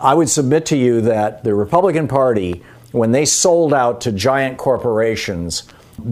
I 0.00 0.14
would 0.14 0.28
submit 0.28 0.66
to 0.66 0.76
you 0.76 1.00
that 1.02 1.42
the 1.42 1.54
Republican 1.54 2.06
Party 2.06 2.62
when 2.96 3.12
they 3.12 3.26
sold 3.26 3.74
out 3.74 4.00
to 4.00 4.10
giant 4.10 4.56
corporations, 4.56 5.64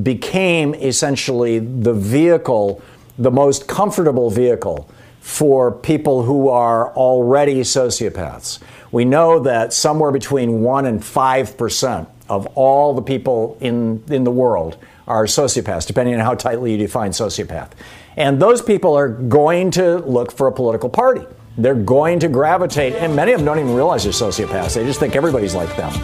became 0.03 0.74
essentially 0.74 1.59
the 1.59 1.93
vehicle, 1.93 2.82
the 3.18 3.30
most 3.30 3.66
comfortable 3.68 4.30
vehicle 4.30 4.89
for 5.24 5.72
people 5.72 6.22
who 6.22 6.50
are 6.50 6.92
already 6.92 7.62
sociopaths. 7.62 8.58
We 8.92 9.06
know 9.06 9.40
that 9.40 9.72
somewhere 9.72 10.12
between 10.12 10.60
1 10.60 10.84
and 10.84 11.00
5% 11.00 12.06
of 12.28 12.46
all 12.48 12.92
the 12.92 13.00
people 13.00 13.56
in, 13.58 14.04
in 14.08 14.24
the 14.24 14.30
world 14.30 14.76
are 15.08 15.24
sociopaths, 15.24 15.86
depending 15.86 16.14
on 16.14 16.20
how 16.20 16.34
tightly 16.34 16.72
you 16.72 16.76
define 16.76 17.12
sociopath. 17.12 17.70
And 18.18 18.40
those 18.40 18.60
people 18.60 18.98
are 18.98 19.08
going 19.08 19.70
to 19.72 19.96
look 20.00 20.30
for 20.30 20.46
a 20.46 20.52
political 20.52 20.90
party. 20.90 21.26
They're 21.56 21.74
going 21.74 22.20
to 22.20 22.28
gravitate, 22.28 22.92
and 22.92 23.16
many 23.16 23.32
of 23.32 23.38
them 23.38 23.46
don't 23.46 23.58
even 23.58 23.74
realize 23.74 24.04
they're 24.04 24.12
sociopaths. 24.12 24.74
They 24.74 24.84
just 24.84 25.00
think 25.00 25.16
everybody's 25.16 25.54
like 25.54 25.74
them 25.74 25.94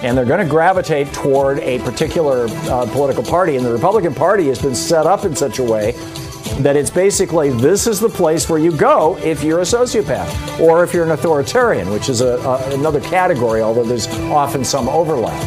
and 0.00 0.16
they're 0.16 0.24
going 0.24 0.38
to 0.38 0.48
gravitate 0.48 1.12
toward 1.12 1.58
a 1.58 1.80
particular 1.80 2.46
uh, 2.48 2.86
political 2.92 3.24
party. 3.24 3.56
And 3.56 3.66
the 3.66 3.72
Republican 3.72 4.14
Party 4.14 4.46
has 4.46 4.62
been 4.62 4.76
set 4.76 5.06
up 5.06 5.24
in 5.24 5.34
such 5.34 5.58
a 5.58 5.64
way 5.64 5.92
that 6.58 6.76
it's 6.76 6.90
basically 6.90 7.50
this 7.50 7.86
is 7.86 8.00
the 8.00 8.08
place 8.08 8.48
where 8.48 8.58
you 8.58 8.72
go 8.76 9.16
if 9.18 9.44
you're 9.44 9.60
a 9.60 9.64
sociopath 9.64 10.60
or 10.60 10.82
if 10.82 10.92
you're 10.92 11.04
an 11.04 11.12
authoritarian, 11.12 11.90
which 11.90 12.08
is 12.08 12.20
a, 12.20 12.38
a, 12.38 12.74
another 12.74 13.00
category, 13.00 13.62
although 13.62 13.84
there's 13.84 14.08
often 14.30 14.64
some 14.64 14.88
overlap. 14.88 15.40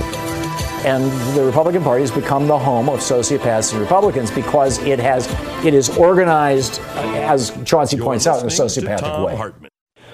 And 0.86 1.12
the 1.36 1.44
Republican 1.44 1.84
Party 1.84 2.02
has 2.02 2.12
become 2.12 2.48
the 2.48 2.58
home 2.58 2.90
of 2.90 3.02
sociopaths 3.02 3.74
and 3.74 3.82
Republicans 3.82 4.32
because 4.32 4.80
it 4.80 5.00
has 5.00 5.28
it 5.64 5.74
is 5.74 5.96
organized, 5.98 6.80
as 6.96 7.52
Chauncey 7.66 7.98
you're 7.98 8.06
points 8.06 8.26
out, 8.26 8.40
in 8.40 8.48
a 8.48 8.50
sociopathic 8.50 9.26
way. 9.26 9.36
Hartmann. 9.36 9.70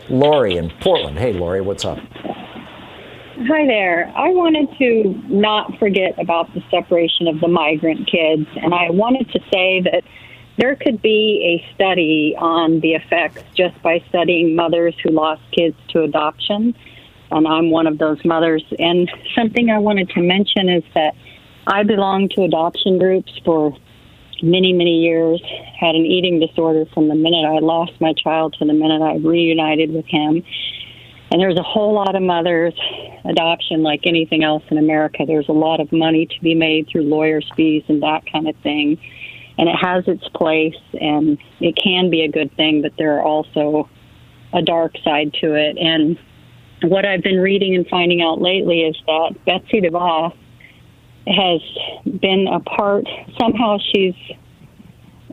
Lori 0.10 0.58
in 0.58 0.72
Portland. 0.82 1.18
Hey, 1.18 1.32
Lori, 1.34 1.62
what's 1.62 1.86
up? 1.86 2.00
Hi 2.00 3.66
there. 3.68 4.12
I 4.16 4.30
wanted 4.30 4.68
to 4.80 5.22
not 5.34 5.78
forget 5.78 6.20
about 6.20 6.54
the 6.54 6.62
separation 6.72 7.28
of 7.28 7.40
the 7.40 7.48
migrant 7.48 8.10
kids, 8.10 8.48
and 8.56 8.74
I 8.74 8.90
wanted 8.90 9.30
to 9.32 9.40
say 9.54 9.82
that 9.82 10.04
there 10.58 10.76
could 10.76 11.02
be 11.02 11.62
a 11.62 11.74
study 11.76 12.36
on 12.38 12.80
the 12.80 12.94
effects 12.94 13.44
just 13.56 13.82
by 13.82 14.04
studying 14.10 14.56
mothers 14.56 14.96
who 15.04 15.12
lost 15.12 15.42
kids 15.52 15.76
to 15.90 16.04
adoption. 16.04 16.76
And 17.30 17.48
I'm 17.48 17.70
one 17.70 17.88
of 17.88 17.98
those 17.98 18.24
mothers. 18.26 18.64
And 18.80 19.10
something 19.36 19.70
I 19.70 19.78
wanted 19.80 20.10
to 20.12 20.22
mention 20.22 20.70
is 20.70 20.84
that 20.96 21.14
I 21.68 21.84
belonged 21.84 22.32
to 22.32 22.44
adoption 22.44 22.98
groups 22.98 23.32
for 23.46 23.78
many, 24.42 24.74
many 24.74 25.02
years, 25.02 25.42
had 25.80 25.96
an 25.96 26.06
eating 26.06 26.40
disorder 26.40 26.86
from 26.94 27.08
the 27.08 27.16
minute 27.16 27.46
I 27.46 27.60
lost 27.60 27.94
my 28.00 28.14
child 28.14 28.56
to 28.60 28.66
the 28.66 28.74
minute 28.74 29.02
I 29.02 29.18
reunited 29.18 29.92
with 29.92 30.06
him. 30.06 30.44
And 31.30 31.42
there's 31.42 31.58
a 31.58 31.64
whole 31.64 31.94
lot 31.94 32.16
of 32.16 32.22
mothers, 32.22 32.74
adoption 33.26 33.84
like 33.84 34.02
anything 34.06 34.44
else 34.44 34.64
in 34.72 34.78
America. 34.78 35.26
There's 35.28 35.50
a 35.50 35.54
lot 35.54 35.82
of 35.82 35.92
money 35.92 36.26
to 36.26 36.42
be 36.42 36.56
made 36.56 36.88
through 36.88 37.04
lawyers' 37.04 37.50
fees 37.56 37.84
and 37.90 38.02
that 38.02 38.24
kind 38.32 38.48
of 38.48 38.56
thing. 38.58 38.98
And 39.58 39.68
it 39.68 39.76
has 39.76 40.08
its 40.08 40.28
place 40.30 40.76
and 41.00 41.38
it 41.60 41.76
can 41.76 42.10
be 42.10 42.22
a 42.22 42.32
good 42.32 42.56
thing, 42.56 42.82
but 42.82 42.94
there 42.98 43.18
are 43.18 43.24
also 43.24 43.90
a 44.54 44.62
dark 44.62 44.94
side 45.04 45.34
to 45.42 45.56
it. 45.56 45.78
And 45.78 46.18
what 46.84 47.06
I've 47.06 47.24
been 47.24 47.40
reading 47.40 47.76
and 47.76 47.88
finding 47.88 48.22
out 48.22 48.40
lately 48.40 48.82
is 48.82 48.96
that 49.08 49.36
Betsy 49.46 49.82
DeVos 49.82 50.36
has 51.28 51.62
been 52.20 52.48
a 52.48 52.60
part, 52.60 53.06
somehow 53.40 53.78
she's 53.94 54.16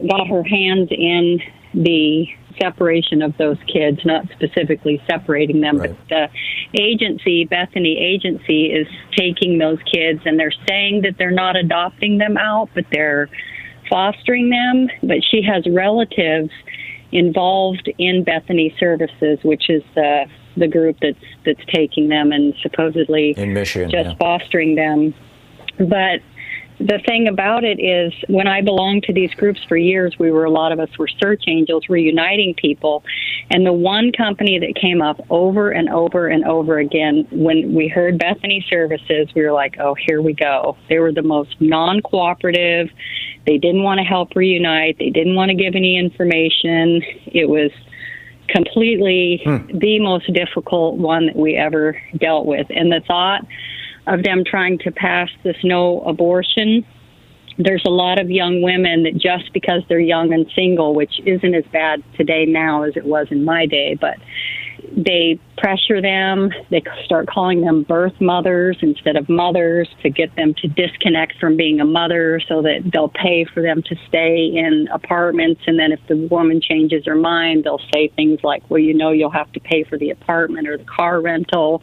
got 0.09 0.27
her 0.27 0.43
hands 0.43 0.89
in 0.91 1.41
the 1.75 2.27
separation 2.61 3.22
of 3.22 3.37
those 3.37 3.59
kids, 3.72 4.01
not 4.05 4.25
specifically 4.33 5.03
separating 5.09 5.61
them, 5.61 5.79
right. 5.79 5.97
but 6.09 6.31
the 6.72 6.83
agency, 6.83 7.45
Bethany 7.45 7.99
Agency, 7.99 8.66
is 8.66 8.87
taking 9.16 9.59
those 9.59 9.79
kids 9.91 10.20
and 10.25 10.39
they're 10.39 10.53
saying 10.68 11.03
that 11.03 11.16
they're 11.18 11.31
not 11.31 11.57
adopting 11.57 12.18
them 12.18 12.37
out, 12.37 12.70
but 12.75 12.85
they're 12.93 13.29
fostering 13.89 14.51
them. 14.51 14.89
But 15.03 15.18
she 15.28 15.43
has 15.43 15.64
relatives 15.66 16.51
involved 17.12 17.91
in 17.99 18.24
Bethany 18.24 18.74
Services, 18.78 19.39
which 19.43 19.70
is 19.70 19.82
the 19.95 20.26
the 20.57 20.68
group 20.68 20.97
that's 21.01 21.18
that's 21.45 21.64
taking 21.72 22.09
them 22.09 22.32
and 22.32 22.55
supposedly 22.62 23.35
in 23.37 23.53
Michigan, 23.53 23.91
just 23.91 24.11
yeah. 24.11 24.16
fostering 24.16 24.74
them. 24.74 25.14
But 25.78 26.20
the 26.79 26.99
thing 27.07 27.29
about 27.29 27.62
it 27.62 27.79
is 27.81 28.12
when 28.29 28.49
I 28.49 28.61
belonged 28.61 29.05
to 29.05 29.12
these 29.12 29.33
groups 29.35 29.61
for 29.68 29.77
years, 29.77 30.18
we 30.18 30.33
were 30.33 30.45
a 30.45 30.51
lot 30.51 30.72
of 30.72 30.81
us 30.81 30.89
were 30.99 31.09
search 31.09 31.45
angels 31.47 31.89
reuniting 31.89 32.55
people. 32.55 33.05
And 33.51 33.64
the 33.64 33.72
one 33.72 34.11
company 34.11 34.59
that 34.59 34.75
came 34.75 35.01
up 35.01 35.20
over 35.31 35.70
and 35.70 35.89
over 35.89 36.27
and 36.27 36.45
over 36.45 36.79
again, 36.79 37.27
when 37.31 37.75
we 37.75 37.87
heard 37.87 38.18
Bethany 38.18 38.64
Services, 38.68 39.29
we 39.35 39.43
were 39.43 39.53
like, 39.53 39.77
oh, 39.79 39.95
here 39.95 40.20
we 40.20 40.33
go. 40.33 40.77
They 40.89 40.99
were 40.99 41.12
the 41.12 41.22
most 41.22 41.55
non 41.61 42.01
cooperative. 42.03 42.91
They 43.47 43.59
didn't 43.59 43.83
want 43.83 43.99
to 43.99 44.05
help 44.05 44.35
reunite. 44.35 44.99
They 44.99 45.11
didn't 45.11 45.37
want 45.37 45.51
to 45.51 45.55
give 45.55 45.75
any 45.77 45.97
information. 45.97 47.03
It 47.27 47.49
was 47.49 47.70
completely 48.49 49.43
hmm. 49.45 49.79
the 49.79 50.01
most 50.01 50.33
difficult 50.33 50.97
one 50.97 51.27
that 51.27 51.37
we 51.37 51.57
ever 51.57 52.01
dealt 52.18 52.47
with. 52.47 52.66
And 52.70 52.91
the 52.91 53.01
thought, 53.07 53.47
of 54.07 54.23
them 54.23 54.45
trying 54.45 54.79
to 54.79 54.91
pass 54.91 55.29
this 55.43 55.57
no 55.65 56.01
abortion. 56.03 56.85
There's 57.57 57.85
a 57.87 57.91
lot 57.91 58.21
of 58.21 58.31
young 58.31 58.63
women 58.63 59.05
that 59.05 59.17
just 59.17 59.53
because 59.53 59.83
they're 59.89 60.01
young 60.01 60.33
and 60.33 60.51
single, 60.55 60.95
which 60.95 61.21
isn't 61.25 61.55
as 61.55 61.65
bad 61.73 62.03
today 62.17 62.47
now 62.47 62.83
as 62.83 62.97
it 62.97 63.05
was 63.05 63.29
in 63.31 63.45
my 63.45 63.67
day, 63.67 63.97
but 64.01 64.17
they 64.97 65.39
pressure 65.57 66.01
them. 66.01 66.51
They 66.71 66.83
start 67.05 67.29
calling 67.29 67.63
them 67.63 67.83
birth 67.85 68.21
mothers 68.21 68.77
instead 68.83 69.17
of 69.17 69.29
mothers 69.29 69.89
to 70.03 70.11
get 70.11 70.35
them 70.37 70.55
to 70.55 70.69
disconnect 70.69 71.39
from 71.39 71.57
being 71.57 71.81
a 71.81 71.85
mother 71.85 72.41
so 72.49 72.63
that 72.63 72.91
they'll 72.93 73.09
pay 73.09 73.45
for 73.45 73.63
them 73.63 73.83
to 73.83 73.97
stay 74.09 74.47
in 74.55 74.89
apartments. 74.93 75.63
And 75.67 75.79
then 75.79 75.93
if 75.93 76.01
the 76.09 76.17
woman 76.31 76.61
changes 76.61 77.07
her 77.07 77.15
mind, 77.15 77.65
they'll 77.65 77.81
say 77.95 78.09
things 78.09 78.41
like, 78.43 78.69
well, 78.69 78.81
you 78.81 78.95
know, 78.95 79.11
you'll 79.11 79.31
have 79.31 79.51
to 79.53 79.61
pay 79.61 79.85
for 79.85 79.99
the 79.99 80.11
apartment 80.11 80.69
or 80.69 80.77
the 80.77 80.85
car 80.85 81.21
rental. 81.21 81.83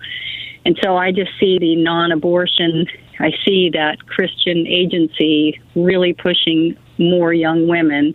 And 0.65 0.77
so 0.83 0.97
I 0.97 1.11
just 1.11 1.31
see 1.39 1.57
the 1.59 1.75
non 1.75 2.11
abortion, 2.11 2.85
I 3.19 3.31
see 3.45 3.69
that 3.73 4.05
Christian 4.07 4.67
agency 4.67 5.59
really 5.75 6.13
pushing 6.13 6.77
more 6.97 7.33
young 7.33 7.67
women. 7.67 8.13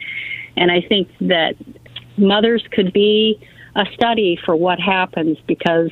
And 0.56 0.70
I 0.70 0.80
think 0.80 1.08
that 1.20 1.54
mothers 2.16 2.64
could 2.70 2.92
be 2.92 3.38
a 3.76 3.84
study 3.92 4.38
for 4.44 4.56
what 4.56 4.80
happens 4.80 5.36
because 5.46 5.90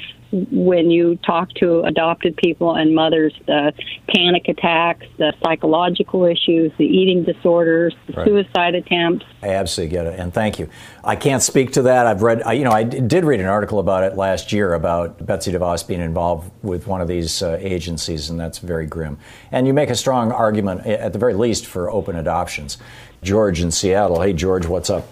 when 0.51 0.91
you 0.91 1.17
talk 1.17 1.53
to 1.55 1.83
adopted 1.83 2.37
people 2.37 2.75
and 2.75 2.95
mothers, 2.95 3.33
the 3.47 3.73
panic 4.09 4.49
attacks, 4.49 5.07
the 5.19 5.33
psychological 5.45 6.25
issues, 6.25 6.73
the 6.79 6.87
eating 6.87 7.25
disorders, 7.25 7.95
the 8.07 8.15
right. 8.15 8.27
suicide 8.27 8.75
attempts. 8.75 9.27
I 9.43 9.51
absolutely 9.51 9.93
get 9.93 10.07
it, 10.07 10.19
and 10.19 10.33
thank 10.33 10.59
you. 10.59 10.69
I 11.05 11.15
can't 11.15 11.43
speak 11.43 11.73
to 11.73 11.83
that. 11.83 12.07
I've 12.07 12.23
read, 12.23 12.43
you 12.57 12.65
know, 12.65 12.73
I 12.73 12.85
did 12.85 13.25
read 13.25 13.39
an 13.41 13.47
article 13.47 13.79
about 13.79 14.03
it 14.03 14.17
last 14.17 14.51
year 14.51 14.75
about 14.75 15.25
Betsy 15.25 15.53
DeVos 15.53 15.87
being 15.87 16.01
involved 16.01 16.51
with 16.63 16.87
one 16.87 17.03
of 17.03 17.07
these 17.07 17.43
uh, 17.43 17.59
agencies, 17.61 18.31
and 18.31 18.41
that's 18.41 18.59
very 18.59 18.87
grim. 18.87 19.19
And 19.53 19.67
you 19.67 19.75
make 19.75 19.91
a 19.91 19.97
strong 19.97 20.33
argument, 20.33 20.87
at 20.87 21.13
the 21.13 21.19
very 21.19 21.35
least, 21.35 21.67
for 21.67 21.91
open 21.91 22.17
adoptions. 22.17 22.79
George 23.23 23.61
in 23.61 23.71
Seattle. 23.71 24.21
Hey, 24.21 24.33
George, 24.33 24.67
what's 24.67 24.91
up? 24.91 25.07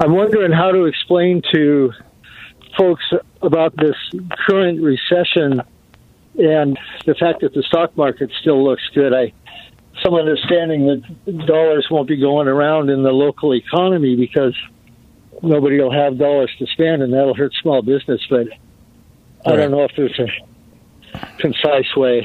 I'm 0.00 0.12
wondering 0.12 0.52
how 0.52 0.70
to 0.70 0.84
explain 0.84 1.42
to 1.52 1.92
folks 2.76 3.02
about 3.42 3.74
this 3.76 3.96
current 4.46 4.80
recession 4.80 5.62
and 6.38 6.78
the 7.04 7.16
fact 7.18 7.40
that 7.40 7.52
the 7.52 7.64
stock 7.64 7.96
market 7.96 8.30
still 8.40 8.64
looks 8.64 8.82
good. 8.94 9.12
I 9.12 9.32
some 10.04 10.14
understanding 10.14 10.86
that 10.86 11.46
dollars 11.46 11.88
won't 11.90 12.06
be 12.06 12.20
going 12.20 12.46
around 12.46 12.88
in 12.90 13.02
the 13.02 13.10
local 13.10 13.52
economy 13.52 14.14
because 14.14 14.54
nobody 15.42 15.80
will 15.80 15.90
have 15.90 16.16
dollars 16.16 16.52
to 16.60 16.66
spend, 16.66 17.02
and 17.02 17.12
that'll 17.12 17.34
hurt 17.34 17.52
small 17.60 17.82
business. 17.82 18.20
But 18.30 18.46
I 19.44 19.56
don't 19.56 19.72
know 19.72 19.82
if 19.82 19.90
there's 19.96 20.16
a 20.20 21.26
concise 21.38 21.96
way. 21.96 22.24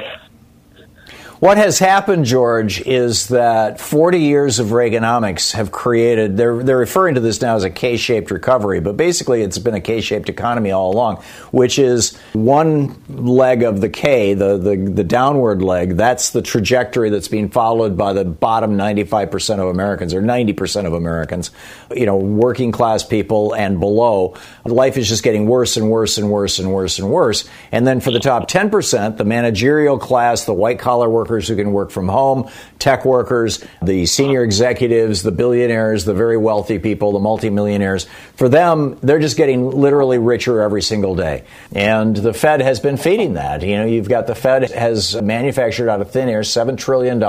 What 1.44 1.58
has 1.58 1.78
happened, 1.78 2.24
George, 2.24 2.80
is 2.88 3.28
that 3.28 3.78
40 3.78 4.18
years 4.18 4.60
of 4.60 4.68
Reaganomics 4.68 5.52
have 5.52 5.74
created, 5.74 6.38
they're, 6.38 6.64
they're 6.64 6.78
referring 6.78 7.16
to 7.16 7.20
this 7.20 7.42
now 7.42 7.58
as 7.58 7.66
a 7.66 7.70
K 7.70 7.98
shaped 7.98 8.32
recovery, 8.32 8.80
but 8.80 8.96
basically 8.96 9.42
it's 9.42 9.58
been 9.58 9.74
a 9.74 9.82
K 9.82 10.00
shaped 10.00 10.30
economy 10.30 10.72
all 10.72 10.94
along, 10.94 11.18
which 11.52 11.78
is 11.80 12.16
one 12.32 12.96
leg 13.10 13.64
of 13.64 13.82
the 13.82 13.90
K, 13.90 14.36
the, 14.36 14.58
the, 14.58 14.78
the 14.78 15.04
downward 15.04 15.62
leg, 15.62 15.98
that's 15.98 16.30
the 16.30 16.42
trajectory 16.42 17.10
that's 17.10 17.28
being 17.28 17.50
followed 17.50 17.98
by 17.98 18.14
the 18.14 18.24
bottom 18.24 18.78
95% 18.78 19.60
of 19.60 19.68
Americans, 19.68 20.14
or 20.14 20.22
90% 20.22 20.86
of 20.86 20.94
Americans, 20.94 21.52
you 21.94 22.06
know, 22.06 22.16
working 22.16 22.72
class 22.72 23.04
people 23.04 23.54
and 23.54 23.82
below. 23.82 24.38
Life 24.64 24.96
is 24.96 25.10
just 25.10 25.24
getting 25.24 25.46
worse 25.46 25.76
and 25.76 25.92
worse 25.92 26.18
and 26.18 26.32
worse 26.32 26.60
and 26.60 26.72
worse 26.72 27.00
and 27.00 27.12
worse. 27.12 27.44
And 27.74 27.86
then 27.86 28.00
for 28.00 28.12
the 28.12 28.22
top 28.22 28.50
10%, 28.50 29.18
the 29.18 29.26
managerial 29.26 30.00
class, 30.00 30.46
the 30.46 30.54
white 30.54 30.80
collar 30.80 31.10
workers, 31.10 31.33
workers 31.34 31.48
who 31.48 31.56
can 31.56 31.74
work 31.74 31.90
from 31.90 32.08
home, 32.08 32.48
tech 32.78 33.06
workers, 33.06 33.66
the 33.82 34.06
senior 34.06 34.44
executives, 34.44 35.24
the 35.24 35.32
billionaires, 35.32 36.06
the 36.06 36.14
very 36.14 36.38
wealthy 36.38 36.78
people, 36.78 37.12
the 37.12 37.20
multimillionaires. 37.20 38.06
For 38.36 38.48
them, 38.48 39.00
they're 39.02 39.20
just 39.20 39.36
getting 39.36 39.72
literally 39.72 40.20
richer 40.20 40.62
every 40.62 40.84
single 40.84 41.16
day. 41.16 41.44
And 41.72 42.16
the 42.16 42.34
Fed 42.34 42.62
has 42.62 42.80
been 42.80 42.98
feeding 42.98 43.34
that. 43.34 43.64
You 43.64 43.78
know, 43.78 43.86
you've 43.86 44.10
got 44.10 44.28
the 44.28 44.36
Fed 44.36 44.70
has 44.72 45.20
manufactured 45.20 45.90
out 45.90 46.02
of 46.02 46.12
thin 46.12 46.30
air 46.30 46.42
$7 46.42 46.78
trillion 46.78 47.24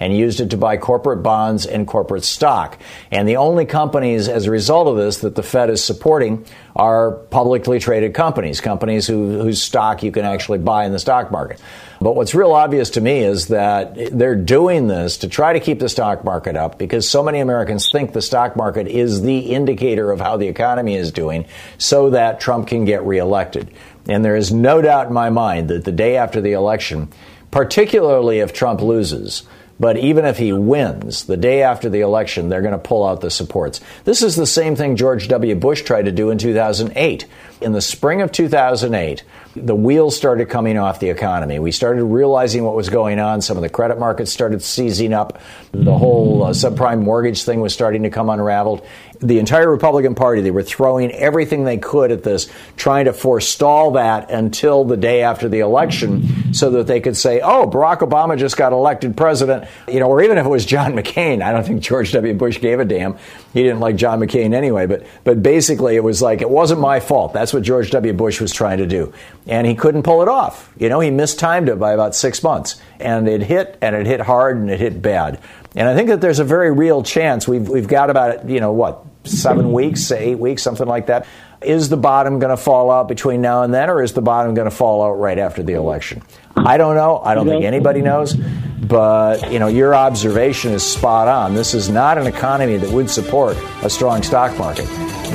and 0.00 0.16
used 0.16 0.40
it 0.40 0.50
to 0.50 0.56
buy 0.56 0.76
corporate 0.76 1.22
bonds 1.22 1.66
and 1.66 1.86
corporate 1.86 2.24
stock. 2.24 2.78
And 3.12 3.28
the 3.28 3.36
only 3.36 3.64
companies 3.64 4.28
as 4.28 4.46
a 4.46 4.50
result 4.50 4.88
of 4.88 4.96
this 4.96 5.18
that 5.18 5.36
the 5.36 5.44
Fed 5.44 5.70
is 5.70 5.84
supporting 5.84 6.44
are 6.74 7.12
publicly 7.12 7.78
traded 7.78 8.12
companies, 8.12 8.60
companies 8.60 9.06
who, 9.06 9.40
whose 9.40 9.62
stock 9.62 10.02
you 10.02 10.10
can 10.10 10.24
actually 10.24 10.58
buy 10.58 10.84
in 10.84 10.90
the 10.90 10.98
stock 10.98 11.30
market. 11.30 11.60
But 12.00 12.14
what's 12.14 12.34
real 12.34 12.52
obvious 12.52 12.90
to 12.90 13.00
me 13.00 13.20
is 13.20 13.48
that 13.48 13.94
they're 14.12 14.36
doing 14.36 14.86
this 14.86 15.18
to 15.18 15.28
try 15.28 15.52
to 15.54 15.60
keep 15.60 15.78
the 15.78 15.88
stock 15.88 16.24
market 16.24 16.56
up 16.56 16.78
because 16.78 17.08
so 17.08 17.22
many 17.22 17.40
Americans 17.40 17.90
think 17.90 18.12
the 18.12 18.22
stock 18.22 18.56
market 18.56 18.86
is 18.86 19.22
the 19.22 19.38
indicator 19.38 20.12
of 20.12 20.20
how 20.20 20.36
the 20.36 20.48
economy 20.48 20.96
is 20.96 21.10
doing 21.10 21.46
so 21.78 22.10
that 22.10 22.40
Trump 22.40 22.68
can 22.68 22.84
get 22.84 23.04
reelected. 23.04 23.70
And 24.08 24.24
there 24.24 24.36
is 24.36 24.52
no 24.52 24.82
doubt 24.82 25.08
in 25.08 25.14
my 25.14 25.30
mind 25.30 25.68
that 25.68 25.84
the 25.84 25.92
day 25.92 26.16
after 26.16 26.40
the 26.40 26.52
election, 26.52 27.08
particularly 27.50 28.40
if 28.40 28.52
Trump 28.52 28.82
loses, 28.82 29.44
but 29.78 29.98
even 29.98 30.24
if 30.24 30.38
he 30.38 30.52
wins, 30.52 31.24
the 31.26 31.36
day 31.36 31.62
after 31.62 31.88
the 31.88 32.00
election, 32.00 32.48
they're 32.48 32.62
going 32.62 32.72
to 32.72 32.78
pull 32.78 33.06
out 33.06 33.20
the 33.20 33.30
supports. 33.30 33.80
This 34.04 34.22
is 34.22 34.36
the 34.36 34.46
same 34.46 34.74
thing 34.74 34.96
George 34.96 35.28
W. 35.28 35.54
Bush 35.54 35.82
tried 35.82 36.06
to 36.06 36.12
do 36.12 36.30
in 36.30 36.38
2008. 36.38 37.26
In 37.60 37.72
the 37.72 37.82
spring 37.82 38.22
of 38.22 38.32
2008, 38.32 39.22
the 39.56 39.74
wheels 39.74 40.16
started 40.16 40.48
coming 40.48 40.78
off 40.78 41.00
the 41.00 41.08
economy. 41.08 41.58
We 41.58 41.72
started 41.72 42.04
realizing 42.04 42.64
what 42.64 42.74
was 42.74 42.88
going 42.88 43.18
on. 43.18 43.40
Some 43.40 43.56
of 43.56 43.62
the 43.62 43.68
credit 43.68 43.98
markets 43.98 44.30
started 44.30 44.62
seizing 44.62 45.12
up. 45.12 45.40
The 45.72 45.96
whole 45.96 46.44
uh, 46.44 46.50
subprime 46.50 47.02
mortgage 47.02 47.42
thing 47.42 47.60
was 47.60 47.72
starting 47.72 48.02
to 48.02 48.10
come 48.10 48.28
unraveled. 48.28 48.86
The 49.20 49.38
entire 49.38 49.70
Republican 49.70 50.14
Party, 50.14 50.42
they 50.42 50.50
were 50.50 50.62
throwing 50.62 51.10
everything 51.10 51.64
they 51.64 51.78
could 51.78 52.12
at 52.12 52.22
this, 52.22 52.52
trying 52.76 53.06
to 53.06 53.14
forestall 53.14 53.92
that 53.92 54.30
until 54.30 54.84
the 54.84 54.96
day 54.98 55.22
after 55.22 55.48
the 55.48 55.60
election 55.60 56.52
so 56.52 56.70
that 56.72 56.86
they 56.86 57.00
could 57.00 57.16
say, 57.16 57.40
oh, 57.40 57.66
Barack 57.66 58.00
Obama 58.00 58.36
just 58.36 58.58
got 58.58 58.72
elected 58.74 59.16
president, 59.16 59.68
you 59.88 60.00
know, 60.00 60.08
or 60.08 60.22
even 60.22 60.36
if 60.36 60.44
it 60.44 60.48
was 60.50 60.66
John 60.66 60.92
McCain. 60.92 61.42
I 61.42 61.50
don't 61.52 61.64
think 61.64 61.80
George 61.80 62.12
W. 62.12 62.34
Bush 62.34 62.60
gave 62.60 62.78
a 62.78 62.84
damn. 62.84 63.16
He 63.54 63.62
didn't 63.62 63.80
like 63.80 63.96
John 63.96 64.20
McCain 64.20 64.52
anyway, 64.52 64.86
but, 64.86 65.06
but 65.24 65.42
basically 65.42 65.96
it 65.96 66.04
was 66.04 66.20
like, 66.20 66.42
it 66.42 66.50
wasn't 66.50 66.80
my 66.80 67.00
fault. 67.00 67.32
That's 67.32 67.54
what 67.54 67.62
George 67.62 67.90
W. 67.92 68.12
Bush 68.12 68.38
was 68.38 68.52
trying 68.52 68.78
to 68.78 68.86
do 68.86 69.14
and 69.46 69.66
he 69.66 69.74
couldn't 69.74 70.02
pull 70.02 70.22
it 70.22 70.28
off. 70.28 70.72
You 70.76 70.88
know, 70.88 71.00
he 71.00 71.10
mistimed 71.10 71.68
it 71.68 71.78
by 71.78 71.92
about 71.92 72.14
six 72.14 72.42
months, 72.42 72.76
and 72.98 73.28
it 73.28 73.42
hit, 73.42 73.78
and 73.80 73.94
it 73.94 74.06
hit 74.06 74.20
hard, 74.20 74.56
and 74.56 74.70
it 74.70 74.80
hit 74.80 75.00
bad. 75.00 75.40
And 75.74 75.88
I 75.88 75.94
think 75.94 76.08
that 76.08 76.20
there's 76.20 76.38
a 76.38 76.44
very 76.44 76.72
real 76.72 77.02
chance 77.02 77.46
we've 77.46 77.68
we've 77.68 77.88
got 77.88 78.10
about 78.10 78.48
you 78.48 78.60
know 78.60 78.72
what 78.72 79.04
seven 79.24 79.72
weeks, 79.72 80.10
eight 80.10 80.38
weeks, 80.38 80.62
something 80.62 80.86
like 80.86 81.06
that. 81.06 81.26
Is 81.66 81.88
the 81.88 81.96
bottom 81.96 82.38
going 82.38 82.50
to 82.50 82.56
fall 82.56 82.92
out 82.92 83.08
between 83.08 83.40
now 83.40 83.64
and 83.64 83.74
then, 83.74 83.90
or 83.90 84.00
is 84.00 84.12
the 84.12 84.22
bottom 84.22 84.54
going 84.54 84.70
to 84.70 84.74
fall 84.74 85.02
out 85.02 85.14
right 85.14 85.36
after 85.36 85.64
the 85.64 85.72
election? 85.72 86.22
I 86.56 86.76
don't 86.78 86.94
know. 86.94 87.20
I 87.24 87.34
don't 87.34 87.48
think 87.48 87.64
anybody 87.64 88.02
knows. 88.02 88.34
But 88.34 89.50
you 89.50 89.58
know, 89.58 89.66
your 89.66 89.92
observation 89.92 90.72
is 90.72 90.84
spot 90.84 91.26
on. 91.26 91.54
This 91.54 91.74
is 91.74 91.88
not 91.88 92.18
an 92.18 92.28
economy 92.28 92.76
that 92.76 92.90
would 92.92 93.10
support 93.10 93.56
a 93.82 93.90
strong 93.90 94.22
stock 94.22 94.56
market. 94.58 94.86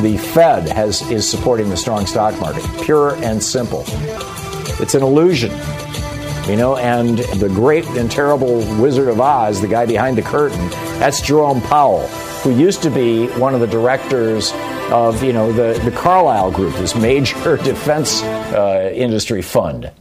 The 0.01 0.17
Fed 0.17 0.69
has 0.69 1.01
is 1.11 1.29
supporting 1.29 1.69
the 1.69 1.75
strong 1.75 2.05
stock 2.05 2.39
market, 2.39 2.63
pure 2.83 3.15
and 3.15 3.43
simple. 3.43 3.83
It's 4.79 4.95
an 4.95 5.03
illusion. 5.03 5.51
You 6.47 6.55
know, 6.55 6.77
and 6.77 7.19
the 7.19 7.49
great 7.49 7.85
and 7.89 8.09
terrible 8.09 8.59
Wizard 8.81 9.09
of 9.09 9.19
Oz, 9.19 9.59
the 9.59 9.67
guy 9.67 9.85
behind 9.85 10.17
the 10.17 10.21
curtain, 10.21 10.69
that's 10.97 11.21
Jerome 11.21 11.61
Powell, 11.61 12.07
who 12.43 12.57
used 12.57 12.81
to 12.83 12.89
be 12.89 13.27
one 13.37 13.53
of 13.53 13.59
the 13.59 13.67
directors 13.67 14.51
of, 14.91 15.23
you 15.23 15.33
know, 15.33 15.51
the, 15.51 15.79
the 15.83 15.91
Carlyle 15.91 16.51
Group, 16.51 16.75
this 16.75 16.95
major 16.95 17.57
defense 17.63 18.21
uh, 18.23 18.91
industry 18.93 19.41
fund. 19.41 19.91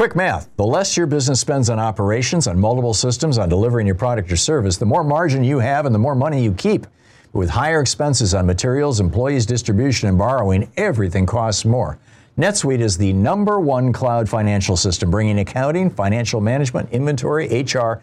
Quick 0.00 0.16
math. 0.16 0.48
The 0.56 0.64
less 0.64 0.96
your 0.96 1.06
business 1.06 1.40
spends 1.40 1.68
on 1.68 1.78
operations, 1.78 2.46
on 2.46 2.58
multiple 2.58 2.94
systems, 2.94 3.36
on 3.36 3.50
delivering 3.50 3.86
your 3.86 3.96
product 3.96 4.32
or 4.32 4.36
service, 4.36 4.78
the 4.78 4.86
more 4.86 5.04
margin 5.04 5.44
you 5.44 5.58
have 5.58 5.84
and 5.84 5.94
the 5.94 5.98
more 5.98 6.14
money 6.14 6.42
you 6.42 6.54
keep. 6.54 6.86
With 7.34 7.50
higher 7.50 7.82
expenses 7.82 8.32
on 8.32 8.46
materials, 8.46 8.98
employees, 8.98 9.44
distribution, 9.44 10.08
and 10.08 10.16
borrowing, 10.16 10.72
everything 10.78 11.26
costs 11.26 11.66
more. 11.66 11.98
NetSuite 12.38 12.80
is 12.80 12.96
the 12.96 13.12
number 13.12 13.60
one 13.60 13.92
cloud 13.92 14.26
financial 14.26 14.74
system, 14.74 15.10
bringing 15.10 15.38
accounting, 15.38 15.90
financial 15.90 16.40
management, 16.40 16.90
inventory, 16.90 17.62
HR, 17.62 18.02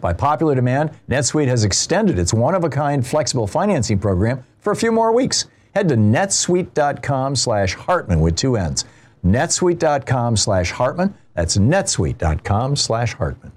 By 0.00 0.12
popular 0.12 0.54
demand, 0.54 0.90
NetSuite 1.08 1.48
has 1.48 1.64
extended 1.64 2.18
its 2.18 2.34
one-of-a-kind 2.34 3.06
flexible 3.06 3.46
financing 3.46 3.98
program 3.98 4.44
for 4.58 4.72
a 4.72 4.76
few 4.76 4.92
more 4.92 5.12
weeks. 5.12 5.46
Head 5.74 5.88
to 5.88 5.96
netsuite.com 5.96 7.36
slash 7.36 7.74
Hartmann 7.74 8.20
with 8.20 8.36
two 8.36 8.56
N's. 8.56 8.84
netsuite.com 9.24 10.36
slash 10.36 10.70
Hartmann. 10.72 11.14
That's 11.34 11.56
netsuite.com 11.56 12.76
slash 12.76 13.14
Hartmann. 13.14 13.52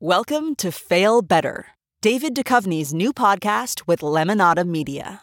Welcome 0.00 0.56
to 0.56 0.72
Fail 0.72 1.22
Better, 1.22 1.66
David 2.00 2.34
Duchovny's 2.34 2.92
new 2.92 3.12
podcast 3.12 3.82
with 3.86 4.00
Lemonada 4.00 4.66
Media. 4.66 5.22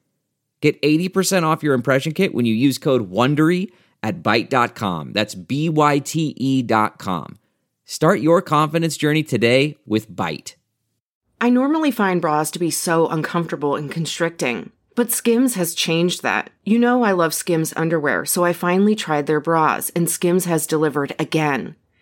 Get 0.61 0.81
80% 0.81 1.43
off 1.43 1.63
your 1.63 1.73
impression 1.73 2.13
kit 2.13 2.33
when 2.33 2.45
you 2.45 2.53
use 2.53 2.77
code 2.77 3.11
WONDERY 3.11 3.71
at 4.03 4.23
Byte.com. 4.23 5.13
That's 5.13 5.35
B-Y-T-E 5.35 6.61
dot 6.63 6.97
com. 6.97 7.37
Start 7.85 8.21
your 8.21 8.41
confidence 8.41 8.95
journey 8.95 9.23
today 9.23 9.77
with 9.85 10.09
Byte. 10.09 10.55
I 11.41 11.49
normally 11.49 11.91
find 11.91 12.21
bras 12.21 12.51
to 12.51 12.59
be 12.59 12.69
so 12.69 13.07
uncomfortable 13.07 13.75
and 13.75 13.91
constricting, 13.91 14.71
but 14.95 15.11
Skims 15.11 15.55
has 15.55 15.73
changed 15.73 16.21
that. 16.21 16.51
You 16.63 16.77
know 16.77 17.03
I 17.03 17.13
love 17.13 17.33
Skims 17.33 17.73
underwear, 17.75 18.25
so 18.25 18.45
I 18.45 18.53
finally 18.53 18.95
tried 18.95 19.25
their 19.25 19.39
bras, 19.39 19.89
and 19.95 20.07
Skims 20.07 20.45
has 20.45 20.67
delivered 20.67 21.15
again. 21.17 21.75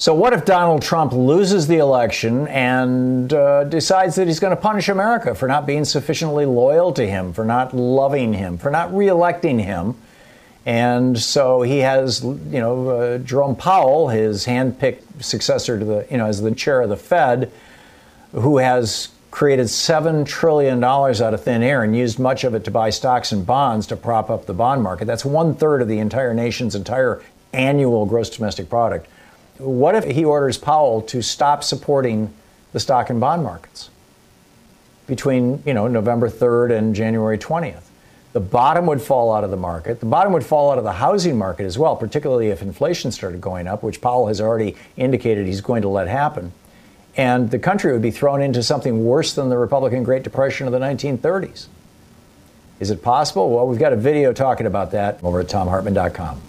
So, 0.00 0.14
what 0.14 0.32
if 0.32 0.46
Donald 0.46 0.80
Trump 0.80 1.12
loses 1.12 1.66
the 1.66 1.76
election 1.76 2.48
and 2.48 3.30
uh, 3.30 3.64
decides 3.64 4.14
that 4.14 4.28
he's 4.28 4.40
going 4.40 4.56
to 4.56 4.60
punish 4.60 4.88
America 4.88 5.34
for 5.34 5.46
not 5.46 5.66
being 5.66 5.84
sufficiently 5.84 6.46
loyal 6.46 6.90
to 6.94 7.06
him, 7.06 7.34
for 7.34 7.44
not 7.44 7.76
loving 7.76 8.32
him, 8.32 8.56
for 8.56 8.70
not 8.70 8.88
reelecting 8.92 9.62
him? 9.62 9.94
And 10.64 11.18
so 11.18 11.60
he 11.60 11.80
has, 11.80 12.24
you 12.24 12.60
know, 12.60 12.88
uh, 12.88 13.18
Jerome 13.18 13.54
Powell, 13.54 14.08
his 14.08 14.46
handpicked 14.46 15.22
successor 15.22 15.78
to 15.78 15.84
the, 15.84 16.06
you 16.10 16.16
know, 16.16 16.24
as 16.24 16.40
the 16.40 16.54
chair 16.54 16.80
of 16.80 16.88
the 16.88 16.96
Fed, 16.96 17.52
who 18.32 18.56
has 18.56 19.08
created 19.30 19.66
$7 19.66 20.26
trillion 20.26 20.82
out 20.82 21.20
of 21.20 21.44
thin 21.44 21.62
air 21.62 21.82
and 21.82 21.94
used 21.94 22.18
much 22.18 22.44
of 22.44 22.54
it 22.54 22.64
to 22.64 22.70
buy 22.70 22.88
stocks 22.88 23.32
and 23.32 23.44
bonds 23.44 23.86
to 23.88 23.96
prop 23.96 24.30
up 24.30 24.46
the 24.46 24.54
bond 24.54 24.82
market. 24.82 25.04
That's 25.04 25.26
one 25.26 25.54
third 25.54 25.82
of 25.82 25.88
the 25.88 25.98
entire 25.98 26.32
nation's 26.32 26.74
entire 26.74 27.22
annual 27.52 28.06
gross 28.06 28.30
domestic 28.30 28.70
product. 28.70 29.06
What 29.60 29.94
if 29.94 30.04
he 30.04 30.24
orders 30.24 30.56
Powell 30.56 31.02
to 31.02 31.20
stop 31.20 31.62
supporting 31.62 32.32
the 32.72 32.80
stock 32.80 33.10
and 33.10 33.20
bond 33.20 33.42
markets 33.42 33.90
between, 35.06 35.62
you 35.66 35.74
know, 35.74 35.86
November 35.86 36.30
3rd 36.30 36.76
and 36.76 36.94
January 36.94 37.36
20th? 37.36 37.82
The 38.32 38.40
bottom 38.40 38.86
would 38.86 39.02
fall 39.02 39.34
out 39.34 39.44
of 39.44 39.50
the 39.50 39.56
market. 39.56 40.00
The 40.00 40.06
bottom 40.06 40.32
would 40.32 40.44
fall 40.44 40.70
out 40.70 40.78
of 40.78 40.84
the 40.84 40.92
housing 40.92 41.36
market 41.36 41.64
as 41.64 41.76
well, 41.76 41.96
particularly 41.96 42.48
if 42.48 42.62
inflation 42.62 43.10
started 43.10 43.40
going 43.40 43.66
up, 43.66 43.82
which 43.82 44.00
Powell 44.00 44.28
has 44.28 44.40
already 44.40 44.76
indicated 44.96 45.46
he's 45.46 45.60
going 45.60 45.82
to 45.82 45.88
let 45.88 46.08
happen. 46.08 46.52
And 47.16 47.50
the 47.50 47.58
country 47.58 47.92
would 47.92 48.02
be 48.02 48.12
thrown 48.12 48.40
into 48.40 48.62
something 48.62 49.04
worse 49.04 49.34
than 49.34 49.48
the 49.48 49.58
Republican 49.58 50.04
Great 50.04 50.22
Depression 50.22 50.66
of 50.66 50.72
the 50.72 50.78
1930s. 50.78 51.66
Is 52.78 52.90
it 52.90 53.02
possible? 53.02 53.50
Well, 53.50 53.66
we've 53.66 53.80
got 53.80 53.92
a 53.92 53.96
video 53.96 54.32
talking 54.32 54.64
about 54.64 54.92
that 54.92 55.22
over 55.22 55.40
at 55.40 55.48
thomhartmann.com. 55.48 56.40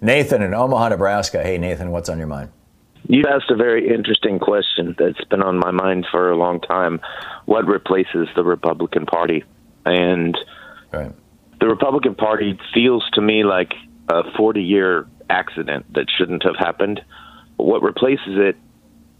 Nathan 0.00 0.42
in 0.42 0.54
Omaha, 0.54 0.90
Nebraska. 0.90 1.42
Hey, 1.42 1.58
Nathan, 1.58 1.90
what's 1.90 2.08
on 2.08 2.18
your 2.18 2.26
mind? 2.26 2.50
You 3.08 3.24
asked 3.28 3.50
a 3.50 3.56
very 3.56 3.88
interesting 3.88 4.38
question 4.38 4.96
that's 4.98 5.24
been 5.26 5.42
on 5.42 5.58
my 5.58 5.70
mind 5.70 6.06
for 6.10 6.30
a 6.30 6.36
long 6.36 6.60
time. 6.60 7.00
What 7.44 7.66
replaces 7.66 8.28
the 8.34 8.42
Republican 8.42 9.06
Party? 9.06 9.44
And 9.84 10.36
right. 10.92 11.12
the 11.60 11.68
Republican 11.68 12.16
Party 12.16 12.58
feels 12.74 13.08
to 13.14 13.20
me 13.20 13.44
like 13.44 13.72
a 14.08 14.22
40 14.36 14.62
year 14.62 15.06
accident 15.30 15.92
that 15.94 16.06
shouldn't 16.16 16.42
have 16.42 16.56
happened. 16.58 17.00
What 17.56 17.82
replaces 17.82 18.36
it 18.36 18.56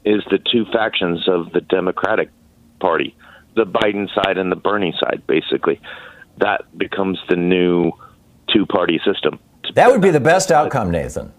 is 0.05 0.23
the 0.31 0.39
two 0.39 0.65
factions 0.73 1.29
of 1.29 1.53
the 1.53 1.61
Democratic 1.61 2.31
Party, 2.81 3.17
the 3.55 3.65
Biden 3.65 4.09
side 4.15 4.39
and 4.39 4.51
the 4.51 4.57
Bernie 4.57 4.95
side, 5.01 5.23
basically. 5.27 5.81
That 6.39 6.77
becomes 6.77 7.19
the 7.29 7.37
new 7.37 7.93
two 8.53 8.67
party 8.67 9.01
system. 9.05 9.39
That 9.75 9.91
would 9.91 10.01
be 10.01 10.11
the 10.11 10.21
best 10.21 10.51
outcome, 10.51 10.91
Nathan. 10.91 11.33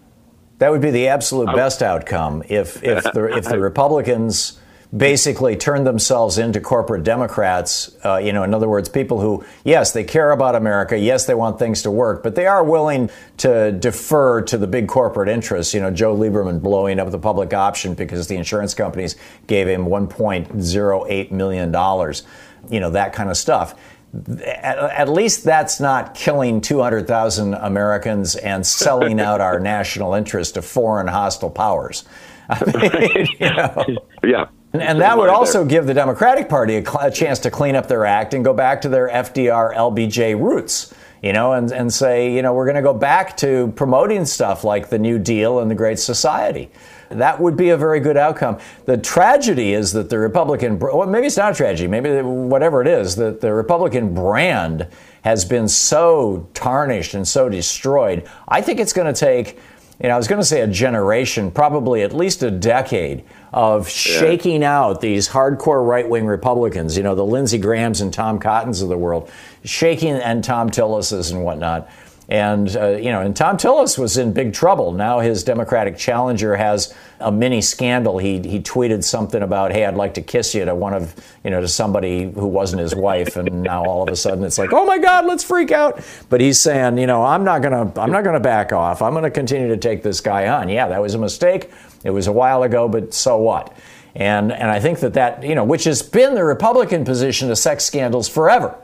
That 0.58 0.70
would 0.72 0.80
be 0.80 0.90
the 0.90 1.08
absolute 1.08 1.54
best 1.54 1.82
outcome 1.82 2.42
if 2.48 2.82
if 2.82 3.04
the 3.04 3.36
if 3.36 3.44
the 3.44 3.58
Republicans 3.60 4.58
basically 4.96 5.54
turn 5.54 5.84
themselves 5.84 6.38
into 6.38 6.60
corporate 6.60 7.04
Democrats. 7.04 7.94
Uh, 8.04 8.16
you 8.16 8.32
know, 8.32 8.42
in 8.42 8.54
other 8.54 8.68
words, 8.68 8.88
people 8.88 9.20
who 9.20 9.44
yes, 9.64 9.92
they 9.92 10.02
care 10.02 10.30
about 10.32 10.54
America, 10.54 10.98
yes, 10.98 11.26
they 11.26 11.34
want 11.34 11.58
things 11.58 11.82
to 11.82 11.90
work, 11.90 12.22
but 12.22 12.34
they 12.34 12.46
are 12.46 12.64
willing 12.64 13.10
to 13.36 13.70
defer 13.72 14.40
to 14.42 14.58
the 14.58 14.66
big 14.66 14.88
corporate 14.88 15.28
interests. 15.28 15.74
You 15.74 15.80
know, 15.80 15.90
Joe 15.90 16.16
Lieberman 16.16 16.60
blowing 16.60 16.98
up 16.98 17.10
the 17.10 17.18
public 17.18 17.52
option 17.54 17.94
because 17.94 18.26
the 18.26 18.36
insurance 18.36 18.74
companies 18.74 19.14
gave 19.46 19.68
him 19.68 19.86
1.08 19.86 21.30
million 21.30 21.70
dollars. 21.70 22.22
You 22.68 22.80
know, 22.80 22.90
that 22.90 23.12
kind 23.12 23.30
of 23.30 23.36
stuff 23.36 23.74
at, 24.14 25.08
least 25.08 25.44
that's 25.44 25.80
not 25.80 26.14
killing 26.14 26.60
200,000 26.60 27.54
Americans 27.54 28.36
and 28.36 28.66
selling 28.66 29.20
out 29.20 29.40
our 29.40 29.60
national 29.74 30.14
interest 30.14 30.54
to 30.54 30.62
foreign 30.62 31.06
hostile 31.06 31.50
powers. 31.50 32.04
I 32.48 32.64
mean, 32.64 33.28
you 33.38 33.50
know. 33.50 33.86
Yeah. 34.24 34.48
And, 34.72 34.82
and 34.82 35.00
that 35.00 35.16
would 35.16 35.30
also 35.30 35.64
give 35.64 35.86
the 35.86 35.94
Democratic 35.94 36.48
Party 36.48 36.76
a, 36.76 36.84
a, 37.00 37.10
chance 37.10 37.38
to 37.40 37.50
clean 37.50 37.74
up 37.74 37.88
their 37.88 38.04
act 38.04 38.34
and 38.34 38.44
go 38.44 38.52
back 38.52 38.82
to 38.82 38.88
their 38.90 39.08
FDR 39.08 39.74
LBJ 39.74 40.38
roots, 40.38 40.92
you 41.22 41.32
know, 41.32 41.52
and, 41.52 41.72
and 41.72 41.92
say, 41.92 42.34
you 42.34 42.42
know, 42.42 42.52
we're 42.52 42.66
going 42.66 42.76
to 42.76 42.82
go 42.82 42.92
back 42.92 43.36
to 43.38 43.72
promoting 43.76 44.26
stuff 44.26 44.64
like 44.64 44.90
the 44.90 44.98
New 44.98 45.18
Deal 45.18 45.60
and 45.60 45.70
the 45.70 45.74
Great 45.74 45.98
Society. 45.98 46.70
That 47.10 47.40
would 47.40 47.56
be 47.56 47.70
a 47.70 47.76
very 47.76 48.00
good 48.00 48.16
outcome. 48.16 48.58
The 48.84 48.96
tragedy 48.98 49.72
is 49.72 49.92
that 49.92 50.10
the 50.10 50.18
Republican, 50.18 50.78
well, 50.78 51.06
maybe 51.06 51.26
it's 51.26 51.36
not 51.36 51.52
a 51.52 51.54
tragedy, 51.54 51.88
maybe 51.88 52.10
whatever 52.20 52.82
it 52.82 52.88
is, 52.88 53.16
that 53.16 53.40
the 53.40 53.52
Republican 53.52 54.14
brand 54.14 54.86
has 55.22 55.44
been 55.44 55.68
so 55.68 56.48
tarnished 56.54 57.14
and 57.14 57.26
so 57.26 57.48
destroyed. 57.48 58.28
I 58.46 58.60
think 58.60 58.78
it's 58.78 58.92
going 58.92 59.12
to 59.12 59.18
take, 59.18 59.58
you 60.00 60.08
know, 60.08 60.14
I 60.14 60.16
was 60.16 60.28
going 60.28 60.40
to 60.40 60.46
say 60.46 60.60
a 60.60 60.66
generation, 60.66 61.50
probably 61.50 62.02
at 62.02 62.14
least 62.14 62.42
a 62.42 62.50
decade 62.50 63.24
of 63.52 63.88
shaking 63.88 64.62
out 64.62 65.00
these 65.00 65.28
hardcore 65.28 65.86
right 65.86 66.08
wing 66.08 66.26
Republicans, 66.26 66.96
you 66.96 67.02
know, 67.02 67.14
the 67.14 67.24
Lindsey 67.24 67.58
Grahams 67.58 68.00
and 68.00 68.12
Tom 68.12 68.38
Cottons 68.38 68.82
of 68.82 68.90
the 68.90 68.98
world, 68.98 69.30
shaking 69.64 70.14
and 70.14 70.44
Thom 70.44 70.70
Tillis's 70.70 71.30
and 71.30 71.42
whatnot 71.42 71.88
and, 72.28 72.76
uh, 72.76 72.88
you 72.88 73.10
know, 73.10 73.22
and 73.22 73.34
Thom 73.34 73.56
Tillis 73.56 73.96
was 73.96 74.18
in 74.18 74.34
big 74.34 74.52
trouble. 74.52 74.92
Now 74.92 75.20
his 75.20 75.42
Democratic 75.42 75.96
challenger 75.96 76.56
has 76.56 76.94
a 77.20 77.32
mini 77.32 77.62
scandal. 77.62 78.18
He, 78.18 78.38
he 78.40 78.60
tweeted 78.60 79.02
something 79.02 79.42
about, 79.42 79.72
hey, 79.72 79.86
I'd 79.86 79.94
like 79.94 80.12
to 80.14 80.20
kiss 80.20 80.54
you 80.54 80.66
to 80.66 80.74
one 80.74 80.92
of, 80.92 81.14
you 81.42 81.50
know, 81.50 81.62
to 81.62 81.68
somebody 81.68 82.30
who 82.30 82.46
wasn't 82.46 82.82
his 82.82 82.94
wife. 82.94 83.36
And 83.36 83.62
now 83.62 83.82
all 83.82 84.02
of 84.02 84.10
a 84.10 84.16
sudden 84.16 84.44
it's 84.44 84.58
like, 84.58 84.74
oh 84.74 84.84
my 84.84 84.98
God, 84.98 85.24
let's 85.24 85.42
freak 85.42 85.72
out. 85.72 86.04
But 86.28 86.42
he's 86.42 86.60
saying, 86.60 86.98
you 86.98 87.06
know, 87.06 87.24
I'm 87.24 87.44
not 87.44 87.62
going 87.62 87.72
to, 87.72 88.00
I'm 88.00 88.12
not 88.12 88.24
going 88.24 88.34
to 88.34 88.40
back 88.40 88.74
off. 88.74 89.00
I'm 89.00 89.12
going 89.12 89.24
to 89.24 89.30
continue 89.30 89.68
to 89.68 89.78
take 89.78 90.02
this 90.02 90.20
guy 90.20 90.48
on. 90.48 90.68
Yeah, 90.68 90.88
that 90.88 91.00
was 91.00 91.14
a 91.14 91.18
mistake. 91.18 91.70
It 92.04 92.10
was 92.10 92.26
a 92.26 92.32
while 92.32 92.62
ago, 92.62 92.88
but 92.88 93.14
so 93.14 93.38
what? 93.38 93.74
And, 94.14 94.52
and 94.52 94.70
I 94.70 94.80
think 94.80 95.00
that 95.00 95.14
that, 95.14 95.42
you 95.42 95.54
know, 95.54 95.64
which 95.64 95.84
has 95.84 96.02
been 96.02 96.34
the 96.34 96.44
Republican 96.44 97.06
position 97.06 97.48
to 97.48 97.56
sex 97.56 97.84
scandals 97.84 98.28
forever 98.28 98.76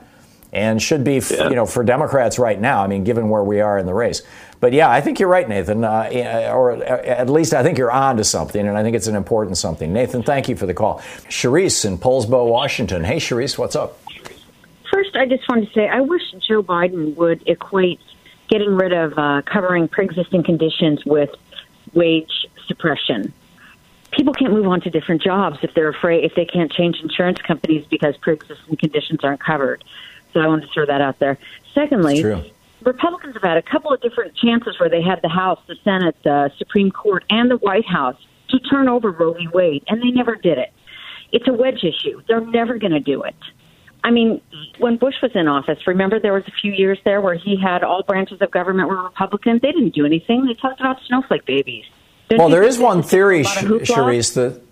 and 0.55 0.81
should 0.81 1.03
be, 1.03 1.21
yeah. 1.29 1.49
you 1.49 1.55
know, 1.55 1.65
for 1.65 1.83
Democrats 1.83 2.39
right 2.39 2.59
now. 2.59 2.81
I 2.81 2.87
mean, 2.87 3.03
given 3.03 3.29
where 3.29 3.43
we 3.43 3.59
are 3.59 3.77
in 3.77 3.85
the 3.85 3.93
race. 3.93 4.23
But 4.61 4.71
yeah, 4.71 4.89
I 4.89 5.01
think 5.01 5.19
you're 5.19 5.29
right, 5.29 5.47
Nathan. 5.47 5.83
Uh, 5.83 6.49
or 6.53 6.71
at 6.83 7.29
least 7.29 7.53
I 7.53 7.61
think 7.61 7.77
you're 7.77 7.91
on 7.91 8.17
to 8.17 8.23
something, 8.23 8.65
and 8.65 8.77
I 8.77 8.81
think 8.81 8.95
it's 8.95 9.07
an 9.07 9.15
important 9.15 9.57
something. 9.57 9.91
Nathan, 9.91 10.23
thank 10.23 10.47
you 10.47 10.55
for 10.55 10.65
the 10.65 10.73
call. 10.73 10.99
Sharice 11.29 11.85
in 11.85 11.97
Poulsbo, 11.97 12.49
Washington. 12.49 13.03
Hey, 13.03 13.17
Sharice, 13.17 13.57
what's 13.57 13.75
up? 13.75 13.99
First, 14.91 15.15
I 15.17 15.25
just 15.25 15.47
wanted 15.49 15.67
to 15.67 15.73
say 15.73 15.89
I 15.89 15.99
wish 15.99 16.23
Joe 16.47 16.63
Biden 16.63 17.15
would 17.17 17.43
equate 17.47 17.99
getting 18.47 18.75
rid 18.75 18.93
of 18.93 19.17
uh, 19.19 19.41
covering 19.45 19.89
pre-existing 19.89 20.43
conditions 20.43 21.03
with 21.05 21.31
wage 21.93 22.47
suppression 22.67 23.33
people 24.15 24.33
can't 24.33 24.53
move 24.53 24.67
on 24.67 24.81
to 24.81 24.89
different 24.89 25.21
jobs 25.21 25.59
if 25.61 25.73
they're 25.73 25.89
afraid 25.89 26.23
if 26.23 26.35
they 26.35 26.45
can't 26.45 26.71
change 26.71 27.01
insurance 27.01 27.41
companies 27.41 27.85
because 27.89 28.15
pre-existing 28.17 28.77
conditions 28.77 29.19
aren't 29.23 29.41
covered. 29.41 29.83
So 30.35 30.41
I 30.41 30.47
wanted 30.47 30.67
to 30.67 30.73
throw 30.73 30.85
that 30.85 30.99
out 30.99 31.17
there. 31.19 31.37
Secondly, 31.73 32.21
Republicans 32.83 33.35
have 33.35 33.41
had 33.41 33.55
a 33.55 33.61
couple 33.61 33.93
of 33.93 34.01
different 34.01 34.35
chances 34.35 34.77
where 34.77 34.89
they 34.89 35.01
had 35.01 35.21
the 35.23 35.29
House, 35.29 35.59
the 35.65 35.77
Senate, 35.81 36.17
the 36.25 36.51
Supreme 36.57 36.91
Court, 36.91 37.23
and 37.29 37.49
the 37.49 37.55
White 37.55 37.85
House 37.85 38.17
to 38.49 38.59
turn 38.59 38.89
over 38.89 39.11
Roe 39.11 39.31
v. 39.31 39.47
Wade, 39.53 39.85
and 39.87 40.01
they 40.01 40.11
never 40.11 40.35
did 40.35 40.57
it. 40.57 40.73
It's 41.31 41.47
a 41.47 41.53
wedge 41.53 41.85
issue. 41.85 42.21
They're 42.27 42.41
never 42.41 42.77
going 42.77 42.91
to 42.91 42.99
do 42.99 43.23
it. 43.23 43.35
I 44.03 44.11
mean, 44.11 44.41
when 44.77 44.97
Bush 44.97 45.15
was 45.23 45.31
in 45.35 45.47
office, 45.47 45.79
remember 45.87 46.19
there 46.19 46.33
was 46.33 46.43
a 46.47 46.51
few 46.61 46.73
years 46.73 46.99
there 47.05 47.21
where 47.21 47.35
he 47.35 47.55
had 47.55 47.81
all 47.81 48.03
branches 48.03 48.41
of 48.41 48.51
government 48.51 48.89
were 48.89 49.01
Republican. 49.01 49.61
They 49.61 49.71
didn't 49.71 49.95
do 49.95 50.05
anything. 50.05 50.45
They 50.45 50.53
talked 50.53 50.81
about 50.81 50.97
snowflake 51.07 51.45
babies. 51.45 51.85
Don't 52.27 52.39
well, 52.39 52.49
there 52.49 52.63
is 52.63 52.77
one 52.77 53.03
theory, 53.03 53.41
a 53.41 53.43
lot 53.43 53.63
of 53.63 53.69
hoopla? 53.69 53.85
Charisse, 53.85 54.33
that 54.33 54.64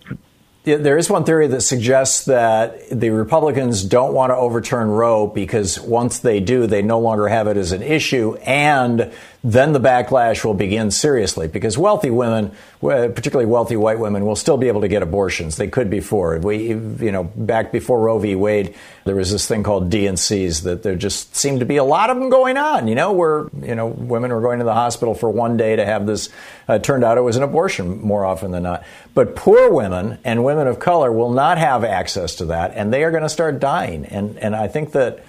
there 0.64 0.96
is 0.96 1.10
one 1.10 1.24
theory 1.24 1.46
that 1.46 1.60
suggests 1.60 2.24
that 2.24 2.88
the 2.88 3.10
Republicans 3.10 3.84
don't 3.84 4.14
want 4.14 4.30
to 4.30 4.36
overturn 4.36 4.88
Roe 4.88 5.26
because 5.26 5.78
once 5.78 6.20
they 6.20 6.40
do, 6.40 6.66
they 6.66 6.80
no 6.80 6.98
longer 7.00 7.28
have 7.28 7.46
it 7.48 7.58
as 7.58 7.72
an 7.72 7.82
issue, 7.82 8.34
and 8.36 9.12
then 9.44 9.74
the 9.74 9.78
backlash 9.78 10.42
will 10.42 10.54
begin 10.54 10.90
seriously 10.90 11.48
because 11.48 11.76
wealthy 11.76 12.08
women, 12.08 12.46
uh, 12.82 13.08
particularly 13.08 13.44
wealthy 13.44 13.76
white 13.76 13.98
women, 13.98 14.24
will 14.24 14.36
still 14.36 14.56
be 14.56 14.68
able 14.68 14.80
to 14.80 14.88
get 14.88 15.02
abortions. 15.02 15.56
They 15.56 15.68
could 15.68 15.90
before. 15.90 16.38
We, 16.38 16.68
you 16.68 17.12
know, 17.12 17.24
back 17.24 17.70
before 17.70 18.00
Roe 18.00 18.18
v. 18.18 18.36
Wade, 18.36 18.74
there 19.04 19.14
was 19.14 19.30
this 19.30 19.46
thing 19.46 19.62
called 19.62 19.90
D&Cs 19.90 20.60
that 20.60 20.82
there 20.82 20.96
just 20.96 21.36
seemed 21.36 21.60
to 21.60 21.66
be 21.66 21.76
a 21.76 21.84
lot 21.84 22.08
of 22.08 22.18
them 22.18 22.30
going 22.30 22.56
on. 22.56 22.88
You 22.88 22.94
know, 22.94 23.12
where 23.12 23.50
you 23.62 23.74
know 23.74 23.86
women 23.86 24.32
were 24.32 24.40
going 24.40 24.60
to 24.60 24.64
the 24.64 24.72
hospital 24.72 25.14
for 25.14 25.28
one 25.28 25.58
day 25.58 25.76
to 25.76 25.84
have 25.84 26.06
this. 26.06 26.30
Uh, 26.66 26.78
turned 26.78 27.04
out 27.04 27.18
it 27.18 27.20
was 27.20 27.36
an 27.36 27.42
abortion 27.42 28.00
more 28.00 28.24
often 28.24 28.50
than 28.50 28.62
not. 28.62 28.84
But 29.12 29.36
poor 29.36 29.70
women 29.70 30.16
and 30.24 30.42
women 30.42 30.66
of 30.66 30.78
color 30.78 31.12
will 31.12 31.30
not 31.30 31.58
have 31.58 31.84
access 31.84 32.36
to 32.36 32.46
that, 32.46 32.72
and 32.74 32.90
they 32.90 33.04
are 33.04 33.10
going 33.10 33.22
to 33.24 33.28
start 33.28 33.60
dying. 33.60 34.06
And 34.06 34.38
and 34.38 34.56
I 34.56 34.68
think 34.68 34.92
that, 34.92 35.22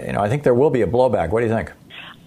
you 0.00 0.12
know, 0.12 0.20
I 0.20 0.30
think 0.30 0.42
there 0.42 0.54
will 0.54 0.70
be 0.70 0.80
a 0.80 0.86
blowback. 0.86 1.28
What 1.28 1.40
do 1.40 1.46
you 1.46 1.52
think? 1.52 1.70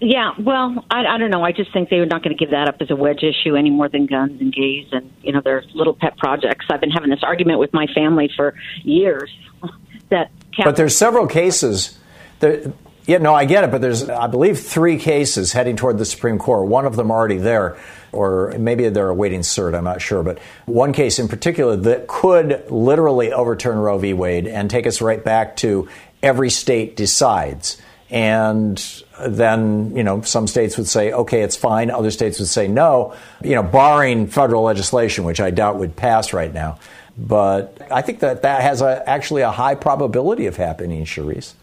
Yeah, 0.04 0.32
well, 0.40 0.84
I, 0.90 1.06
I 1.06 1.18
don't 1.20 1.30
know. 1.30 1.44
I 1.44 1.52
just 1.52 1.72
think 1.72 1.90
they're 1.90 2.08
not 2.08 2.24
going 2.24 2.36
to 2.36 2.40
give 2.40 2.50
that 2.50 2.68
up 2.68 2.78
as 2.82 2.90
a 2.90 2.96
wedge 2.96 3.22
issue 3.22 3.56
any 3.56 3.70
more 3.70 3.88
than 3.88 4.08
guns 4.08 4.42
and 4.42 4.52
gays 4.52 4.88
and 4.92 5.12
you 5.22 5.32
know 5.32 5.42
their 5.42 5.64
little 5.76 5.94
pet 5.94 6.18
projects. 6.18 6.66
I've 6.72 6.82
been 6.82 6.90
having 6.90 7.12
this 7.12 7.22
argument 7.22 7.60
with 7.60 7.72
my 7.72 7.86
family 7.94 8.28
for 8.36 8.56
years 8.82 9.30
that 10.10 10.32
But 10.58 10.76
there's 10.76 10.98
several 10.98 11.28
cases. 11.28 12.00
There, 12.40 12.74
yeah, 13.06 13.20
no, 13.20 13.36
I 13.36 13.46
get 13.46 13.64
it, 13.64 13.72
but 13.72 13.82
there's, 13.82 14.10
I 14.10 14.26
believe, 14.26 14.60
three 14.60 14.98
cases 14.98 15.54
heading 15.54 15.76
toward 15.76 16.00
the 16.00 16.06
Supreme 16.06 16.40
Court. 16.40 16.68
One 16.68 16.86
of 16.86 16.96
them 16.96 17.12
already 17.12 17.38
there, 17.38 17.78
or 18.12 18.56
maybe 18.58 18.90
they're 18.90 19.10
awaiting 19.10 19.42
cert. 19.42 19.76
I'm 19.76 19.84
not 19.84 20.02
sure, 20.02 20.24
but 20.24 20.40
one 20.66 20.94
case 20.94 21.20
in 21.20 21.28
particular 21.28 21.76
that 21.76 22.08
could 22.08 22.72
literally 22.72 23.34
overturn 23.34 23.78
Roe 23.78 24.00
v. 24.00 24.14
Wade 24.14 24.48
and 24.48 24.70
take 24.70 24.88
us 24.88 25.00
right 25.00 25.24
back 25.24 25.58
to 25.58 25.90
every 26.24 26.50
state 26.50 26.96
decides. 26.96 27.80
And 28.12 29.04
then, 29.28 29.96
you 29.96 30.04
know, 30.04 30.22
some 30.22 30.48
states 30.48 30.78
would 30.78 30.88
say, 30.88 31.12
okay, 31.12 31.42
it's 31.42 31.56
fine. 31.56 31.92
Other 31.92 32.12
states 32.12 32.40
would 32.40 32.48
say 32.48 32.68
no, 32.68 33.16
you 33.44 33.56
know, 33.56 33.64
barring 33.64 34.28
federal 34.28 34.64
legislation, 34.64 35.24
which 35.24 35.40
I 35.40 35.52
doubt 35.52 35.78
would 35.78 35.96
pass 35.96 36.34
right 36.34 36.54
now. 36.54 36.80
But 37.18 37.78
I 37.92 38.02
think 38.02 38.20
that 38.20 38.42
that 38.44 38.62
has 38.62 38.82
a, 38.82 39.08
actually 39.08 39.42
a 39.42 39.52
high 39.52 39.76
probability 39.76 40.46
of 40.46 40.58
happening, 40.58 41.04
Charisse. 41.06 41.54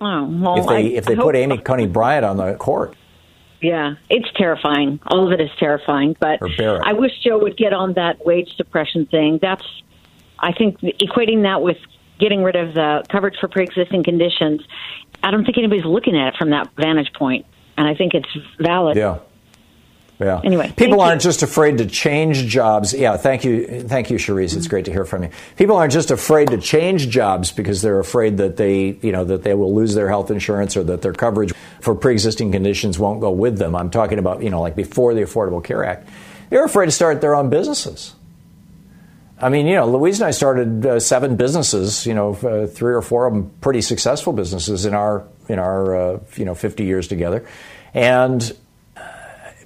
Oh, 0.00 0.24
well, 0.24 0.60
if 0.60 0.66
they 0.66 0.74
I, 0.74 0.78
if 0.98 1.04
they 1.06 1.16
I 1.16 1.22
put 1.22 1.34
Amy 1.34 1.58
Coney 1.58 1.86
Barrett 1.86 2.24
on 2.24 2.36
the 2.36 2.54
court. 2.54 2.94
Yeah, 3.60 3.94
it's 4.08 4.28
terrifying. 4.36 5.00
All 5.06 5.26
of 5.26 5.32
it 5.32 5.40
is 5.40 5.50
terrifying. 5.58 6.16
But 6.20 6.40
I 6.60 6.92
wish 6.92 7.12
Joe 7.24 7.38
would 7.38 7.56
get 7.56 7.72
on 7.72 7.94
that 7.94 8.24
wage 8.24 8.54
suppression 8.56 9.06
thing. 9.06 9.38
That's, 9.42 9.64
I 10.38 10.52
think, 10.52 10.80
equating 10.80 11.42
that 11.42 11.60
with 11.60 11.78
getting 12.20 12.42
rid 12.42 12.56
of 12.56 12.74
the 12.74 13.04
coverage 13.08 13.36
for 13.40 13.48
pre-existing 13.48 14.04
conditions. 14.04 14.60
I 15.22 15.30
don't 15.30 15.44
think 15.44 15.58
anybody's 15.58 15.84
looking 15.84 16.16
at 16.16 16.28
it 16.28 16.36
from 16.36 16.50
that 16.50 16.70
vantage 16.76 17.12
point, 17.12 17.46
and 17.76 17.86
I 17.86 17.94
think 17.94 18.14
it's 18.14 18.28
valid. 18.58 18.96
Yeah. 18.96 19.18
Yeah. 20.20 20.40
Anyway, 20.42 20.72
people 20.76 21.00
aren't 21.00 21.22
just 21.22 21.44
afraid 21.44 21.78
to 21.78 21.86
change 21.86 22.44
jobs. 22.46 22.92
Yeah, 22.92 23.16
thank 23.16 23.44
you, 23.44 23.82
thank 23.82 24.10
you, 24.10 24.16
Charisse. 24.16 24.56
It's 24.56 24.66
great 24.66 24.86
to 24.86 24.92
hear 24.92 25.04
from 25.04 25.22
you. 25.22 25.30
People 25.56 25.76
aren't 25.76 25.92
just 25.92 26.10
afraid 26.10 26.48
to 26.48 26.58
change 26.58 27.08
jobs 27.08 27.52
because 27.52 27.82
they're 27.82 28.00
afraid 28.00 28.38
that 28.38 28.56
they, 28.56 28.98
you 29.00 29.12
know, 29.12 29.24
that 29.24 29.44
they 29.44 29.54
will 29.54 29.72
lose 29.72 29.94
their 29.94 30.08
health 30.08 30.32
insurance 30.32 30.76
or 30.76 30.82
that 30.84 31.02
their 31.02 31.12
coverage 31.12 31.52
for 31.80 31.94
pre-existing 31.94 32.50
conditions 32.50 32.98
won't 32.98 33.20
go 33.20 33.30
with 33.30 33.58
them. 33.58 33.76
I'm 33.76 33.90
talking 33.90 34.18
about, 34.18 34.42
you 34.42 34.50
know, 34.50 34.60
like 34.60 34.74
before 34.74 35.14
the 35.14 35.20
Affordable 35.20 35.62
Care 35.62 35.84
Act. 35.84 36.08
They're 36.50 36.64
afraid 36.64 36.86
to 36.86 36.92
start 36.92 37.20
their 37.20 37.36
own 37.36 37.48
businesses. 37.48 38.14
I 39.40 39.48
mean, 39.48 39.66
you 39.66 39.76
know, 39.76 39.86
Louise 39.86 40.20
and 40.20 40.28
I 40.28 40.32
started 40.32 40.84
uh, 40.84 41.00
seven 41.00 41.36
businesses. 41.36 42.06
You 42.06 42.14
know, 42.14 42.34
uh, 42.34 42.66
three 42.66 42.94
or 42.94 43.02
four 43.02 43.26
of 43.26 43.34
them 43.34 43.50
pretty 43.60 43.82
successful 43.82 44.32
businesses 44.32 44.84
in 44.84 44.94
our 44.94 45.24
in 45.48 45.58
our 45.58 45.96
uh, 45.96 46.20
you 46.36 46.44
know 46.44 46.54
50 46.54 46.84
years 46.84 47.08
together, 47.08 47.46
and 47.94 48.56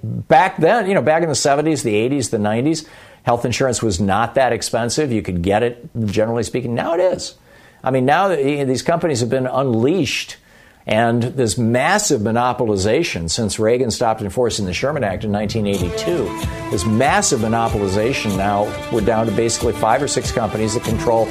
back 0.03 0.57
then, 0.57 0.87
you 0.87 0.93
know, 0.93 1.01
back 1.01 1.23
in 1.23 1.29
the 1.29 1.35
70s, 1.35 1.83
the 1.83 1.93
80s, 1.93 2.29
the 2.29 2.37
90s, 2.37 2.87
health 3.23 3.45
insurance 3.45 3.81
was 3.81 3.99
not 3.99 4.35
that 4.35 4.53
expensive. 4.53 5.11
You 5.11 5.21
could 5.21 5.41
get 5.41 5.63
it, 5.63 5.89
generally 6.05 6.43
speaking. 6.43 6.75
Now 6.75 6.93
it 6.93 6.99
is. 6.99 7.35
I 7.83 7.91
mean, 7.91 8.05
now 8.05 8.29
these 8.29 8.81
companies 8.81 9.19
have 9.19 9.29
been 9.29 9.47
unleashed, 9.47 10.37
and 10.85 11.23
this 11.23 11.57
massive 11.57 12.21
monopolization 12.21 13.29
since 13.29 13.57
Reagan 13.57 13.91
stopped 13.91 14.21
enforcing 14.21 14.65
the 14.65 14.73
Sherman 14.73 15.03
Act 15.03 15.23
in 15.23 15.31
1982. 15.31 16.69
This 16.71 16.85
massive 16.85 17.39
monopolization 17.39 18.37
now, 18.37 18.63
we're 18.91 19.01
down 19.01 19.25
to 19.27 19.31
basically 19.31 19.73
five 19.73 20.01
or 20.01 20.07
six 20.07 20.31
companies 20.31 20.73
that 20.73 20.83
control 20.83 21.25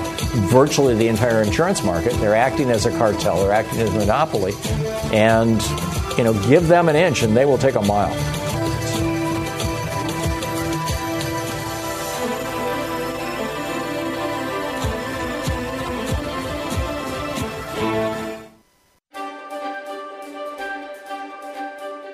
virtually 0.49 0.95
the 0.95 1.09
entire 1.09 1.43
insurance 1.43 1.83
market. 1.83 2.13
They're 2.15 2.35
acting 2.35 2.71
as 2.71 2.87
a 2.87 2.91
cartel, 2.97 3.43
they're 3.43 3.53
acting 3.53 3.81
as 3.81 3.95
a 3.95 3.99
monopoly. 3.99 4.55
And, 5.13 5.61
you 6.17 6.25
know, 6.25 6.33
give 6.49 6.69
them 6.69 6.89
an 6.89 6.97
inch 6.97 7.23
and 7.23 7.37
they 7.37 7.45
will 7.45 7.59
take 7.59 7.75
a 7.75 7.83
mile. 7.83 8.32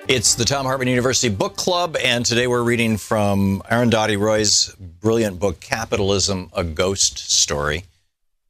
It's 0.09 0.33
the 0.33 0.43
Thom 0.43 0.65
Hartmann 0.65 0.87
University 0.87 1.29
Book 1.31 1.55
Club, 1.55 1.95
and 2.03 2.25
today 2.25 2.47
we're 2.47 2.63
reading 2.63 2.97
from 2.97 3.61
Aaron 3.69 3.91
Arundhati 3.91 4.19
Roy's 4.19 4.73
brilliant 4.79 5.39
book, 5.39 5.59
Capitalism 5.59 6.49
A 6.51 6.63
Ghost 6.63 7.19
Story. 7.31 7.83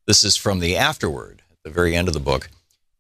This 0.08 0.24
is 0.24 0.38
from 0.38 0.62
the 0.62 0.78
afterword 0.78 1.42
at 1.52 1.58
the 1.66 1.70
very 1.70 1.98
end 1.98 2.08
of 2.08 2.14
the 2.14 2.22
book. 2.22 2.50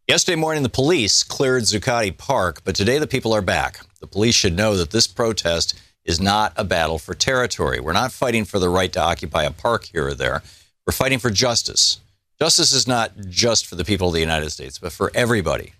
Yesterday 0.10 0.36
morning, 0.36 0.64
the 0.64 0.68
police 0.68 1.24
cleared 1.24 1.64
Zuccotti 1.64 2.18
Park, 2.18 2.60
but 2.66 2.76
today 2.76 2.97
the 2.97 3.07
people 3.07 3.32
are 3.32 3.41
back. 3.41 3.80
The 4.01 4.07
police 4.07 4.36
should 4.36 4.57
know 4.57 4.76
that 4.76 4.91
this 4.91 5.07
protest 5.07 5.80
is 6.03 6.20
not 6.20 6.51
a 6.57 6.66
battle 6.66 6.99
for 6.99 7.14
territory. 7.14 7.80
We're 7.80 7.93
not 7.93 8.12
fighting 8.12 8.43
for 8.43 8.60
the 8.60 8.68
right 8.68 8.91
to 8.91 9.01
occupy 9.01 9.43
a 9.43 9.51
park 9.51 9.86
here 9.86 10.07
or 10.07 10.14
there. 10.14 10.43
We're 10.86 10.91
fighting 10.91 11.20
for 11.20 11.30
justice. 11.30 12.01
Justice 12.38 12.74
is 12.74 12.86
not 12.86 13.18
just 13.30 13.66
for 13.66 13.76
the 13.76 13.86
people 13.86 14.10
of 14.10 14.14
the 14.14 14.20
United 14.20 14.49
States, 14.49 14.78
but 14.78 14.91
for 14.91 15.14
everybody. 15.16 15.72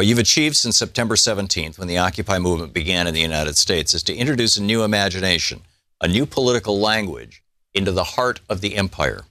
What 0.00 0.06
you've 0.06 0.18
achieved 0.18 0.56
since 0.56 0.78
September 0.78 1.14
17th, 1.14 1.78
when 1.78 1.86
the 1.86 1.98
Occupy 1.98 2.38
movement 2.38 2.72
began 2.72 3.06
in 3.06 3.12
the 3.12 3.20
United 3.20 3.58
States, 3.58 3.92
is 3.92 4.02
to 4.04 4.16
introduce 4.16 4.56
a 4.56 4.62
new 4.62 4.82
imagination, 4.82 5.60
a 6.00 6.08
new 6.08 6.24
political 6.24 6.80
language 6.80 7.42
into 7.74 7.92
the 7.92 8.04
heart 8.16 8.40
of 8.48 8.62
the 8.62 8.76
empire. 8.76 9.24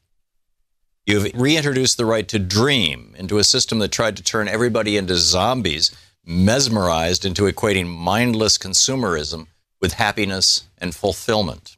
You've 1.07 1.34
reintroduced 1.34 1.97
the 1.97 2.05
right 2.05 2.28
to 2.28 2.38
dream 2.38 3.15
into 3.17 3.39
a 3.39 3.43
system 3.43 3.80
that 3.80 3.91
tried 3.91 4.15
to 4.17 4.24
turn 4.24 4.47
everybody 4.47 4.95
into 4.95 5.17
zombies, 5.17 5.89
mesmerized 6.24 7.26
into 7.26 7.51
equating 7.51 7.88
mindless 7.88 8.59
consumerism 8.59 9.47
with 9.82 9.93
happiness 9.93 10.65
and 10.78 10.93
fulfillment. 10.93 11.78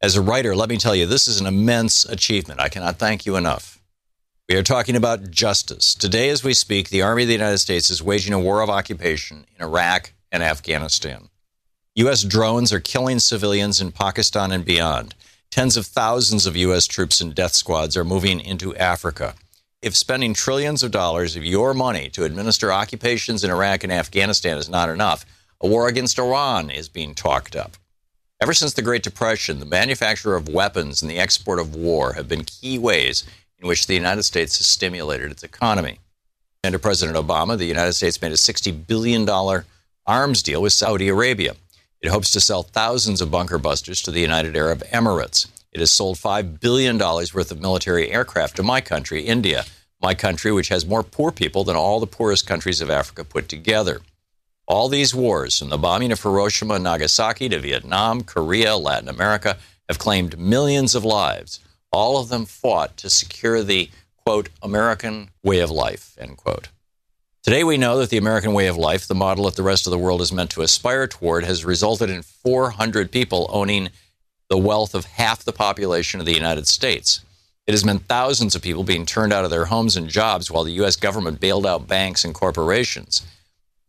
As 0.00 0.16
a 0.16 0.22
writer, 0.22 0.56
let 0.56 0.70
me 0.70 0.78
tell 0.78 0.96
you, 0.96 1.04
this 1.04 1.28
is 1.28 1.42
an 1.42 1.46
immense 1.46 2.06
achievement. 2.06 2.58
I 2.58 2.70
cannot 2.70 2.96
thank 2.96 3.26
you 3.26 3.36
enough. 3.36 3.73
We 4.46 4.56
are 4.56 4.62
talking 4.62 4.94
about 4.94 5.30
justice. 5.30 5.94
Today, 5.94 6.28
as 6.28 6.44
we 6.44 6.52
speak, 6.52 6.90
the 6.90 7.00
Army 7.00 7.22
of 7.22 7.28
the 7.28 7.34
United 7.34 7.56
States 7.58 7.88
is 7.88 8.02
waging 8.02 8.34
a 8.34 8.38
war 8.38 8.60
of 8.60 8.68
occupation 8.68 9.46
in 9.56 9.64
Iraq 9.64 10.12
and 10.30 10.42
Afghanistan. 10.42 11.30
U.S. 11.94 12.22
drones 12.22 12.70
are 12.70 12.78
killing 12.78 13.20
civilians 13.20 13.80
in 13.80 13.90
Pakistan 13.90 14.52
and 14.52 14.62
beyond. 14.62 15.14
Tens 15.50 15.78
of 15.78 15.86
thousands 15.86 16.44
of 16.44 16.58
U.S. 16.58 16.86
troops 16.86 17.22
and 17.22 17.34
death 17.34 17.54
squads 17.54 17.96
are 17.96 18.04
moving 18.04 18.38
into 18.38 18.76
Africa. 18.76 19.34
If 19.80 19.96
spending 19.96 20.34
trillions 20.34 20.82
of 20.82 20.90
dollars 20.90 21.36
of 21.36 21.44
your 21.46 21.72
money 21.72 22.10
to 22.10 22.24
administer 22.24 22.70
occupations 22.70 23.44
in 23.44 23.50
Iraq 23.50 23.82
and 23.82 23.92
Afghanistan 23.92 24.58
is 24.58 24.68
not 24.68 24.90
enough, 24.90 25.24
a 25.62 25.66
war 25.66 25.88
against 25.88 26.18
Iran 26.18 26.68
is 26.68 26.90
being 26.90 27.14
talked 27.14 27.56
up. 27.56 27.78
Ever 28.42 28.52
since 28.52 28.74
the 28.74 28.82
Great 28.82 29.02
Depression, 29.02 29.58
the 29.58 29.64
manufacture 29.64 30.34
of 30.34 30.50
weapons 30.50 31.00
and 31.00 31.10
the 31.10 31.18
export 31.18 31.58
of 31.58 31.74
war 31.74 32.12
have 32.12 32.28
been 32.28 32.44
key 32.44 32.78
ways 32.78 33.24
in 33.64 33.68
which 33.68 33.86
the 33.86 33.94
United 33.94 34.22
States 34.24 34.58
has 34.58 34.66
stimulated 34.66 35.30
its 35.30 35.42
economy. 35.42 35.98
Under 36.62 36.78
President 36.78 37.16
Obama, 37.16 37.56
the 37.56 37.64
United 37.64 37.94
States 37.94 38.20
made 38.20 38.30
a 38.30 38.36
$60 38.36 38.86
billion 38.86 39.26
arms 40.06 40.42
deal 40.42 40.60
with 40.60 40.74
Saudi 40.74 41.08
Arabia. 41.08 41.54
It 42.02 42.10
hopes 42.10 42.30
to 42.32 42.40
sell 42.40 42.62
thousands 42.62 43.22
of 43.22 43.30
bunker 43.30 43.58
busters 43.58 44.02
to 44.02 44.10
the 44.10 44.20
United 44.20 44.54
Arab 44.54 44.82
Emirates. 44.92 45.48
It 45.72 45.80
has 45.80 45.90
sold 45.90 46.18
$5 46.18 46.60
billion 46.60 46.98
worth 46.98 47.50
of 47.50 47.60
military 47.60 48.10
aircraft 48.10 48.56
to 48.56 48.62
my 48.62 48.82
country, 48.82 49.22
India, 49.22 49.64
my 49.98 50.14
country, 50.14 50.52
which 50.52 50.68
has 50.68 50.84
more 50.84 51.02
poor 51.02 51.32
people 51.32 51.64
than 51.64 51.74
all 51.74 52.00
the 52.00 52.06
poorest 52.06 52.46
countries 52.46 52.82
of 52.82 52.90
Africa 52.90 53.24
put 53.24 53.48
together. 53.48 54.02
All 54.68 54.90
these 54.90 55.14
wars, 55.14 55.58
from 55.58 55.70
the 55.70 55.78
bombing 55.78 56.12
of 56.12 56.22
Hiroshima 56.22 56.74
and 56.74 56.84
Nagasaki 56.84 57.48
to 57.48 57.58
Vietnam, 57.58 58.24
Korea, 58.24 58.76
Latin 58.76 59.08
America, 59.08 59.56
have 59.88 59.98
claimed 59.98 60.38
millions 60.38 60.94
of 60.94 61.02
lives. 61.02 61.60
All 61.94 62.18
of 62.18 62.28
them 62.28 62.44
fought 62.44 62.96
to 62.96 63.08
secure 63.08 63.62
the, 63.62 63.88
quote, 64.26 64.48
American 64.60 65.30
way 65.44 65.60
of 65.60 65.70
life, 65.70 66.16
end 66.18 66.36
quote. 66.36 66.70
Today, 67.44 67.62
we 67.62 67.76
know 67.76 67.98
that 67.98 68.10
the 68.10 68.16
American 68.16 68.52
way 68.52 68.66
of 68.66 68.76
life, 68.76 69.06
the 69.06 69.14
model 69.14 69.44
that 69.44 69.54
the 69.54 69.62
rest 69.62 69.86
of 69.86 69.92
the 69.92 69.98
world 69.98 70.20
is 70.20 70.32
meant 70.32 70.50
to 70.50 70.62
aspire 70.62 71.06
toward, 71.06 71.44
has 71.44 71.64
resulted 71.64 72.10
in 72.10 72.22
400 72.22 73.12
people 73.12 73.48
owning 73.48 73.90
the 74.50 74.58
wealth 74.58 74.92
of 74.92 75.04
half 75.04 75.44
the 75.44 75.52
population 75.52 76.18
of 76.18 76.26
the 76.26 76.34
United 76.34 76.66
States. 76.66 77.20
It 77.64 77.74
has 77.74 77.84
meant 77.84 78.08
thousands 78.08 78.56
of 78.56 78.62
people 78.62 78.82
being 78.82 79.06
turned 79.06 79.32
out 79.32 79.44
of 79.44 79.52
their 79.52 79.66
homes 79.66 79.96
and 79.96 80.08
jobs 80.08 80.50
while 80.50 80.64
the 80.64 80.72
U.S. 80.72 80.96
government 80.96 81.38
bailed 81.38 81.64
out 81.64 81.86
banks 81.86 82.24
and 82.24 82.34
corporations. 82.34 83.24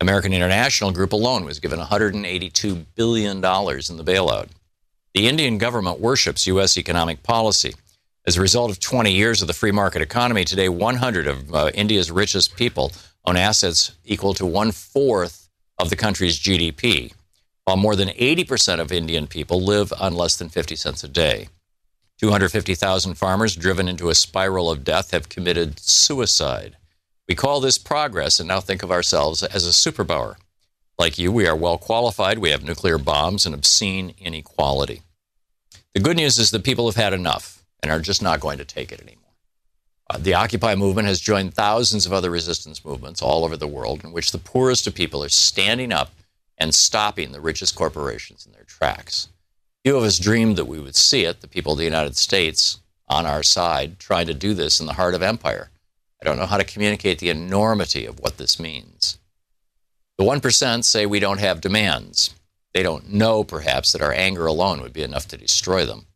American 0.00 0.32
International 0.32 0.92
Group 0.92 1.12
alone 1.12 1.44
was 1.44 1.58
given 1.58 1.80
$182 1.80 2.84
billion 2.94 3.36
in 3.38 3.42
the 3.42 4.04
bailout. 4.04 4.48
The 5.12 5.26
Indian 5.26 5.58
government 5.58 5.98
worships 5.98 6.46
U.S. 6.46 6.78
economic 6.78 7.24
policy. 7.24 7.74
As 8.28 8.36
a 8.36 8.40
result 8.40 8.72
of 8.72 8.80
20 8.80 9.12
years 9.12 9.40
of 9.40 9.46
the 9.46 9.54
free 9.54 9.70
market 9.70 10.02
economy, 10.02 10.44
today 10.44 10.68
100 10.68 11.28
of 11.28 11.54
uh, 11.54 11.70
India's 11.74 12.10
richest 12.10 12.56
people 12.56 12.90
own 13.24 13.36
assets 13.36 13.92
equal 14.04 14.34
to 14.34 14.44
one 14.44 14.72
fourth 14.72 15.48
of 15.78 15.90
the 15.90 15.96
country's 15.96 16.36
GDP, 16.36 17.12
while 17.64 17.76
more 17.76 17.94
than 17.94 18.08
80% 18.08 18.80
of 18.80 18.90
Indian 18.90 19.28
people 19.28 19.60
live 19.60 19.92
on 20.00 20.12
less 20.12 20.36
than 20.36 20.48
50 20.48 20.74
cents 20.74 21.04
a 21.04 21.08
day. 21.08 21.50
250,000 22.20 23.14
farmers 23.14 23.54
driven 23.54 23.86
into 23.86 24.08
a 24.08 24.14
spiral 24.14 24.72
of 24.72 24.82
death 24.82 25.12
have 25.12 25.28
committed 25.28 25.78
suicide. 25.78 26.76
We 27.28 27.36
call 27.36 27.60
this 27.60 27.78
progress 27.78 28.40
and 28.40 28.48
now 28.48 28.58
think 28.58 28.82
of 28.82 28.90
ourselves 28.90 29.44
as 29.44 29.64
a 29.64 29.90
superpower. 29.90 30.34
Like 30.98 31.16
you, 31.16 31.30
we 31.30 31.46
are 31.46 31.54
well 31.54 31.78
qualified, 31.78 32.40
we 32.40 32.50
have 32.50 32.64
nuclear 32.64 32.98
bombs 32.98 33.46
and 33.46 33.54
obscene 33.54 34.14
inequality. 34.18 35.02
The 35.94 36.00
good 36.00 36.16
news 36.16 36.38
is 36.38 36.50
that 36.50 36.64
people 36.64 36.86
have 36.86 36.96
had 36.96 37.12
enough 37.12 37.55
and 37.82 37.90
are 37.90 38.00
just 38.00 38.22
not 38.22 38.40
going 38.40 38.58
to 38.58 38.64
take 38.64 38.92
it 38.92 39.00
anymore. 39.00 39.22
Uh, 40.08 40.18
the 40.18 40.34
Occupy 40.34 40.74
movement 40.74 41.08
has 41.08 41.20
joined 41.20 41.54
thousands 41.54 42.06
of 42.06 42.12
other 42.12 42.30
resistance 42.30 42.84
movements 42.84 43.20
all 43.20 43.44
over 43.44 43.56
the 43.56 43.66
world 43.66 44.04
in 44.04 44.12
which 44.12 44.30
the 44.30 44.38
poorest 44.38 44.86
of 44.86 44.94
people 44.94 45.22
are 45.22 45.28
standing 45.28 45.92
up 45.92 46.10
and 46.58 46.74
stopping 46.74 47.32
the 47.32 47.40
richest 47.40 47.74
corporations 47.74 48.46
in 48.46 48.52
their 48.52 48.64
tracks. 48.64 49.28
Few 49.84 49.96
of 49.96 50.04
us 50.04 50.18
dreamed 50.18 50.56
that 50.56 50.66
we 50.66 50.80
would 50.80 50.96
see 50.96 51.24
it, 51.24 51.40
the 51.40 51.48
people 51.48 51.72
of 51.72 51.78
the 51.78 51.84
United 51.84 52.16
States 52.16 52.80
on 53.08 53.26
our 53.26 53.42
side, 53.42 53.98
trying 53.98 54.26
to 54.26 54.34
do 54.34 54.54
this 54.54 54.80
in 54.80 54.86
the 54.86 54.94
heart 54.94 55.14
of 55.14 55.22
empire. 55.22 55.70
I 56.20 56.24
don't 56.24 56.38
know 56.38 56.46
how 56.46 56.56
to 56.56 56.64
communicate 56.64 57.18
the 57.18 57.30
enormity 57.30 58.06
of 58.06 58.20
what 58.20 58.38
this 58.38 58.58
means. 58.58 59.18
The 60.18 60.24
1% 60.24 60.84
say 60.84 61.04
we 61.04 61.20
don't 61.20 61.40
have 61.40 61.60
demands. 61.60 62.34
They 62.72 62.82
don't 62.82 63.12
know, 63.12 63.44
perhaps, 63.44 63.92
that 63.92 64.02
our 64.02 64.12
anger 64.12 64.46
alone 64.46 64.80
would 64.80 64.92
be 64.92 65.02
enough 65.02 65.28
to 65.28 65.36
destroy 65.36 65.84
them. 65.84 66.06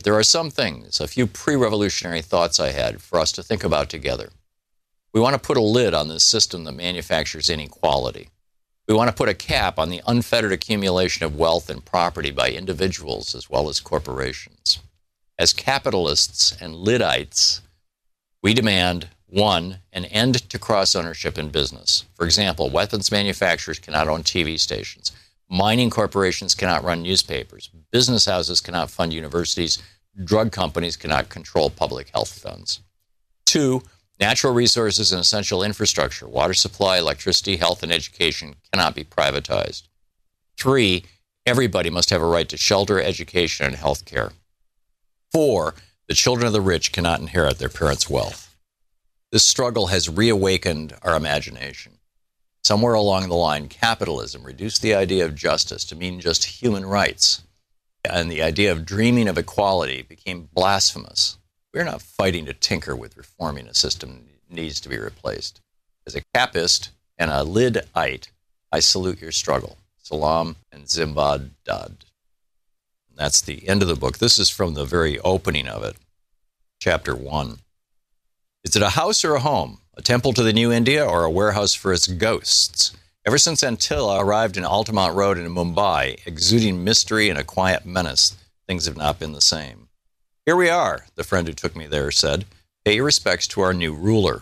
But 0.00 0.04
there 0.06 0.18
are 0.18 0.22
some 0.22 0.50
things, 0.50 0.98
a 0.98 1.06
few 1.06 1.26
pre 1.26 1.56
revolutionary 1.56 2.22
thoughts 2.22 2.58
I 2.58 2.70
had 2.70 3.02
for 3.02 3.20
us 3.20 3.30
to 3.32 3.42
think 3.42 3.62
about 3.62 3.90
together. 3.90 4.30
We 5.12 5.20
want 5.20 5.34
to 5.34 5.46
put 5.46 5.58
a 5.58 5.60
lid 5.60 5.92
on 5.92 6.08
this 6.08 6.24
system 6.24 6.64
that 6.64 6.72
manufactures 6.72 7.50
inequality. 7.50 8.30
We 8.88 8.94
want 8.94 9.10
to 9.10 9.14
put 9.14 9.28
a 9.28 9.34
cap 9.34 9.78
on 9.78 9.90
the 9.90 10.00
unfettered 10.06 10.52
accumulation 10.52 11.26
of 11.26 11.36
wealth 11.36 11.68
and 11.68 11.84
property 11.84 12.30
by 12.30 12.48
individuals 12.48 13.34
as 13.34 13.50
well 13.50 13.68
as 13.68 13.78
corporations. 13.78 14.78
As 15.38 15.52
capitalists 15.52 16.56
and 16.62 16.76
Liddites, 16.76 17.60
we 18.42 18.54
demand 18.54 19.08
one, 19.26 19.80
an 19.92 20.06
end 20.06 20.48
to 20.48 20.58
cross 20.58 20.96
ownership 20.96 21.36
in 21.36 21.50
business. 21.50 22.06
For 22.14 22.24
example, 22.24 22.70
weapons 22.70 23.12
manufacturers 23.12 23.78
cannot 23.78 24.08
own 24.08 24.22
TV 24.22 24.58
stations. 24.58 25.12
Mining 25.52 25.90
corporations 25.90 26.54
cannot 26.54 26.84
run 26.84 27.02
newspapers. 27.02 27.70
Business 27.90 28.24
houses 28.24 28.60
cannot 28.60 28.88
fund 28.88 29.12
universities. 29.12 29.82
Drug 30.22 30.52
companies 30.52 30.96
cannot 30.96 31.28
control 31.28 31.70
public 31.70 32.08
health 32.10 32.38
funds. 32.38 32.80
Two, 33.46 33.82
natural 34.20 34.54
resources 34.54 35.10
and 35.10 35.20
essential 35.20 35.64
infrastructure, 35.64 36.28
water 36.28 36.54
supply, 36.54 36.98
electricity, 36.98 37.56
health, 37.56 37.82
and 37.82 37.90
education 37.90 38.54
cannot 38.72 38.94
be 38.94 39.02
privatized. 39.02 39.88
Three, 40.56 41.04
everybody 41.44 41.90
must 41.90 42.10
have 42.10 42.22
a 42.22 42.26
right 42.26 42.48
to 42.48 42.56
shelter, 42.56 43.00
education, 43.00 43.66
and 43.66 43.74
health 43.74 44.04
care. 44.04 44.30
Four, 45.32 45.74
the 46.06 46.14
children 46.14 46.46
of 46.46 46.52
the 46.52 46.60
rich 46.60 46.92
cannot 46.92 47.18
inherit 47.18 47.58
their 47.58 47.68
parents' 47.68 48.08
wealth. 48.08 48.54
This 49.32 49.44
struggle 49.44 49.88
has 49.88 50.08
reawakened 50.08 50.94
our 51.02 51.16
imagination. 51.16 51.98
Somewhere 52.62 52.94
along 52.94 53.28
the 53.28 53.34
line, 53.34 53.68
capitalism 53.68 54.44
reduced 54.44 54.82
the 54.82 54.94
idea 54.94 55.24
of 55.24 55.34
justice 55.34 55.84
to 55.86 55.96
mean 55.96 56.20
just 56.20 56.44
human 56.44 56.84
rights. 56.84 57.42
And 58.04 58.30
the 58.30 58.42
idea 58.42 58.70
of 58.72 58.84
dreaming 58.84 59.28
of 59.28 59.38
equality 59.38 60.02
became 60.02 60.48
blasphemous. 60.52 61.38
We're 61.72 61.84
not 61.84 62.02
fighting 62.02 62.46
to 62.46 62.52
tinker 62.52 62.94
with 62.96 63.16
reforming 63.16 63.66
a 63.66 63.74
system 63.74 64.26
that 64.48 64.54
needs 64.54 64.80
to 64.80 64.88
be 64.88 64.98
replaced. 64.98 65.60
As 66.06 66.14
a 66.14 66.22
capist 66.34 66.90
and 67.18 67.30
a 67.30 67.44
lidite, 67.44 68.28
I 68.72 68.80
salute 68.80 69.20
your 69.20 69.32
struggle. 69.32 69.78
Salam 69.98 70.56
and 70.72 70.84
Zimbad 70.84 71.50
Dad. 71.64 72.04
That's 73.14 73.40
the 73.40 73.68
end 73.68 73.82
of 73.82 73.88
the 73.88 73.96
book. 73.96 74.18
This 74.18 74.38
is 74.38 74.50
from 74.50 74.74
the 74.74 74.84
very 74.84 75.18
opening 75.20 75.68
of 75.68 75.84
it, 75.84 75.96
chapter 76.80 77.14
one. 77.14 77.58
Is 78.64 78.74
it 78.76 78.82
a 78.82 78.90
house 78.90 79.24
or 79.24 79.34
a 79.34 79.40
home? 79.40 79.78
A 80.00 80.02
temple 80.02 80.32
to 80.32 80.42
the 80.42 80.54
new 80.54 80.72
India, 80.72 81.04
or 81.04 81.24
a 81.24 81.30
warehouse 81.30 81.74
for 81.74 81.92
its 81.92 82.06
ghosts. 82.06 82.96
Ever 83.26 83.36
since 83.36 83.62
Antilia 83.62 84.18
arrived 84.18 84.56
in 84.56 84.64
Altamont 84.64 85.14
Road 85.14 85.36
in 85.36 85.54
Mumbai, 85.54 86.26
exuding 86.26 86.82
mystery 86.82 87.28
and 87.28 87.38
a 87.38 87.44
quiet 87.44 87.84
menace, 87.84 88.34
things 88.66 88.86
have 88.86 88.96
not 88.96 89.18
been 89.18 89.34
the 89.34 89.42
same. 89.42 89.90
Here 90.46 90.56
we 90.56 90.70
are, 90.70 91.04
the 91.16 91.22
friend 91.22 91.46
who 91.46 91.52
took 91.52 91.76
me 91.76 91.86
there 91.86 92.10
said. 92.10 92.46
Pay 92.82 92.94
your 92.94 93.04
respects 93.04 93.46
to 93.48 93.60
our 93.60 93.74
new 93.74 93.92
ruler. 93.92 94.40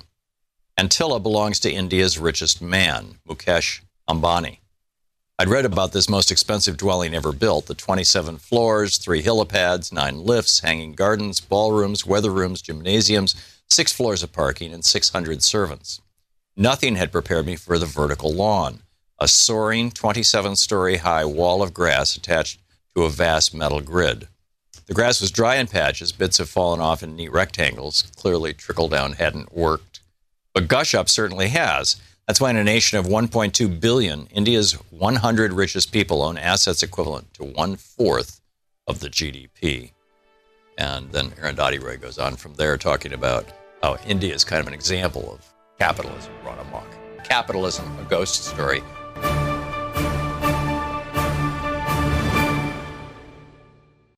Antilia 0.78 1.20
belongs 1.20 1.59
to 1.59 1.72
India's 1.72 2.20
richest 2.20 2.62
man, 2.62 3.16
Mukesh 3.28 3.80
Ambani. 4.09 4.59
I'd 5.40 5.48
read 5.48 5.64
about 5.64 5.90
this 5.90 6.09
most 6.09 6.30
expensive 6.30 6.76
dwelling 6.76 7.16
ever 7.16 7.32
built 7.32 7.66
the 7.66 7.74
27 7.74 8.38
floors, 8.38 8.96
three 8.96 9.24
helipads, 9.24 9.92
nine 9.92 10.24
lifts, 10.24 10.61
hanging 10.61 10.92
gardens, 10.92 11.40
ballrooms, 11.40 12.06
weather 12.06 12.30
rooms, 12.30 12.62
gymnasiums, 12.62 13.34
six 13.70 13.92
floors 13.92 14.22
of 14.22 14.32
parking, 14.32 14.72
and 14.72 14.84
600 14.84 15.42
servants. 15.42 16.00
Nothing 16.56 16.96
had 16.96 17.12
prepared 17.12 17.46
me 17.46 17.56
for 17.56 17.78
the 17.78 17.86
vertical 17.86 18.32
lawn, 18.32 18.80
a 19.20 19.28
soaring 19.28 19.90
27 19.90 20.56
story 20.56 20.96
high 20.96 21.24
wall 21.24 21.62
of 21.62 21.74
grass 21.74 22.16
attached 22.16 22.60
to 22.94 23.04
a 23.04 23.10
vast 23.10 23.54
metal 23.54 23.80
grid. 23.80 24.28
The 24.86 24.94
grass 24.94 25.20
was 25.20 25.30
dry 25.30 25.56
in 25.56 25.66
patches, 25.66 26.12
bits 26.12 26.38
have 26.38 26.48
fallen 26.48 26.80
off 26.80 27.02
in 27.02 27.14
neat 27.14 27.30
rectangles. 27.30 28.04
Clearly, 28.16 28.54
trickle 28.54 28.88
down 28.88 29.12
hadn't 29.12 29.54
worked. 29.54 30.00
But 30.54 30.66
gush 30.66 30.94
up 30.94 31.08
certainly 31.08 31.48
has. 31.48 32.00
That's 32.26 32.40
why 32.40 32.50
in 32.50 32.56
a 32.56 32.64
nation 32.64 32.98
of 32.98 33.06
1.2 33.06 33.80
billion, 33.80 34.26
India's 34.26 34.72
100 34.90 35.52
richest 35.52 35.92
people 35.92 36.22
own 36.22 36.38
assets 36.38 36.82
equivalent 36.82 37.32
to 37.34 37.44
one 37.44 37.76
fourth 37.76 38.40
of 38.86 39.00
the 39.00 39.10
GDP. 39.10 39.92
And 40.78 41.10
then 41.12 41.30
Arundhati 41.32 41.82
Roy 41.82 41.98
goes 41.98 42.18
on 42.18 42.36
from 42.36 42.54
there 42.54 42.78
talking 42.78 43.12
about 43.12 43.46
how 43.83 43.97
India 44.07 44.35
is 44.35 44.45
kind 44.45 44.61
of 44.61 44.66
an 44.66 44.74
example 44.74 45.33
of 45.33 45.55
capitalism 45.79 46.33
run 46.45 46.59
amok. 46.59 46.87
Capitalism, 47.24 47.85
a 47.99 48.05
ghost 48.05 48.45
story. 48.45 48.83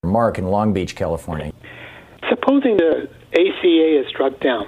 Mark 0.02 0.38
in 0.38 0.46
Long 0.46 0.72
Beach, 0.72 0.96
California. 0.96 1.52
Supposing 2.28 2.76
the 2.76 3.08
ACA 3.32 4.00
is 4.00 4.08
struck 4.08 4.40
down, 4.40 4.66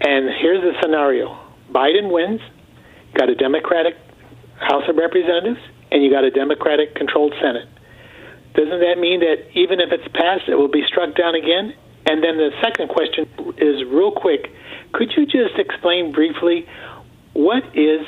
and 0.00 0.30
here's 0.40 0.62
the 0.62 0.72
scenario 0.80 1.38
Biden 1.72 2.12
wins, 2.12 2.40
got 3.14 3.28
a 3.28 3.34
Democratic 3.34 3.94
House 4.58 4.84
of 4.88 4.96
Representatives, 4.96 5.60
and 5.90 6.04
you 6.04 6.10
got 6.10 6.24
a 6.24 6.30
Democratic 6.30 6.94
controlled 6.94 7.34
Senate. 7.40 7.68
Doesn't 8.54 8.80
that 8.80 8.98
mean 8.98 9.20
that 9.20 9.48
even 9.54 9.80
if 9.80 9.90
it's 9.92 10.06
passed, 10.14 10.48
it 10.48 10.56
will 10.56 10.70
be 10.70 10.82
struck 10.86 11.16
down 11.16 11.34
again? 11.34 11.74
And 12.06 12.22
then 12.22 12.36
the 12.36 12.50
second 12.60 12.88
question 12.88 13.28
is 13.58 13.84
real 13.84 14.12
quick. 14.12 14.52
Could 14.92 15.12
you 15.16 15.24
just 15.26 15.58
explain 15.58 16.12
briefly 16.12 16.66
what 17.32 17.64
is 17.74 18.06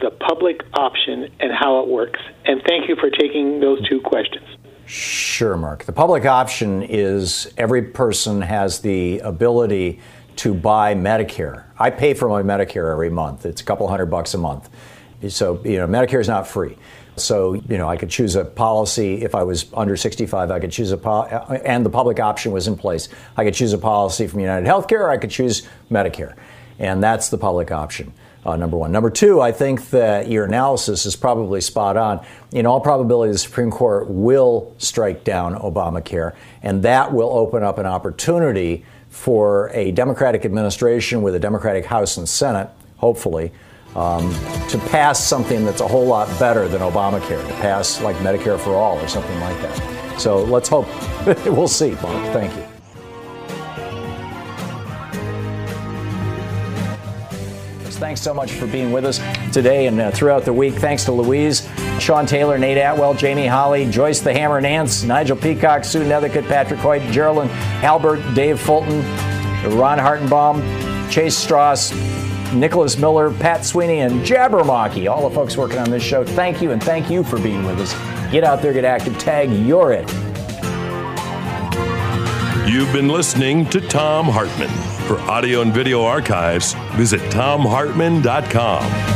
the 0.00 0.10
public 0.10 0.62
option 0.74 1.30
and 1.40 1.52
how 1.52 1.80
it 1.80 1.88
works? 1.88 2.20
And 2.44 2.62
thank 2.66 2.88
you 2.88 2.96
for 2.96 3.10
taking 3.10 3.60
those 3.60 3.86
two 3.88 4.00
questions. 4.00 4.44
Sure, 4.86 5.56
Mark. 5.56 5.84
The 5.84 5.92
public 5.92 6.26
option 6.26 6.82
is 6.82 7.52
every 7.56 7.82
person 7.82 8.42
has 8.42 8.80
the 8.80 9.18
ability 9.20 10.00
to 10.36 10.54
buy 10.54 10.94
Medicare. 10.94 11.64
I 11.78 11.90
pay 11.90 12.14
for 12.14 12.28
my 12.28 12.42
Medicare 12.42 12.92
every 12.92 13.10
month. 13.10 13.46
It's 13.46 13.60
a 13.60 13.64
couple 13.64 13.88
hundred 13.88 14.06
bucks 14.06 14.34
a 14.34 14.38
month. 14.38 14.68
So, 15.28 15.60
you 15.64 15.78
know, 15.78 15.86
Medicare 15.86 16.20
is 16.20 16.28
not 16.28 16.46
free. 16.46 16.76
So, 17.16 17.54
you 17.54 17.78
know, 17.78 17.88
I 17.88 17.96
could 17.96 18.10
choose 18.10 18.36
a 18.36 18.44
policy 18.44 19.22
if 19.22 19.34
I 19.34 19.42
was 19.42 19.66
under 19.74 19.96
65, 19.96 20.50
I 20.50 20.60
could 20.60 20.70
choose 20.70 20.90
a 20.90 20.98
po- 20.98 21.22
and 21.22 21.84
the 21.84 21.90
public 21.90 22.20
option 22.20 22.52
was 22.52 22.68
in 22.68 22.76
place. 22.76 23.08
I 23.36 23.44
could 23.44 23.54
choose 23.54 23.72
a 23.72 23.78
policy 23.78 24.26
from 24.26 24.40
United 24.40 24.68
Healthcare, 24.68 25.00
or 25.00 25.10
I 25.10 25.16
could 25.16 25.30
choose 25.30 25.66
Medicare. 25.90 26.34
And 26.78 27.02
that's 27.02 27.30
the 27.30 27.38
public 27.38 27.70
option. 27.70 28.12
Uh, 28.44 28.54
number 28.54 28.76
one. 28.76 28.92
Number 28.92 29.10
two, 29.10 29.40
I 29.40 29.50
think 29.50 29.90
that 29.90 30.30
your 30.30 30.44
analysis 30.44 31.04
is 31.04 31.16
probably 31.16 31.60
spot 31.60 31.96
on. 31.96 32.24
In 32.52 32.64
all 32.64 32.80
probability, 32.80 33.32
the 33.32 33.38
Supreme 33.38 33.72
Court 33.72 34.08
will 34.08 34.72
strike 34.78 35.24
down 35.24 35.56
Obamacare, 35.56 36.32
and 36.62 36.84
that 36.84 37.12
will 37.12 37.30
open 37.30 37.64
up 37.64 37.78
an 37.78 37.86
opportunity 37.86 38.84
for 39.08 39.70
a 39.70 39.90
Democratic 39.90 40.44
administration 40.44 41.22
with 41.22 41.34
a 41.34 41.40
Democratic 41.40 41.86
House 41.86 42.18
and 42.18 42.28
Senate, 42.28 42.68
hopefully, 42.98 43.50
um, 43.96 44.30
to 44.68 44.78
pass 44.90 45.24
something 45.24 45.64
that's 45.64 45.80
a 45.80 45.88
whole 45.88 46.06
lot 46.06 46.28
better 46.38 46.68
than 46.68 46.82
Obamacare, 46.82 47.44
to 47.46 47.54
pass 47.54 48.00
like 48.02 48.16
Medicare 48.16 48.60
for 48.60 48.74
all 48.74 48.98
or 48.98 49.08
something 49.08 49.40
like 49.40 49.60
that. 49.62 50.20
So 50.20 50.44
let's 50.44 50.68
hope. 50.68 50.86
we'll 51.46 51.66
see, 51.66 51.92
Mark. 52.02 52.32
Thank 52.32 52.54
you. 52.54 52.62
Thanks 57.96 58.20
so 58.20 58.34
much 58.34 58.52
for 58.52 58.66
being 58.66 58.92
with 58.92 59.06
us 59.06 59.18
today 59.52 59.86
and 59.86 59.98
uh, 59.98 60.10
throughout 60.10 60.44
the 60.44 60.52
week. 60.52 60.74
Thanks 60.74 61.04
to 61.06 61.12
Louise, 61.12 61.66
Sean 61.98 62.26
Taylor, 62.26 62.58
Nate 62.58 62.76
Atwell, 62.76 63.14
Jamie 63.14 63.46
Holly, 63.46 63.90
Joyce 63.90 64.20
the 64.20 64.34
Hammer 64.34 64.60
Nance, 64.60 65.02
Nigel 65.02 65.36
Peacock, 65.36 65.82
Sue 65.82 66.04
Nethercutt, 66.04 66.46
Patrick 66.46 66.78
Hoyt, 66.80 67.02
Geraldine 67.10 67.48
Albert, 67.82 68.34
Dave 68.34 68.60
Fulton, 68.60 69.00
Ron 69.76 69.98
Hartenbaum, 69.98 71.10
Chase 71.10 71.36
Strauss, 71.36 71.90
Nicholas 72.60 72.98
Miller, 72.98 73.32
Pat 73.32 73.64
Sweeney, 73.64 74.00
and 74.00 74.20
Jabbermocky, 74.22 75.10
all 75.10 75.28
the 75.28 75.34
folks 75.34 75.56
working 75.56 75.78
on 75.78 75.90
this 75.90 76.02
show. 76.02 76.24
Thank 76.24 76.60
you, 76.60 76.72
and 76.72 76.82
thank 76.82 77.10
you 77.10 77.22
for 77.22 77.38
being 77.40 77.64
with 77.64 77.80
us. 77.80 77.94
Get 78.32 78.44
out 78.44 78.62
there, 78.62 78.72
get 78.72 78.84
active, 78.84 79.18
tag, 79.18 79.50
you're 79.50 79.92
it. 79.92 80.08
You've 82.68 82.92
been 82.92 83.08
listening 83.08 83.64
to 83.66 83.80
Thom 83.80 84.26
Hartmann. 84.26 84.68
For 85.06 85.20
audio 85.20 85.62
and 85.62 85.72
video 85.72 86.02
archives, 86.02 86.74
visit 86.96 87.20
thomhartmann.com. 87.30 89.15